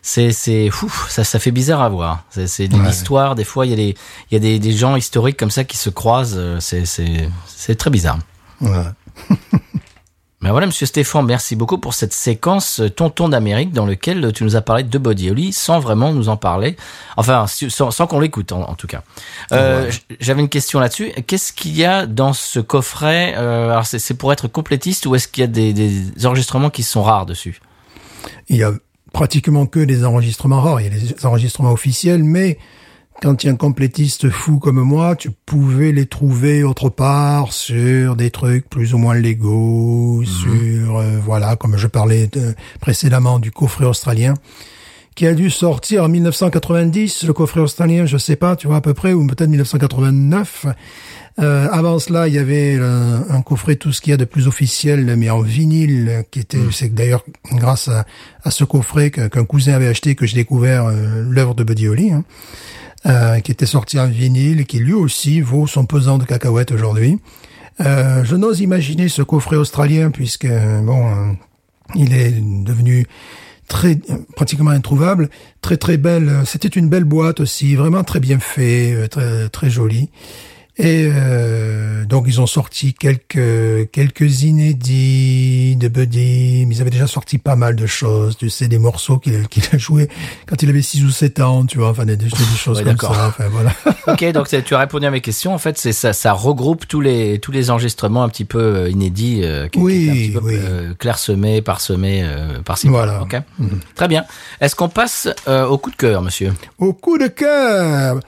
[0.01, 0.69] c'est c'est.
[1.09, 2.23] Ça ça fait bizarre à voir.
[2.29, 3.35] C'est c'est de l'histoire.
[3.35, 3.95] Des fois il y a des
[4.29, 6.35] il y a des des gens historiques comme ça qui se croisent.
[6.37, 8.19] Euh, C'est c'est c'est très bizarre.
[8.59, 8.93] Voilà.
[10.41, 14.45] Mais voilà, Monsieur Stéphane, merci beaucoup pour cette séquence euh, Tonton d'Amérique dans lequel tu
[14.45, 16.77] nous as parlé de Holly sans vraiment nous en parler.
[17.17, 19.03] Enfin, sans, sans qu'on l'écoute en, en tout cas.
[19.51, 21.11] Euh, J'avais une question là-dessus.
[21.27, 25.15] Qu'est-ce qu'il y a dans ce coffret euh, Alors, c'est c'est pour être complétiste ou
[25.15, 27.59] est-ce qu'il y a des, des enregistrements qui sont rares dessus?
[28.47, 28.71] Il y a
[29.11, 30.79] pratiquement que des enregistrements rares.
[30.79, 32.59] Il y a des enregistrements officiels, mais
[33.21, 37.51] quand il y a un complétiste fou comme moi, tu pouvais les trouver autre part
[37.51, 43.39] sur des trucs plus ou moins légaux, sur euh, voilà, comme je parlais de- précédemment
[43.39, 44.33] du coffret australien
[45.15, 48.81] qui a dû sortir en 1990, le coffret australien, je sais pas, tu vois à
[48.81, 50.65] peu près, ou peut-être 1989.
[51.39, 54.23] Euh, avant cela, il y avait euh, un coffret tout ce qu'il y a de
[54.23, 58.05] plus officiel, mais en vinyle, qui était, c'est d'ailleurs grâce à,
[58.45, 62.11] à ce coffret qu'un cousin avait acheté que j'ai découvert euh, l'œuvre de Buddy Holly.
[62.11, 62.23] hein.
[63.05, 67.19] Euh, qui était sorti en vinyle qui lui aussi vaut son pesant de cacahuètes aujourd'hui.
[67.81, 71.31] Euh, je n'ose imaginer ce coffret australien puisque bon, euh,
[71.95, 72.33] il est
[72.63, 73.05] devenu
[73.67, 73.97] très
[74.35, 75.29] pratiquement introuvable,
[75.61, 76.41] très très belle.
[76.45, 80.09] C'était une belle boîte aussi, vraiment très bien fait, euh, très très joli.
[80.81, 87.05] Et euh, donc ils ont sorti quelques quelques inédits de Buddy, mais ils avaient déjà
[87.05, 90.07] sorti pas mal de choses, tu sais, des morceaux qu'il a, qu'il a joué
[90.47, 92.97] quand il avait 6 ou 7 ans, tu vois, enfin des, des choses Ouais, comme
[92.97, 93.73] ça, enfin voilà.
[94.07, 95.53] Ok, donc tu as répondu à mes questions.
[95.53, 98.89] En fait, c'est ça, ça regroupe tous les tous les enregistrements un petit peu euh,
[98.89, 100.53] inédits, euh, Oui, peu oui.
[100.57, 102.87] euh, clairsemés, parsemés, euh, par-ci.
[102.87, 103.21] Voilà.
[103.21, 103.35] Ok.
[103.95, 104.23] Très bien.
[104.61, 106.53] Est-ce qu'on passe euh, au coup de cœur, monsieur?
[106.79, 108.19] Au coup de cœur,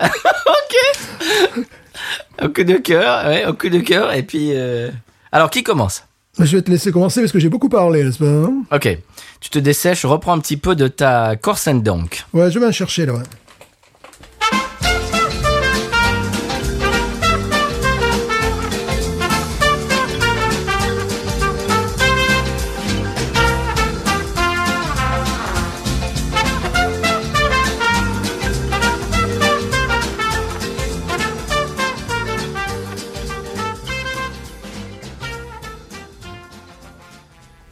[2.42, 4.12] Au coup de cœur, ouais, au coup de cœur.
[4.12, 4.90] Et puis, euh,
[5.32, 6.04] alors qui commence?
[6.38, 8.52] Je vais te laisser commencer parce que j'ai beaucoup parlé, n'est-ce pas hein?
[8.70, 8.98] Ok.
[9.40, 12.24] Tu te dessèches, reprends un petit peu de ta Corse and Donk.
[12.34, 13.14] Ouais, je vais en chercher là.
[13.14, 13.22] ouais.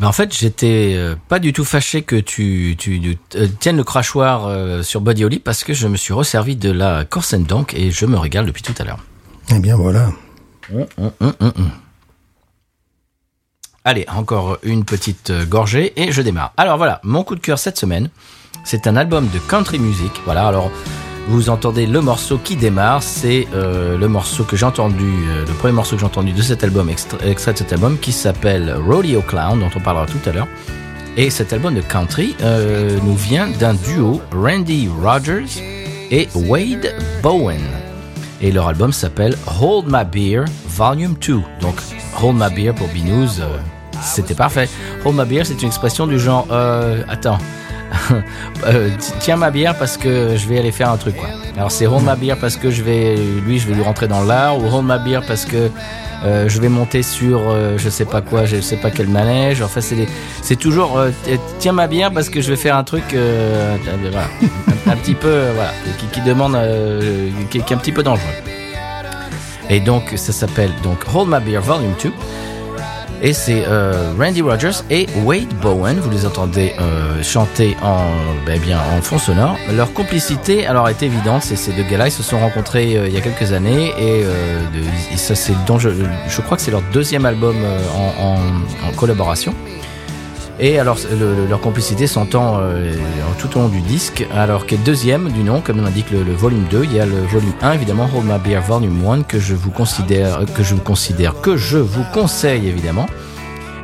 [0.05, 3.85] Mais en fait, j'étais euh, pas du tout fâché que tu, tu euh, tiennes le
[3.85, 7.47] crachoir euh, sur Body Holly parce que je me suis resservi de la Corse and
[7.49, 8.99] Donk et je me régale depuis tout à l'heure.
[9.49, 10.11] Eh bien voilà.
[10.71, 11.71] Hum, hum, hum.
[13.83, 16.53] Allez, encore une petite gorgée et je démarre.
[16.59, 18.11] Alors voilà, mon coup de cœur cette semaine,
[18.63, 20.13] c'est un album de country music.
[20.27, 20.71] Voilà, alors
[21.29, 25.53] vous entendez le morceau qui démarre, c'est euh, le morceau que j'ai entendu, euh, le
[25.55, 28.75] premier morceau que j'ai entendu de cet album, extra- extrait de cet album, qui s'appelle
[28.87, 30.49] Rodeo Clown, dont on parlera tout à l'heure.
[31.17, 35.63] Et cet album de country euh, nous vient d'un duo Randy Rogers
[36.11, 37.61] et Wade Bowen.
[38.43, 41.41] Et leur album s'appelle Hold My Beer Volume 2.
[41.61, 41.77] Donc
[42.23, 43.41] Hold My Beer pour Binous,
[44.03, 44.69] c'était parfait.
[45.05, 46.47] Hold My Beer, c'est une expression du genre
[47.09, 47.39] attends.
[48.67, 51.29] Euh, ti- tiens ma bière parce que je vais aller faire un truc quoi.
[51.57, 53.15] Alors c'est hold ma bière parce que je vais
[53.45, 55.71] lui je vais lui rentrer dans l'art ou hold ma bière parce que
[56.25, 59.61] euh, je vais monter sur euh, je sais pas quoi, je sais pas quel manège.
[59.63, 60.09] Enfin c'est des-
[60.43, 60.99] c'est toujours
[61.59, 65.71] tiens ma bière parce que je vais faire un truc un, petit peu voilà
[66.13, 66.57] qui, demande
[67.51, 68.25] qui, qui est un petit peu dangereux.
[69.71, 72.11] Et donc ça s'appelle donc Hold My Beer Volume 2.
[73.23, 75.99] Et c'est euh, Randy Rogers et Wade Bowen.
[75.99, 78.07] Vous les entendez euh, chanter en,
[78.47, 79.57] ben bien, en fond sonore.
[79.73, 81.43] Leur complicité, alors, est évidente.
[81.43, 84.25] Ces deux gars-là, ils se sont rencontrés euh, il y a quelques années et,
[85.17, 87.57] ça, c'est je, crois que c'est leur deuxième album
[88.17, 89.55] en collaboration.
[90.61, 92.93] Et alors, le- le- leur complicité s'entend euh,
[93.39, 96.85] tout au long du disque, alors que deuxième du nom, comme l'indique le, volume 2,
[96.85, 100.41] il y a le volume 1, évidemment, My Beer Volume 1, que je vous considère,
[100.55, 103.07] que je vous considère, que je vous conseille, évidemment.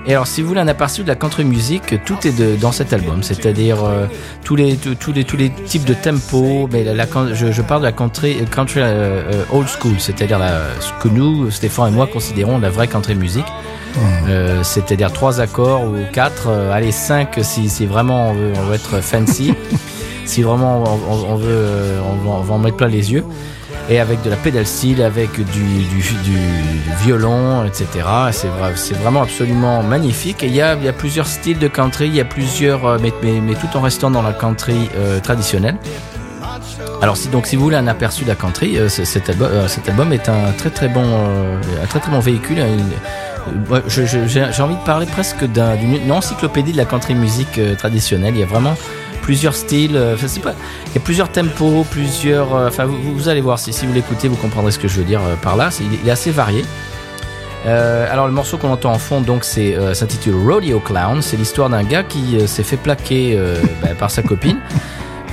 [0.06, 2.72] Et alors, si vous voulez un aperçu de la country music, tout est de, dans
[2.72, 4.06] cet album, c'est-à-dire euh,
[4.44, 6.68] tous les tous, tous les tous les types de tempo.
[6.72, 10.40] Mais la, la- je, je parle de la country country euh, euh, old school, c'est-à-dire
[10.80, 13.44] ce que nous, Stéphane et moi, considérons la vraie country music.
[14.28, 18.62] Euh, c'est-à-dire trois accords ou quatre, euh, allez cinq si, si vraiment on veut, on
[18.62, 19.52] veut être fancy,
[20.24, 23.12] si vraiment on, on- on veut, euh, on va, on va en mettre plein les
[23.12, 23.24] yeux,
[23.88, 25.86] et avec de la pédale steel, avec du,
[27.02, 27.86] violon, etc.
[28.28, 30.42] Et C'est vrai, c'est vraiment absolument magnifique.
[30.42, 33.10] Et il y a, plusieurs styles de country, il y a plusieurs, euh, mais,
[33.54, 35.76] tout en restant dans la country euh, traditionnelle.
[37.02, 40.12] Alors si donc si vous voulez un aperçu de la country, euh, ce- cet, album,
[40.12, 42.58] est un très très bon un très très bon véhicule.
[43.88, 48.34] J'ai envie de parler presque d'un- d'une une encyclopédie de la country music euh, traditionnelle.
[48.34, 48.76] Il y a vraiment
[49.30, 49.94] plusieurs styles.
[49.94, 52.52] euh, il y a plusieurs tempos, plusieurs.
[52.52, 55.04] euh, Enfin vous, allez voir si, si vous l'écoutez, vous comprendrez ce que je veux
[55.04, 55.68] dire euh, par là.
[55.68, 56.64] Est- il est assez varié.
[57.64, 61.22] Alors le morceau qu'on entend en fond donc c'est s'intitule Rodeo Clown.
[61.22, 63.38] C'est l'histoire d'un gars qui s'est fait plaquer
[63.82, 64.58] bah, par sa copine.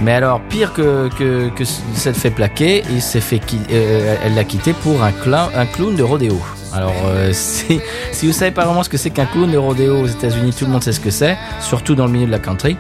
[0.04, 1.64] Mais alors, pire que, que, que
[2.14, 3.42] fait plaquer, il s'est fait
[3.72, 6.40] elle l'a quitté pour un, clown, un clown de rodéo.
[6.72, 6.94] Alors,
[7.32, 10.54] c'est- si vous savez pas vraiment ce que c'est qu'un clown de rodéo aux États-Unis,
[10.54, 12.78] tout le monde sait ce que c'est, surtout dans le milieu de la country.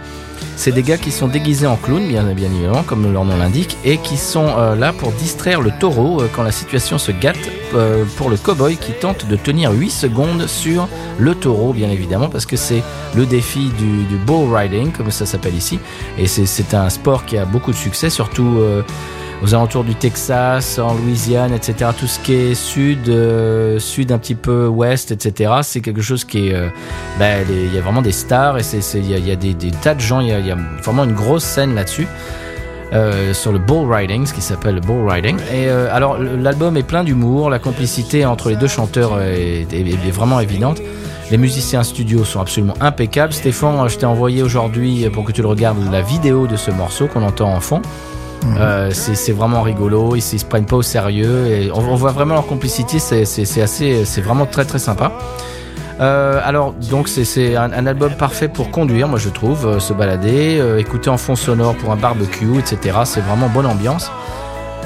[0.59, 3.97] C'est des gars qui sont déguisés en clowns, bien, évidemment, comme leur nom l'indique, et
[3.99, 7.37] qui sont euh, là pour distraire le taureau euh, quand la situation se gâte
[7.75, 10.87] euh, pour le cowboy qui tente de tenir 8 secondes sur
[11.19, 12.81] le taureau, bien évidemment, parce que c'est
[13.15, 15.79] le défi du, du bull riding, comme ça s'appelle ici.
[16.17, 18.57] Et c'est- un sport qui a beaucoup de succès, surtout
[19.43, 21.91] aux alentours du Texas, en Louisiane, etc.
[21.97, 25.51] Tout ce qui est sud, euh, sud un petit peu ouest, etc.
[25.61, 26.69] C'est quelque chose qui est, euh,
[27.19, 29.99] ben, il y a vraiment des stars et c'est, il y a, des, tas de
[29.99, 30.21] gens.
[30.21, 32.07] Il y a, vraiment une grosse scène là-dessus.
[32.93, 35.37] euh, sur le bull riding, ce qui s'appelle le bull riding.
[35.53, 40.39] Et alors l'album est plein d'humour, la complicité entre les deux chanteurs est- est vraiment
[40.39, 40.81] évidente.
[41.29, 43.33] Les musiciens studio sont absolument impeccables.
[43.33, 47.07] Stéphane, je t'ai envoyé aujourd'hui pour que tu le regardes la vidéo de ce morceau
[47.07, 47.81] qu'on entend en fond.
[48.59, 52.35] Euh, c'est vraiment rigolo, ils, ils se prennent pas au sérieux et on, voit vraiment
[52.35, 55.11] leur complicité, c'est vraiment très très sympa.
[55.99, 60.61] Euh, alors donc c'est un, album parfait pour conduire, moi je trouve, euh, se balader,
[60.77, 62.99] écouter en fond sonore pour un barbecue, etc.
[63.05, 64.11] C'est vraiment bonne ambiance.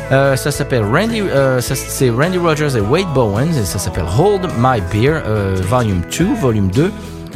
[0.10, 1.24] Ça s'appelle Randy,
[1.62, 5.22] c'est Randy Rogers et Wade Bowen et ça s'appelle Hold My Beer,
[5.70, 6.92] Volume 2, Volume 2.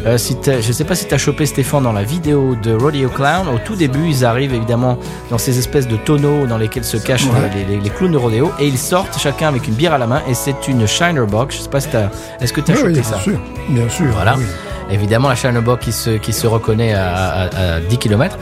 [0.06, 3.10] Euh, si je sais pas si tu as chopé Stéphane dans la vidéo de Rodeo
[3.10, 3.48] Clown.
[3.48, 5.00] Au tout début, ils arrivent évidemment
[5.32, 7.50] dans ces espèces de tonneaux dans lesquels se cachent Ouais.
[7.56, 10.06] les, les- les clowns de rodéo et ils sortent chacun avec une bière à la
[10.06, 11.56] main et c'est une Shiner Box.
[11.58, 11.90] Je sais pas si
[12.40, 13.16] est-ce que tu as Oui, chopé oui, ça?
[13.16, 14.06] bien sûr, bien sûr.
[14.14, 14.36] Voilà.
[14.38, 14.44] oui.
[14.92, 18.38] Évidemment, la Shiner Box qui se, qui se reconnaît à, à- à 10 km.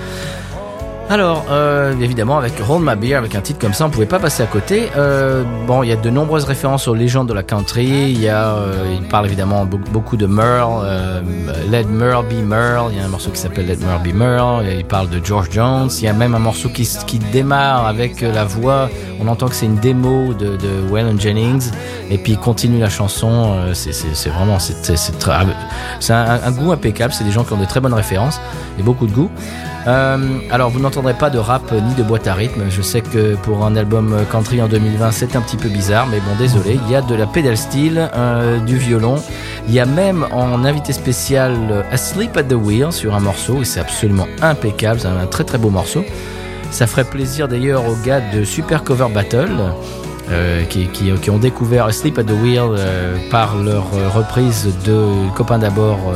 [1.09, 4.19] Alors, euh, évidemment, avec Hold My Beer, avec un titre comme ça, on pouvait pas
[4.19, 4.89] passer à côté.
[4.97, 7.85] Euh, bon, il y a de nombreuses références aux légendes de la country.
[8.11, 11.21] Il y a, euh, il parle évidemment be- beaucoup de Merle, euh,
[11.69, 12.91] Let Merle Be Merle.
[12.93, 14.65] Il y a un morceau qui s'appelle Let Merle Be Merle.
[14.79, 15.89] Il parle de George Jones.
[15.99, 18.89] Il y a même un morceau qui, qui démarre avec euh, la voix.
[19.21, 21.69] On entend que c'est une démo de, de Waylon Jennings.
[22.09, 23.53] Et puis il continue la chanson.
[23.57, 24.95] Euh, c'est- vraiment, très-
[25.99, 27.13] c'est un, un goût impeccable.
[27.13, 28.39] C'est des gens qui ont de très bonnes références
[28.79, 29.29] et beaucoup de goût.
[29.85, 30.17] Euh,
[30.49, 32.63] alors vous n'entendrez pas de rap ni de boîte à rythme.
[32.69, 36.19] Je sais que pour un album country en 2020 c'est un petit peu bizarre, mais
[36.19, 36.79] bon désolé.
[36.85, 39.15] Il y a de la pedal steel, euh, du violon.
[39.67, 43.61] Il y a même en invité spécial euh, Asleep at the Wheel sur un morceau
[43.61, 44.99] et c'est absolument impeccable.
[45.01, 46.05] C'est un très très beau morceau.
[46.71, 49.51] Ça ferait plaisir d'ailleurs aux gars de Super Cover Battle.
[50.69, 52.71] qui, ont découvert Asleep at the Wheel
[53.29, 56.13] par leur reprise de Copain d'abord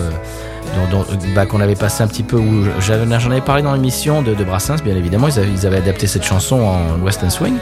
[1.36, 4.84] bah, qu'on avait passé un petit peu où j'en avais parlé dans l'émission de, Brassens
[4.84, 5.28] bien évidemment.
[5.28, 7.58] Ils avaient, adapté cette chanson en Western Swing.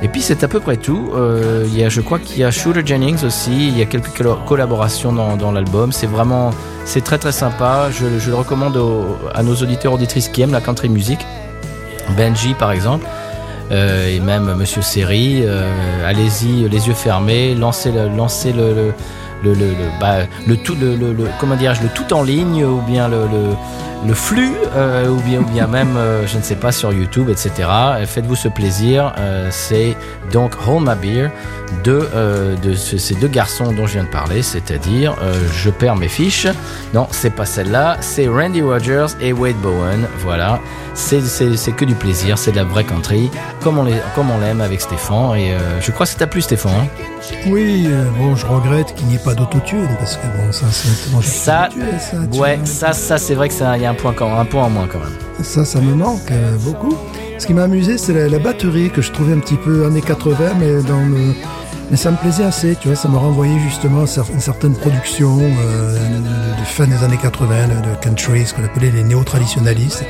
[0.00, 1.10] Et puis c'est à peu près tout.
[1.14, 3.68] Euh, il y a, je crois qu'il y a Shooter Jennings aussi.
[3.68, 4.10] Il y a quelques
[4.46, 5.92] collaborations dans, l'album.
[5.92, 6.50] C'est vraiment
[6.84, 7.88] c'est très très sympa.
[7.90, 8.78] Je, le recommande
[9.34, 11.18] à nos auditeurs auditrices qui aiment la country music.
[12.16, 13.06] Benji par exemple.
[13.70, 15.70] Euh, et même Monsieur Seri, euh,
[16.06, 18.94] allez-y les yeux fermés, lancez le, lancez le,
[19.44, 20.16] le, le, le- bah,
[20.46, 23.26] le tout, le, le, le- comment dirais-je, le tout en ligne ou bien le,
[24.06, 27.28] le, flux euh, ou bien ou bien même, euh, je ne sais pas, sur YouTube,
[27.30, 27.50] etc.
[28.06, 29.12] Faites-vous ce plaisir.
[29.18, 29.96] Euh, c'est
[30.32, 31.30] donc Hold My Beer
[31.84, 32.08] de,
[32.62, 35.14] de ce- ces deux garçons dont je viens de parler, c'est-à-dire
[35.54, 36.46] je perds mes fiches.
[36.94, 40.06] Non, c'est pas celle-là, c'est Randy Rogers et Wade Bowen.
[40.20, 40.60] Voilà,
[40.94, 41.20] c'est
[41.76, 43.30] que du plaisir, c'est de la vraie country,
[43.62, 45.36] comme on l'aime avec Stéphane.
[45.36, 46.72] Et je crois que ça t'a plu, Stéphane.
[46.72, 46.86] hein?
[47.46, 47.88] Oui,
[48.18, 51.68] bon, je regrette qu'il n'y ait pas d'autotune parce que bon, ça, c'est Ça,
[52.38, 54.70] ouais, ça, ça, c'est vrai que ça, y a un point, quand- un point en
[54.70, 55.44] moins quand même.
[55.44, 56.94] Ça, ça me manque euh, beaucoup.
[57.38, 60.00] Ce qui m'a amusé, c'est la, la batterie que je trouvais un petit peu années
[60.02, 61.32] 80, mais dans le...
[61.90, 65.38] Mais ça me plaisait assez, tu vois, ça me renvoyait justement à une certaine production
[65.40, 70.04] euh, de, de fin des années 80, de country, ce qu'on appelait les néo-traditionalistes.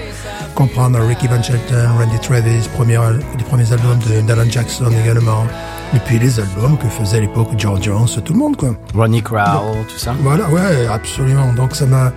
[0.57, 2.99] Comprendre Ricky Van Shelton, Randy Travis, premier,
[3.39, 5.47] les premiers albums de- d'Alan Jackson également.
[5.95, 8.71] Et puis les albums que faisait à l'époque George Jones, tout le monde, quoi.
[8.95, 10.15] Ronnie Crowell, tout ça.
[10.21, 11.53] Voilà, ouais, absolument.
[11.53, 12.11] Donc ça m'a,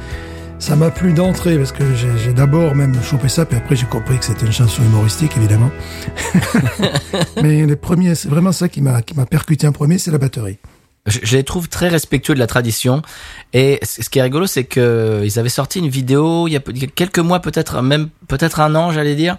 [0.62, 4.18] ça m'a plu d'entrée parce que j'ai, d'abord même chopé ça, puis après j'ai compris
[4.20, 5.72] que c'était une chanson humoristique, évidemment.
[7.42, 10.20] Mais les premiers, c'est vraiment ça qui m'a, qui m'a percuté en premier, c'est la
[10.20, 10.60] batterie.
[11.08, 13.02] Je, je les trouve très respectueux de la tradition.
[13.54, 16.60] Et ce qui est rigolo, c'est que ils avaient sorti une vidéo il y a
[16.60, 19.38] peu- il y a quelques mois, peut-être même peut-être un an, j'allais dire.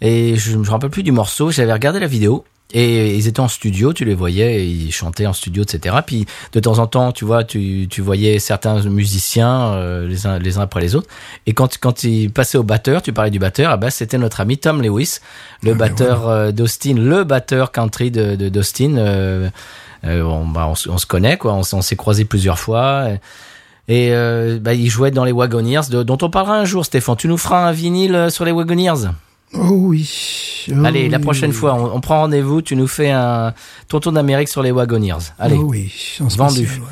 [0.00, 1.50] Et je me rappelle plus du morceau.
[1.50, 2.44] J'avais regardé la vidéo.
[2.74, 5.96] Et ils étaient en studio, tu les voyais, ils chantaient en studio, etc.
[6.06, 10.38] Puis de temps en temps, tu vois, tu, tu voyais certains musiciens euh, les uns
[10.38, 11.08] les uns après les autres.
[11.46, 14.40] Et quand quand ils passaient au batteur, tu parlais du batteur, ah bah c'était notre
[14.40, 15.18] ami Tom Lewis,
[15.62, 18.96] le batteur euh, d'Austin, le batteur country de de- d'Austin.
[18.96, 19.50] euh,
[20.04, 21.52] on, bah, on, se- on se connaît, quoi.
[21.54, 23.06] On, s'est croisés plusieurs fois.
[23.88, 26.84] Et, et, euh, bah, il jouait dans les Wagoneers, de- dont on parlera un jour,
[26.84, 27.16] Stéphane.
[27.16, 29.10] Tu nous feras un vinyle sur les Wagoneers?
[29.54, 30.66] Oh oui.
[30.70, 31.22] Oh Allez, la oui.
[31.22, 32.62] prochaine fois, on, on prend rendez-vous.
[32.62, 33.52] Tu nous fais un
[33.88, 35.14] ton tour d'Amérique sur les Wagoneers.
[35.38, 35.92] Allez, Oh oui.
[36.20, 36.64] en Vendu.
[36.66, 36.86] spécial, ouais.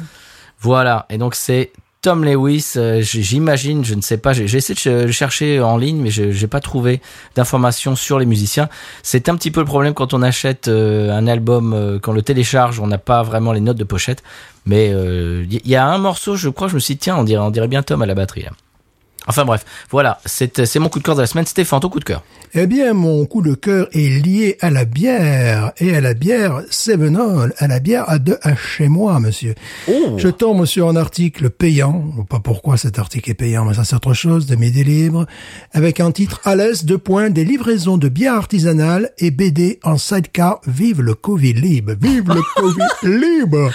[0.61, 1.07] voilà.
[1.11, 1.73] Et donc c'est
[2.03, 5.77] Tom Lewis, euh, j'imagine, je ne sais pas, j'ai j'ai essayé de ch- chercher en
[5.77, 7.03] ligne, mais je n'ai pas trouvé
[7.35, 8.71] d'informations sur les musiciens.
[9.03, 12.15] C'est un petit peu le problème quand on achète euh, un album, euh, quand on
[12.15, 14.23] le télécharge, on n'a pas vraiment les notes de pochette.
[14.65, 17.25] Mais il y, y a un morceau, je crois, je me suis dit, tiens, on
[17.25, 18.43] dirait, on dirait bien Tom à la batterie.
[18.43, 18.51] là.
[19.31, 21.47] Enfin bref, voilà, c'est c'est mon coup de cœur de la semaine.
[21.47, 22.25] Stéphane, ton coup de cœur.
[22.53, 26.63] Eh bien, mon coup de cœur est lié à la bière et à la bière
[26.69, 29.55] Sevenol, à la bière à deux H chez moi, monsieur.
[30.17, 33.95] Je tombe sur un article payant, pas pourquoi cet article est payant, mais ça c'est
[33.95, 35.27] autre chose, de mes délibres,
[35.73, 39.97] avec un titre à l'aise, deux points, des livraisons de bière artisanale et BD en
[39.97, 43.71] sidecar, vive le Covid libre, vive le Covid libre.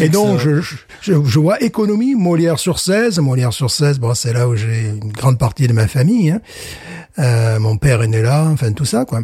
[0.00, 4.32] Et donc, je, je, je vois économie, Molière sur 16, Molière sur 16, bon, c'est
[4.32, 6.40] là où j'ai une grande partie de ma famille, hein.
[7.18, 9.22] Euh, mon père est né là, enfin tout ça quoi.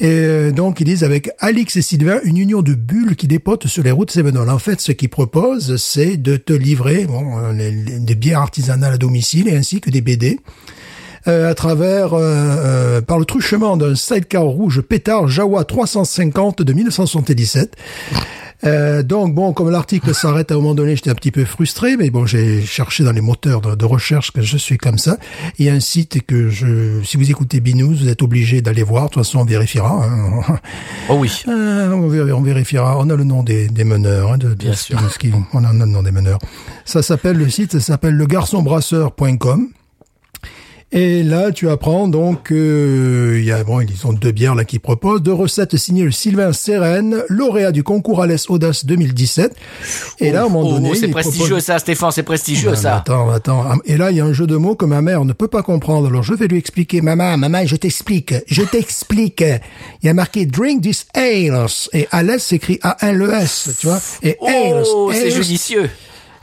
[0.00, 3.68] Et euh, donc ils disent avec Alix et Sylvain une union de bulles qui dépote
[3.68, 4.50] sur les routes Sévenol.
[4.50, 7.52] En fait, ce qu'ils proposent, c'est de te livrer bon, euh,
[8.00, 10.40] des bières artisanales à domicile et ainsi que des BD.
[11.26, 16.72] euh, à travers euh, euh, par le truchement d'un sidecar rouge pétard Jawa 350 de
[16.72, 17.76] 1977.
[18.64, 21.96] Euh, donc bon, comme l'article s'arrête à un moment donné, j'étais un petit peu frustré,
[21.96, 25.16] mais bon, j'ai cherché dans les moteurs de, de recherche que je suis comme ça.
[25.58, 28.82] Il y a un site que je, si vous écoutez Binous, vous êtes obligé d'aller
[28.82, 29.04] voir.
[29.04, 30.04] De toute façon, on vérifiera.
[30.04, 30.58] hein.
[31.08, 31.30] Oh oui.
[31.46, 32.98] Euh, on, vér- on vérifiera.
[32.98, 34.98] On a le nom des, des meneurs, hein, de, Bien sûr.
[35.52, 36.38] on a le nom des meneurs.
[36.84, 39.68] Ça s'appelle le site, ça s'appelle legarçonbrasseur.com.
[40.90, 44.64] Et là, tu apprends donc, euh, il y a bon, ils ont deux bières là
[44.64, 49.54] qui proposent, deux recettes signées le Sylvain Sérène, lauréat du concours Alès Audace 2017.
[50.20, 52.96] Et là, à un moment Oh, donné, c'est ils prestigieux ça, Stéphane, c'est prestigieux ça.
[52.96, 53.66] Attends, attends.
[53.84, 55.62] Et là, il y a un jeu de mots que ma mère ne peut pas
[55.62, 56.08] comprendre.
[56.08, 57.02] Alors, je vais lui expliquer.
[57.02, 58.32] Maman, maman, je t'explique.
[58.46, 59.44] Je t'explique.
[60.02, 61.66] Il y a marqué drink this ales.
[61.92, 64.00] Et Alès s'écrit A-L-E-S, tu vois.
[64.22, 64.84] Et ales.
[64.90, 65.90] Oh, c'est judicieux.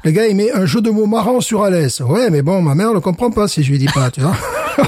[0.06, 2.00] Le gars, il met un jeu de mots marrant sur Alès.
[2.02, 4.38] Ouais, mais bon, ma mère ne comprend pas si je lui dis pas, tu vois.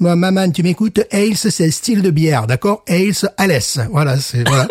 [0.00, 2.82] Moi, maman, tu m'écoutes, Ales, c'est le style de bière, d'accord?
[2.88, 3.78] Ales, Alès.
[3.92, 4.66] Voilà, c'est, voilà.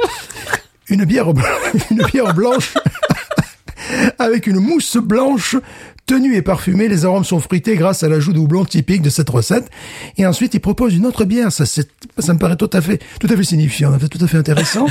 [0.89, 1.27] une bière,
[1.91, 2.73] une bière blanche
[4.19, 5.55] avec une mousse blanche
[6.05, 6.89] tenue et parfumée.
[6.89, 9.69] Les arômes sont fruités grâce à l'ajout de houblon typique de cette recette.
[10.17, 11.53] Et ensuite, il propose une autre bière.
[11.53, 14.39] Ça, c'est, ça me paraît tout à fait, tout à fait signifiant, tout à fait
[14.39, 14.87] intéressant.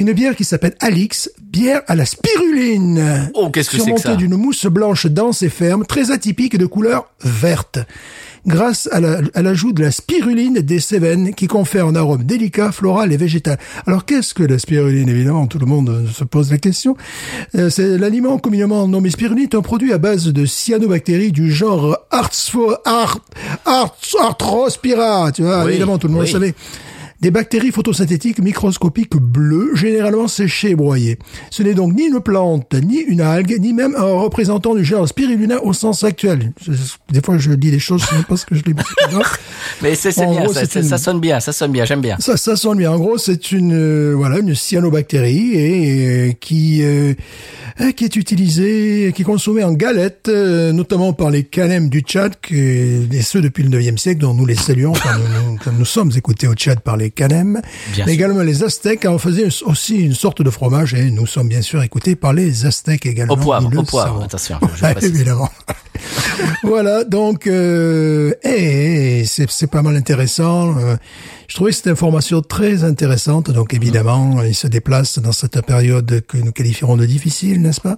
[0.00, 3.30] Une bière qui s'appelle Alix, bière à la spiruline.
[3.34, 6.54] Oh, qu'est-ce que c'est que Surmontée ça d'une mousse blanche dense et ferme, très atypique
[6.54, 7.78] et de couleur verte.
[8.46, 12.72] Grâce à la- à l'ajout de la spiruline des Cévennes qui confère un arôme délicat,
[12.72, 13.58] floral et végétal.
[13.86, 16.96] Alors qu'est-ce que la spiruline Évidemment, tout le monde se pose la question.
[17.56, 21.98] Euh, c'est l'aliment communément nommé spiruline, est un produit à base de cyanobactéries du genre
[22.10, 23.18] Arthro, Art,
[23.66, 25.30] Art, Arthrospira.
[25.32, 26.28] Tu vois, Oui, évidemment, tout le monde oui.
[26.28, 26.54] le savait.
[27.20, 31.18] Des bactéries photosynthétiques microscopiques bleues, généralement séchées et broyées.
[31.50, 35.06] Ce n'est donc ni une plante, ni une algue, ni même un représentant du genre
[35.06, 36.52] spirulina au sens actuel.
[37.10, 38.72] Des fois, je dis des choses, je sais même pas ce que je dis.
[39.82, 42.16] Mais c'est c'est En bien, gros, ça, une- sonne bien, ça sonne bien, j'aime bien.
[42.20, 42.90] Ça, ça sonne bien.
[42.92, 47.12] En gros, c'est une euh, voilà une cyanobactérie et euh, qui euh,
[47.82, 52.00] euh, qui est utilisée, qui est consommée en galette, euh, notamment par les Kanem du
[52.00, 52.54] Tchad, que,
[53.14, 55.84] et ceux depuis le 9e siècle, dont nous les saluons quand nous, nous- quand nous
[55.84, 57.09] sommes écoutés au Tchad par les
[57.92, 58.20] Bien mais sûr.
[58.20, 61.82] également les Aztèques en faisaient aussi une sorte de fromage et nous sommes bien sûr
[61.82, 63.34] écoutés par les Aztèques également.
[63.34, 65.48] Au poivre, au poivre, attention, je- Ouais, évidemment.
[66.62, 70.76] voilà, donc euh, c'est c'est pas mal intéressant.
[70.78, 70.96] Euh,
[71.50, 73.50] je trouvais cette information très intéressante.
[73.50, 77.96] Donc évidemment, il se déplace dans cette période que nous qualifierons de difficile, n'est-ce pas?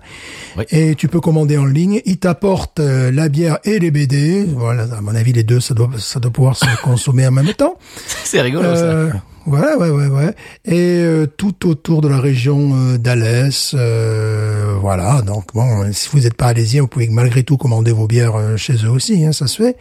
[0.56, 0.64] Oui.
[0.70, 2.00] Et tu peux commander en ligne.
[2.06, 4.46] Il t'apporte euh, la bière et les BD.
[4.56, 7.52] Voilà, à mon avis, les deux, ça doit, ça doit pouvoir se consommer en même
[7.52, 7.76] temps.
[8.24, 9.22] C'est rigolo Euh, ça.
[9.44, 10.34] Ouais, ouais, ouais, ouais.
[10.64, 15.20] Et euh, tout autour de la région euh, d'Alès, euh, voilà.
[15.22, 18.56] Donc bon, si vous n'êtes pas alésien, vous pouvez malgré tout commander vos bières euh,
[18.56, 19.76] chez eux aussi, hein, ça se fait.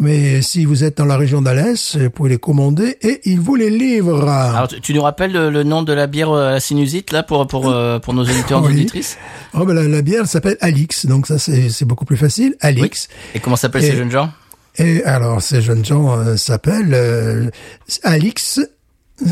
[0.00, 3.54] Mais si vous êtes dans la région d'Alès, vous pouvez les commander et ils vous
[3.54, 4.28] les livrent.
[4.28, 7.12] Alors, tu, tu nous rappelles le, le nom de la bière euh, à la sinusite
[7.12, 8.72] là pour pour euh, pour nos auditeurs et Oui.
[8.74, 9.16] auditrices?
[9.54, 12.54] Oh, ben, la, la bière elle s'appelle Alix, donc ça c'est c'est beaucoup plus facile.
[12.60, 13.08] Alix.
[13.34, 14.30] Et comment s'appellent ces jeunes gens?
[14.78, 17.48] Et alors, ces jeunes gens euh, s'appellent euh,
[18.02, 18.60] Alix.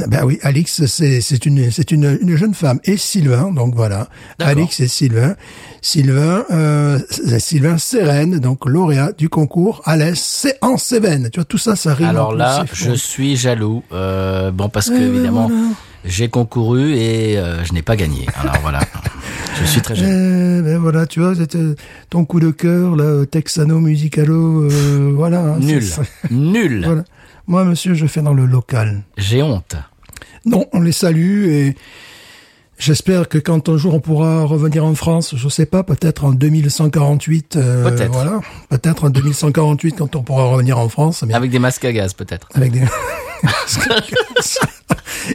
[0.09, 4.09] Ben oui, Alix, c'est c'est une c'est une, une jeune femme et Sylvain, donc voilà.
[4.39, 5.37] Alix et Sylvain.
[5.85, 6.99] Sylvain, euh,
[7.39, 11.29] Sylvain Sérène, donc lauréat du concours Alès c'est en Cévennes.
[11.31, 12.07] Tu vois, tout ça, ça rime.
[12.07, 12.97] Alors là, je fort.
[12.97, 13.83] suis jaloux.
[13.93, 15.63] Euh, bon, parce que évidemment, voilà.
[16.07, 18.25] j'ai concouru et euh, je n'ai pas gagné.
[18.41, 18.81] Alors voilà,
[19.61, 20.11] je suis très jaloux.
[20.11, 21.75] Eh ben voilà, tu vois, c'était
[22.09, 25.41] ton coup de cœur, là, Texano Musicalo, euh, voilà.
[25.41, 25.85] hein, Nul,
[26.31, 26.83] nul.
[26.87, 27.05] Voilà.
[27.47, 29.03] Moi, monsieur, je fais dans le local.
[29.19, 29.77] J'ai honte.
[30.47, 31.77] Non, on les salue et
[32.79, 36.33] J'espère que quand un jour on pourra revenir en France, je sais pas, peut-être en
[36.33, 38.13] 2148, euh, Peut-être.
[38.13, 41.93] voilà, peut-être en 2148 quand on pourra revenir en France, mais Avec des masques à
[41.93, 42.49] gaz, peut-être.
[42.55, 42.83] avec des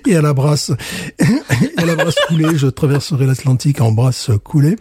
[0.07, 0.71] et à la brasse
[1.19, 4.75] et à la brasse coulée, je traverserai l'Atlantique en brasse coulée.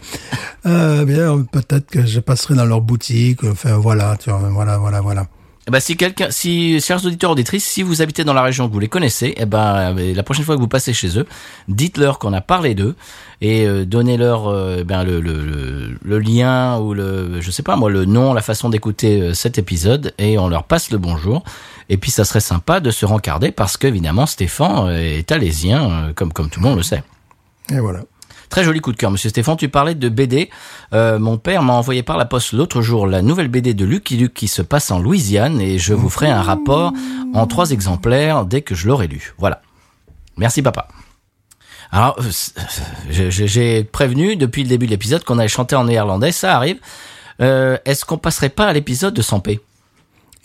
[0.66, 3.44] Euh, bien, peut-être que je passerai dans leur boutique.
[3.44, 5.26] Enfin, voilà, tu vois, voilà, voilà, voilà.
[5.68, 8.72] Eh ben, si quelqu'un, si, chers auditeurs auditrices, si vous habitez dans la région que
[8.72, 11.26] vous les connaissez, eh ben, euh, la prochaine fois que vous passez chez eux,
[11.68, 12.96] dites-leur qu'on a parlé d'eux
[13.42, 17.90] et euh, donnez-leur euh, ben, le, le, le, lien ou le, je sais pas moi,
[17.90, 21.44] le nom, la façon d'écouter euh, cet épisode et on leur passe le bonjour.
[21.90, 26.48] Et puis ça serait sympa de se rencarder parce qu'évidemment Stéphane est alésien, comme comme
[26.48, 27.02] tout le monde le sait.
[27.70, 28.04] Et voilà.
[28.48, 29.56] Très joli coup de cœur, Monsieur Stéphane.
[29.56, 30.50] Tu parlais de BD.
[30.92, 34.16] Euh, mon père m'a envoyé par la poste l'autre jour la nouvelle BD de Lucky
[34.16, 36.92] Luke qui se passe en Louisiane et je vous ferai un rapport
[37.34, 39.34] en trois exemplaires dès que je l'aurai lu.
[39.38, 39.60] Voilà.
[40.36, 40.88] Merci papa.
[41.90, 42.54] Alors, euh, c'est-
[43.30, 46.32] j'ai- prévenu depuis le début de l'épisode qu'on allait chanter en néerlandais.
[46.32, 46.78] Ça arrive.
[47.40, 49.60] Euh, Est-ce qu'on passerait pas à l'épisode de 100 p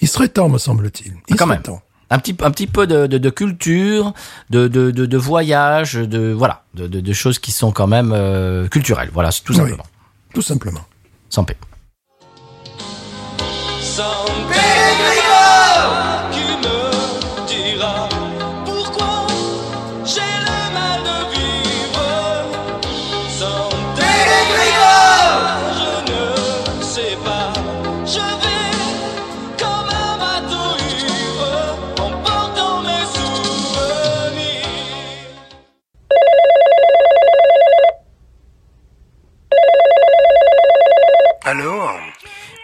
[0.02, 1.14] Il serait temps, me semble-t-il.
[1.28, 1.64] Il Quand serait même.
[1.64, 1.82] temps.
[2.10, 4.14] Un petit un petit peu de, de, de culture,
[4.50, 8.12] de, de, de, de voyage, de voilà, de, de, de choses qui sont quand même
[8.14, 9.10] euh, culturelles.
[9.14, 9.60] Voilà, c'est tout Oui.
[9.60, 9.86] simplement.
[10.34, 10.82] Tout simplement.
[11.30, 11.58] Sans paix.
[13.82, 18.10] Sans Grégor qui me dira
[18.66, 19.28] pourquoi
[20.06, 22.06] j'ai le mal de vivre.
[23.40, 25.36] Sans Grégor,
[25.80, 27.54] je ne sais pas.
[28.06, 28.20] Je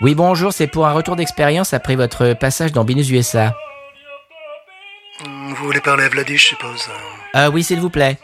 [0.02, 3.54] Oui, bonjour, c'est pour un retour d'expérience après votre passage dans Binus USA.
[5.26, 6.90] Vous voulez parler à Vladish, je suppose
[7.36, 8.18] Euh, oui, s'il vous plaît.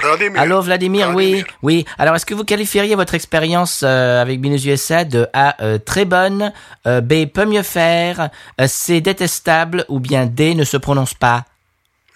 [0.00, 0.40] Vladimir.
[0.40, 1.84] Allô, Vladimir, oui, oui.
[1.98, 6.04] Alors, est-ce que vous qualifieriez votre expérience euh, avec Binus USA de A, euh, très
[6.04, 6.52] bonne,
[6.86, 8.30] euh, B, peut mieux faire,
[8.66, 11.44] C, détestable, ou bien D, ne se prononce pas?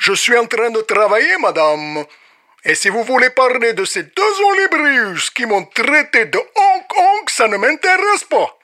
[0.04, 2.04] Je suis en train de travailler, madame.
[2.64, 7.24] Et si vous voulez parler de ces deux olibrius qui m'ont traité de Hong Kong,
[7.28, 8.58] ça ne m'intéresse pas.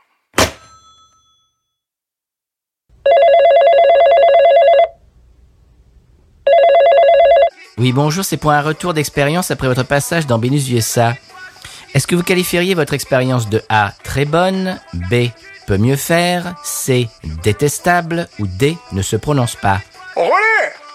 [7.76, 11.14] Oui, bonjour, c'est pour un retour d'expérience après votre passage dans Benus USA.
[11.94, 15.28] Est-ce que vous qualifieriez votre expérience de A, très bonne, B,
[15.68, 17.06] peut mieux faire, C,
[17.44, 19.78] détestable, ou D, ne se prononce pas?
[20.16, 20.87] René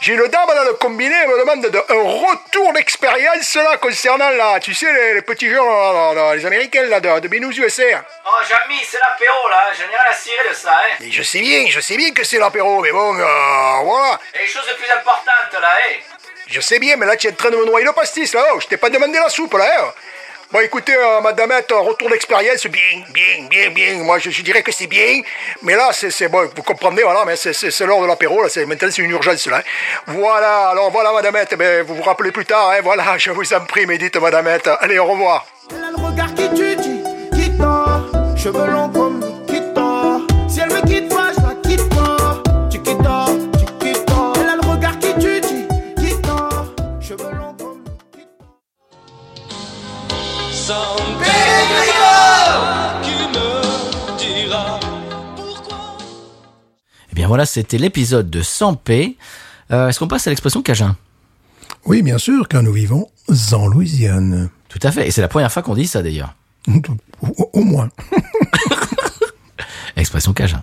[0.00, 4.30] J'ai une dame dans le combiné, elle me demande de, un retour d'expérience là concernant
[4.30, 5.62] là, tu sais, les, les petits gens,
[5.92, 7.82] là, là, les Américains là, de, de Binous USA.
[8.24, 10.96] Oh, Jamy, c'est l'apéro, là, je n'ai rien à cirer de ça, hein.
[11.04, 13.24] Et je sais bien, je sais bien que c'est l'apéro, mais bon, euh,
[13.82, 14.18] voilà.
[14.34, 15.94] Et les choses les plus importantes, là, hein.
[16.46, 18.42] Je sais bien, mais là, tu es en train de me noyer le pastis, là.
[18.54, 19.66] Oh, je t'ai pas demandé la soupe, là.
[19.84, 19.92] hein.
[20.52, 24.02] Bon, écoutez, euh, retour d'expérience, bien, bien, bien, bien.
[24.02, 25.20] Moi, je, dirais que c'est bien.
[25.62, 28.48] Mais là, c'est, bon, vous comprenez, voilà, mais c'est, l'heure de l'apéro, là.
[28.66, 29.62] Maintenant, c'est une urgence, là.
[30.08, 32.80] Voilà, alors voilà, madamette, ben, vous vous rappelez plus tard, hein.
[32.82, 34.68] Voilà, je vous en prie, médite, madamette.
[34.80, 35.46] Allez, au revoir.
[35.70, 38.06] Elle a le regard qui tue, qui, qui tord.
[38.36, 40.18] Cheveux longs comme Nikita.
[40.48, 41.12] Si elle me quitte
[50.70, 54.78] Sans Grégor qui me dira
[55.34, 55.78] pourquoi.
[57.10, 59.16] Eh bien voilà, c'était l'épisode de 100 P.
[59.72, 60.94] Euh, Est-ce qu'on passe à l'expression Cajun?
[61.86, 63.08] Oui, bien sûr, car nous vivons
[63.52, 64.48] en Louisiane.
[64.68, 66.36] Tout à fait, et c'est la première fois qu'on dit ça d'ailleurs.
[67.20, 67.88] Au, au moins.
[69.96, 70.62] Expression Cajun.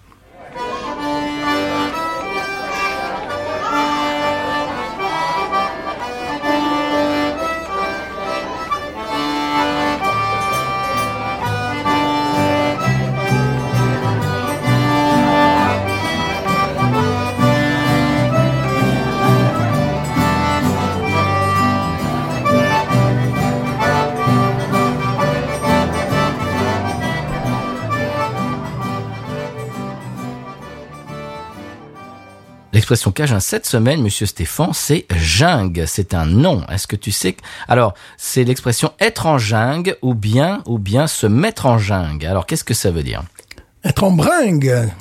[32.77, 35.87] L'expression Cajun cette semaine, monsieur Stéphane, c'est jungle.
[35.87, 36.63] C'est un nom.
[36.71, 37.41] Est-ce que tu sais que...
[37.67, 42.27] Alors, c'est l'expression être en jungle ou bien, ou bien se mettre en jungle.
[42.27, 43.23] Alors, qu'est-ce que ça veut dire?
[43.83, 44.91] Être en bringue.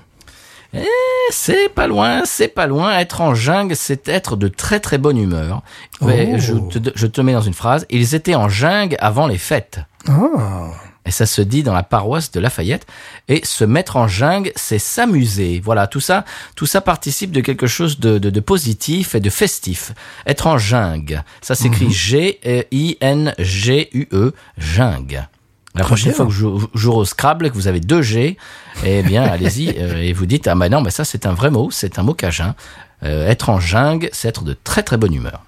[0.72, 0.86] Eh,
[1.30, 2.98] c'est pas loin, c'est pas loin.
[2.98, 5.60] Être en jungle, c'est être de très très bonne humeur.
[6.00, 6.38] Ouais, Oh.
[6.38, 7.84] je, te, je te mets dans une phrase.
[7.90, 9.80] Ils étaient en jungle avant les fêtes.
[10.08, 10.70] Ah.
[11.06, 12.84] Et ça se dit dans la paroisse de Lafayette.
[13.28, 15.60] Et se mettre en jungle, c'est s'amuser.
[15.64, 16.24] Voilà, tout ça,
[16.56, 19.92] tout ça participe de quelque chose de, de, de positif et de festif.
[20.26, 21.90] Être en jungle, ça s'écrit
[23.06, 25.28] G-I-N-G-U-E, jungle.
[25.74, 26.16] La prochaine bien.
[26.16, 28.36] fois que vous jou- jouerez au Scrabble et que vous avez deux G,
[28.84, 31.50] eh bien, allez-y euh, et vous dites ah bah non, mais ça c'est un vrai
[31.50, 32.54] mot, c'est un mot cajun.
[33.02, 35.44] Euh, être en jungle, c'est être de très très bonne humeur.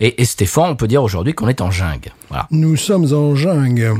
[0.00, 2.10] Et, et Stéphane, on peut dire aujourd'hui qu'on est en jungle.
[2.28, 2.48] Voilà.
[2.50, 3.94] Nous sommes en jungle.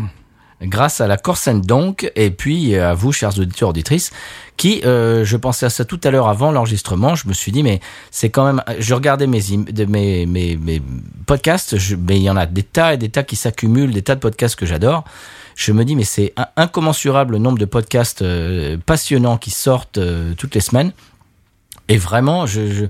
[0.63, 4.11] Grâce à la Corsen donc, et puis euh, à vous, chers auditeurs auditrices,
[4.59, 7.63] qui, euh, je pensais à ça tout à l'heure avant l'enregistrement, je me suis dit,
[7.63, 7.81] mais
[8.11, 9.41] c'est quand même, je regardais mes,
[9.89, 10.83] mes, mes, mes
[11.25, 14.03] podcasts, je- mais il y en a des tas et des tas qui s'accumulent, des
[14.03, 15.05] tas de podcasts que j'adore.
[15.57, 20.35] Je me dis, mais c'est incommensurable le nombre de podcasts euh, passionnants qui sortent euh,
[20.37, 20.93] toutes les semaines.
[21.89, 22.85] Et vraiment, je, je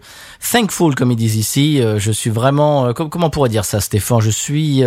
[0.52, 1.80] thankful comme ils disent ici.
[1.80, 4.20] euh, je suis vraiment, euh, com- comment on pourrait dire ça, Stéphane?
[4.20, 4.84] Je suis,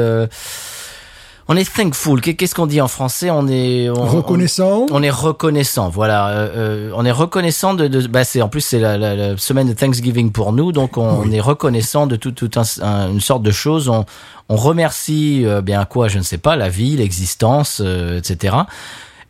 [1.48, 2.22] on est thankful.
[2.22, 3.30] Qu'est- Qu'est-ce qu'on dit en français?
[3.30, 4.86] On est on- Reconnaissant.
[4.91, 5.90] On, on est reconnaissant.
[5.90, 7.88] Voilà, euh, euh, on est reconnaissant de.
[7.88, 10.98] de bah, c'est en plus c'est la, la, la semaine de Thanksgiving pour nous, donc
[10.98, 13.90] on, on est reconnaissant de tout, tout un, un- une sorte de choses.
[13.90, 14.06] On,
[14.49, 18.56] on remercie euh, bien quoi, je ne sais pas, la vie, l'existence, euh, etc.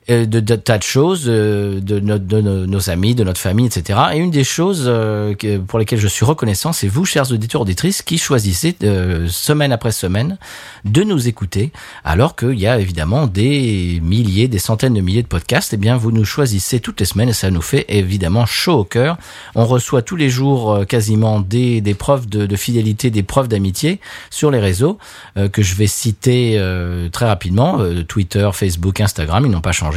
[0.09, 3.65] euh, de, de tas de choses, euh, de, no- de nos, amis, de notre famille,
[3.67, 3.99] etc.
[4.13, 5.33] Et une des choses euh,
[5.67, 9.91] pour lesquelles je suis reconnaissant, c'est vous, chers auditeurs auditrices, qui choisissez euh, semaine après
[9.91, 10.37] semaine
[10.85, 11.71] de nous écouter,
[12.03, 15.73] alors qu'il y a évidemment des milliers, des centaines de milliers de podcasts.
[15.73, 18.83] Eh bien, vous nous choisissez toutes les semaines et ça nous fait évidemment chaud au
[18.83, 19.17] cœur.
[19.55, 23.99] On reçoit tous les jours quasiment des, des preuves de, de fidélité, des preuves d'amitié
[24.29, 24.97] sur les réseaux
[25.37, 27.79] euh, que je vais citer euh, très rapidement.
[28.07, 29.92] Twitter, Facebook, Instagram, ils n'ont pas changé.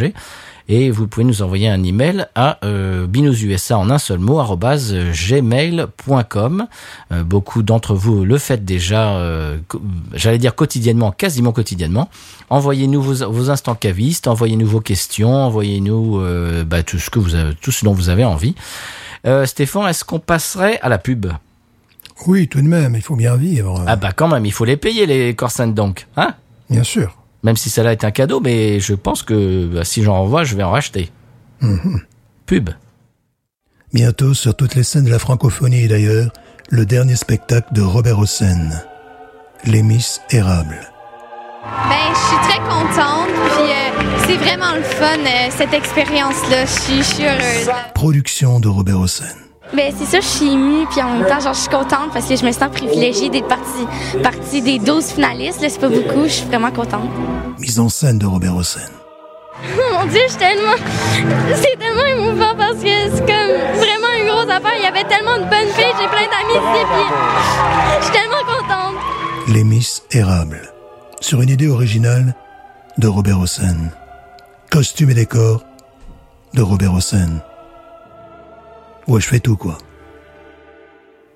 [0.68, 4.92] Et vous pouvez nous envoyer un email à euh, binoususa en un seul mot arobase
[4.94, 6.66] gmail.com.
[7.12, 9.58] Euh, beaucoup d'entre vous le faites déjà, euh,
[10.12, 12.10] j'allais dire quotidiennement, quasiment quotidiennement.
[12.50, 17.36] Envoyez-nous vos, vos instants cavistes, envoyez-nous vos questions, envoyez-nous euh, bah, tout ce que vous
[17.36, 18.56] avez, tout ce dont vous avez envie.
[19.24, 21.26] Euh, Stéphane, est-ce qu'on passerait à la pub?
[22.26, 23.84] Oui, tout de même, il faut bien vivre.
[23.86, 26.34] Ah bah quand même, il faut les payer les Corsan donc, hein?
[26.70, 27.14] Bien sûr.
[27.42, 30.56] Même si celle-là est un cadeau, mais je pense que bah, si j'en envoie, je
[30.56, 31.10] vais en racheter.
[32.46, 32.70] Pub.
[33.92, 36.30] Bientôt sur toutes les scènes de la francophonie d'ailleurs,
[36.70, 38.70] le dernier spectacle de Robert Hossein,
[39.64, 40.80] Les Miss Érables.
[41.88, 46.64] Ben, je suis très contente, puis euh, c'est vraiment le fun, euh, cette expérience-là.
[46.64, 47.70] Je suis- je suis heureuse.
[47.94, 49.24] Production de Robert Hossein.
[49.74, 52.26] Ben, c'est ça, je suis émue, puis en même temps, genre, je suis contente parce
[52.26, 53.86] que je me sens privilégiée d'être partie,
[54.22, 55.60] partie des 12 finalistes.
[55.60, 57.10] Là, c'est pas beaucoup, je suis vraiment contente.
[57.58, 58.80] Mise en scène de Robert Hossein.
[59.78, 60.76] Oh mon Dieu, je suis tellement.
[61.54, 64.74] C'est tellement émouvant parce que c'est comme vraiment une grosse affaire.
[64.78, 68.44] Il y avait tellement de bonnes filles, j'ai plein d'amis ici, puis je suis tellement
[68.44, 68.94] contente.
[69.48, 70.60] Les Miss Érables.
[71.22, 72.34] Sur une idée originale
[72.98, 73.76] de Robert Hossein.
[74.70, 75.62] Costume et décor
[76.52, 77.40] de Robert Hossein.
[79.06, 79.78] Ouais, je fais tout quoi.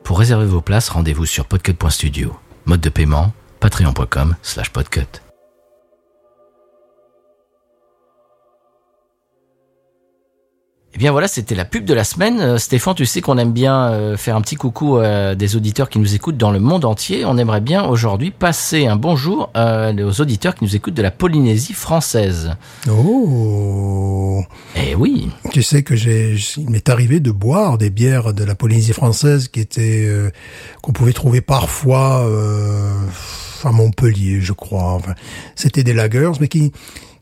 [0.02, 2.36] Pour réserver vos places, rendez-vous sur podcut.studio.
[2.66, 5.29] Mode de paiement, patreon.com slash podcut.
[10.92, 12.40] Eh bien voilà, c'était la pub de la semaine.
[12.40, 15.88] Euh, Stéphane, tu sais qu'on aime bien euh, faire un petit coucou à des auditeurs
[15.88, 17.24] qui nous écoutent dans le monde entier.
[17.24, 21.12] On aimerait bien aujourd'hui passer un bonjour euh, aux auditeurs qui nous écoutent de la
[21.12, 22.56] Polynésie française.
[22.90, 24.42] Oh
[24.74, 28.56] Eh oui, Tu sais que j'ai, il m'est arrivé de boire des bières de la
[28.56, 30.30] Polynésie française qui étaient euh,
[30.82, 32.90] qu'on pouvait trouver parfois euh,
[33.62, 34.94] à Montpellier, je crois.
[34.94, 35.14] Enfin,
[35.54, 36.72] c'était des lagers, mais qui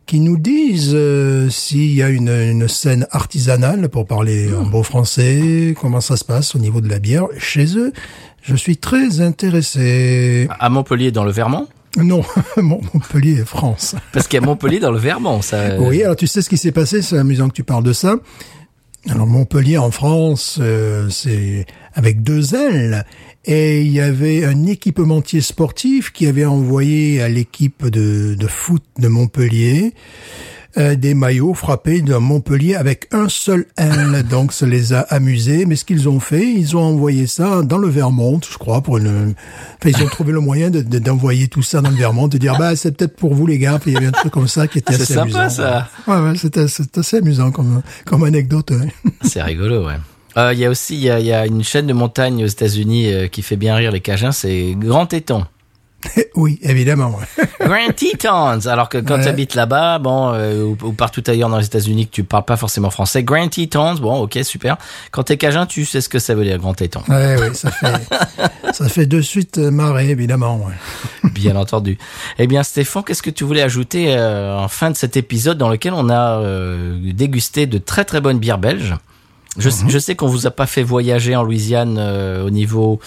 [0.09, 4.83] qui nous disent euh, s'il y a une, une scène artisanale, pour parler en bon
[4.83, 7.93] français, comment ça se passe au niveau de la bière chez eux.
[8.43, 10.49] Je suis très intéressé.
[10.59, 11.69] à Montpellier dans le Vermont?
[11.99, 12.23] Non,
[12.57, 13.95] Mont- Montpellier, France.
[14.13, 15.57] Parce qu'il y a Montpellier dans le Vermont, ça.
[15.57, 17.93] euh, Oui, alors tu sais ce qui s'est passé, c'est amusant que tu parles de
[17.93, 18.17] ça.
[19.09, 23.05] Alors Montpellier en France, euh, c'est avec deux ailes.
[23.51, 28.83] Et il y avait un équipementier sportif qui avait envoyé à l'équipe de, de foot
[28.99, 29.95] de Montpellier
[30.77, 34.23] euh, des maillots frappés de Montpellier avec un seul aile.
[34.31, 35.65] Donc ça les a amusés.
[35.65, 38.99] Mais ce qu'ils ont fait, ils ont envoyé ça dans le Vermont, je crois, pour
[38.99, 39.35] une...
[39.81, 42.37] Enfin, ils ont trouvé le moyen de- de- d'envoyer tout ça dans le Vermont, de
[42.37, 43.79] dire, bah, c'est peut-être pour vous les gars.
[43.81, 45.49] Puis il y avait un truc comme ça qui était C'est assez sympa, amusant.
[45.49, 45.89] ça.
[46.07, 48.71] Ouais, ouais, c'était c'est assez amusant comme, comme anecdote.
[49.23, 49.95] C'est rigolo, ouais.
[50.39, 52.49] Euh, Il y a aussi il y a, y a une chaîne de montagne aux
[52.49, 55.45] États-Unis euh, qui fait bien rire les Cajuns, c'est Grand Téton.
[56.37, 57.19] oui, évidemment.
[57.61, 58.69] Grand Tetons.
[58.69, 59.23] Alors que quand Ouais.
[59.25, 62.45] tu habites là-bas, bon, euh, ou, ou partout ailleurs dans les États-Unis, que tu parles
[62.45, 64.77] pas forcément français, Grand Tetons, bon, ok, super.
[65.11, 67.01] Quand t'es cajun, tu sais ce que ça veut dire, Grand Téton.
[67.09, 67.93] Ouais, oui, ça fait,
[68.73, 70.59] ça fait de suite marrer, évidemment.
[70.59, 71.31] ouais.
[71.33, 71.99] Bien entendu.
[72.39, 75.69] Eh bien, Stéphane, qu'est-ce que tu voulais ajouter euh, en fin de cet épisode dans
[75.69, 78.95] lequel on a euh, dégusté de très très bonnes bières belges?
[79.57, 83.01] Je, je sais qu'on vous a pas fait voyager en Louisiane euh, au niveau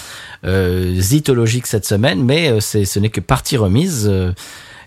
[0.45, 4.07] euh, zytologique cette semaine, mais euh, ce n'est que partie remise.
[4.09, 4.31] euh,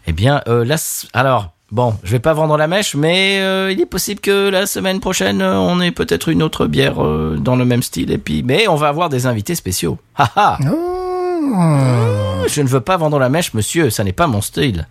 [0.06, 0.76] eh bien, euh, là,
[1.14, 3.36] alors, bon, je vais pas vendre la mèche, mais
[3.72, 6.96] il est possible que la semaine prochaine, on ait peut-être une autre bière
[7.38, 8.10] dans le même style.
[8.10, 9.96] Et puis, mais on va avoir des invités spéciaux.
[10.18, 14.42] Ha ha Oh, Je ne veux pas vendre la mèche, monsieur, ça n'est pas mon
[14.42, 14.86] style.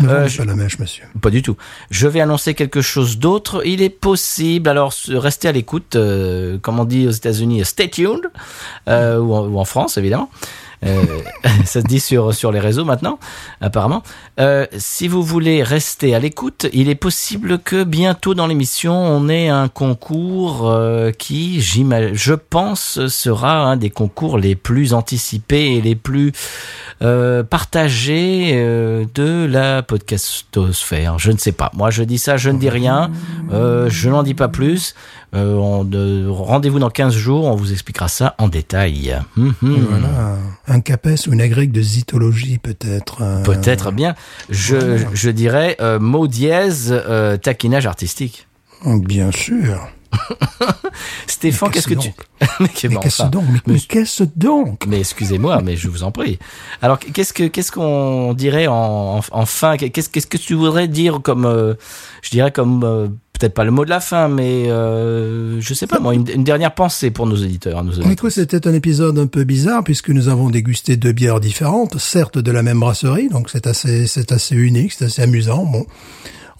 [0.00, 1.04] Ne Euh, je- pas la mèche, monsieur.
[1.20, 1.56] Pas du tout.
[1.90, 3.62] Je vais annoncer quelque chose d'autre.
[3.66, 8.30] Il est possible, alors restez à l'écoute, euh, comme on dit aux États-Unis, stay tuned,
[8.88, 10.30] euh, ou, en, ou en France évidemment.
[10.84, 11.04] Euh,
[11.64, 13.18] ça se dit sur sur les réseaux maintenant,
[13.60, 14.02] apparemment.
[14.40, 19.28] Euh, si vous voulez rester à l'écoute, il est possible que bientôt dans l'émission on
[19.28, 25.80] ait un concours euh, qui, je pense, sera un des concours les plus anticipés et
[25.80, 26.32] les plus
[27.50, 28.54] partagés
[29.12, 31.18] de la podcastosphère.
[31.18, 31.72] Je ne sais pas.
[31.74, 33.10] Moi, je dis ça, je ne dis rien.
[33.50, 34.94] Je n'en dis pas plus.
[35.34, 39.18] Euh, Rendez-vous dans 15 jours, on vous expliquera ça en détail.
[39.38, 39.86] Hum, hum.
[39.88, 40.36] Voilà.
[40.68, 43.22] Un capes ou une agrègue de zytologie, peut-être.
[43.22, 44.14] euh, Peut-être bien.
[44.50, 48.46] Je, je dirais euh, mot dièse, euh, taquinage artistique.
[48.84, 49.88] Bien sûr.
[51.26, 52.12] Stéphane, qu'est-ce que tu...
[52.60, 56.02] mais bon, qu'est-ce enfin, donc Mais, mais- mais qu'est-ce donc Mais excusez-moi, mais je vous
[56.02, 56.38] en prie.
[56.82, 58.74] Alors, qu'est-ce que qu'est-ce qu'on dirait en,
[59.18, 59.76] en, en fin?
[59.78, 61.74] Qu'est-ce qu'est-ce que tu voudrais dire comme, euh,
[62.22, 63.08] je dirais comme euh,
[63.42, 66.44] peut-être pas le mot de la fin, mais euh, je sais pas moi, une, une
[66.44, 68.12] dernière pensée pour nos éditeurs, nos auditeurs.
[68.12, 72.38] Écoute, c'était un épisode un peu bizarre puisque nous avons dégusté deux bières différentes, certes
[72.38, 75.64] de la même brasserie, donc c'est assez, c'est assez unique, c'est assez amusant.
[75.64, 75.86] Bon,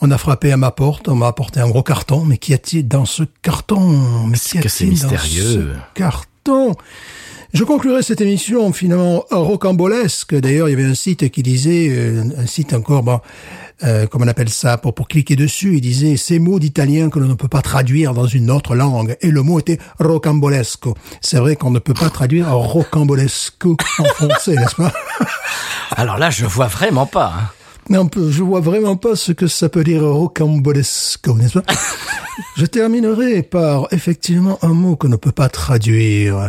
[0.00, 2.88] on a frappé à ma porte, on m'a apporté un gros carton, mais qu'y a-t-il
[2.88, 4.26] dans ce carton?
[4.26, 5.42] Mais qu'y a-t-il dans mystérieux?
[5.42, 6.74] ce carton?
[7.54, 10.34] Je conclurai cette émission finalement rocambolesque.
[10.34, 13.20] D'ailleurs, il y avait un site qui disait, euh, un site encore, bon,
[13.84, 17.18] euh, comment on appelle ça, pour, pour cliquer dessus, il disait ces mots d'italien que
[17.18, 19.16] l'on ne peut pas traduire dans une autre langue.
[19.20, 20.94] Et le mot était rocambolesco.
[21.20, 24.92] C'est vrai qu'on ne peut pas traduire rocambolesco en français, n'est-ce pas?
[25.96, 27.34] Alors là, je vois vraiment pas.
[27.36, 27.48] hein.
[27.90, 31.72] mais on peut, je vois vraiment pas ce que ça peut dire rocambolesco, n'est-ce pas?
[32.56, 36.48] Je terminerai par effectivement un mot qu'on ne peut pas traduire.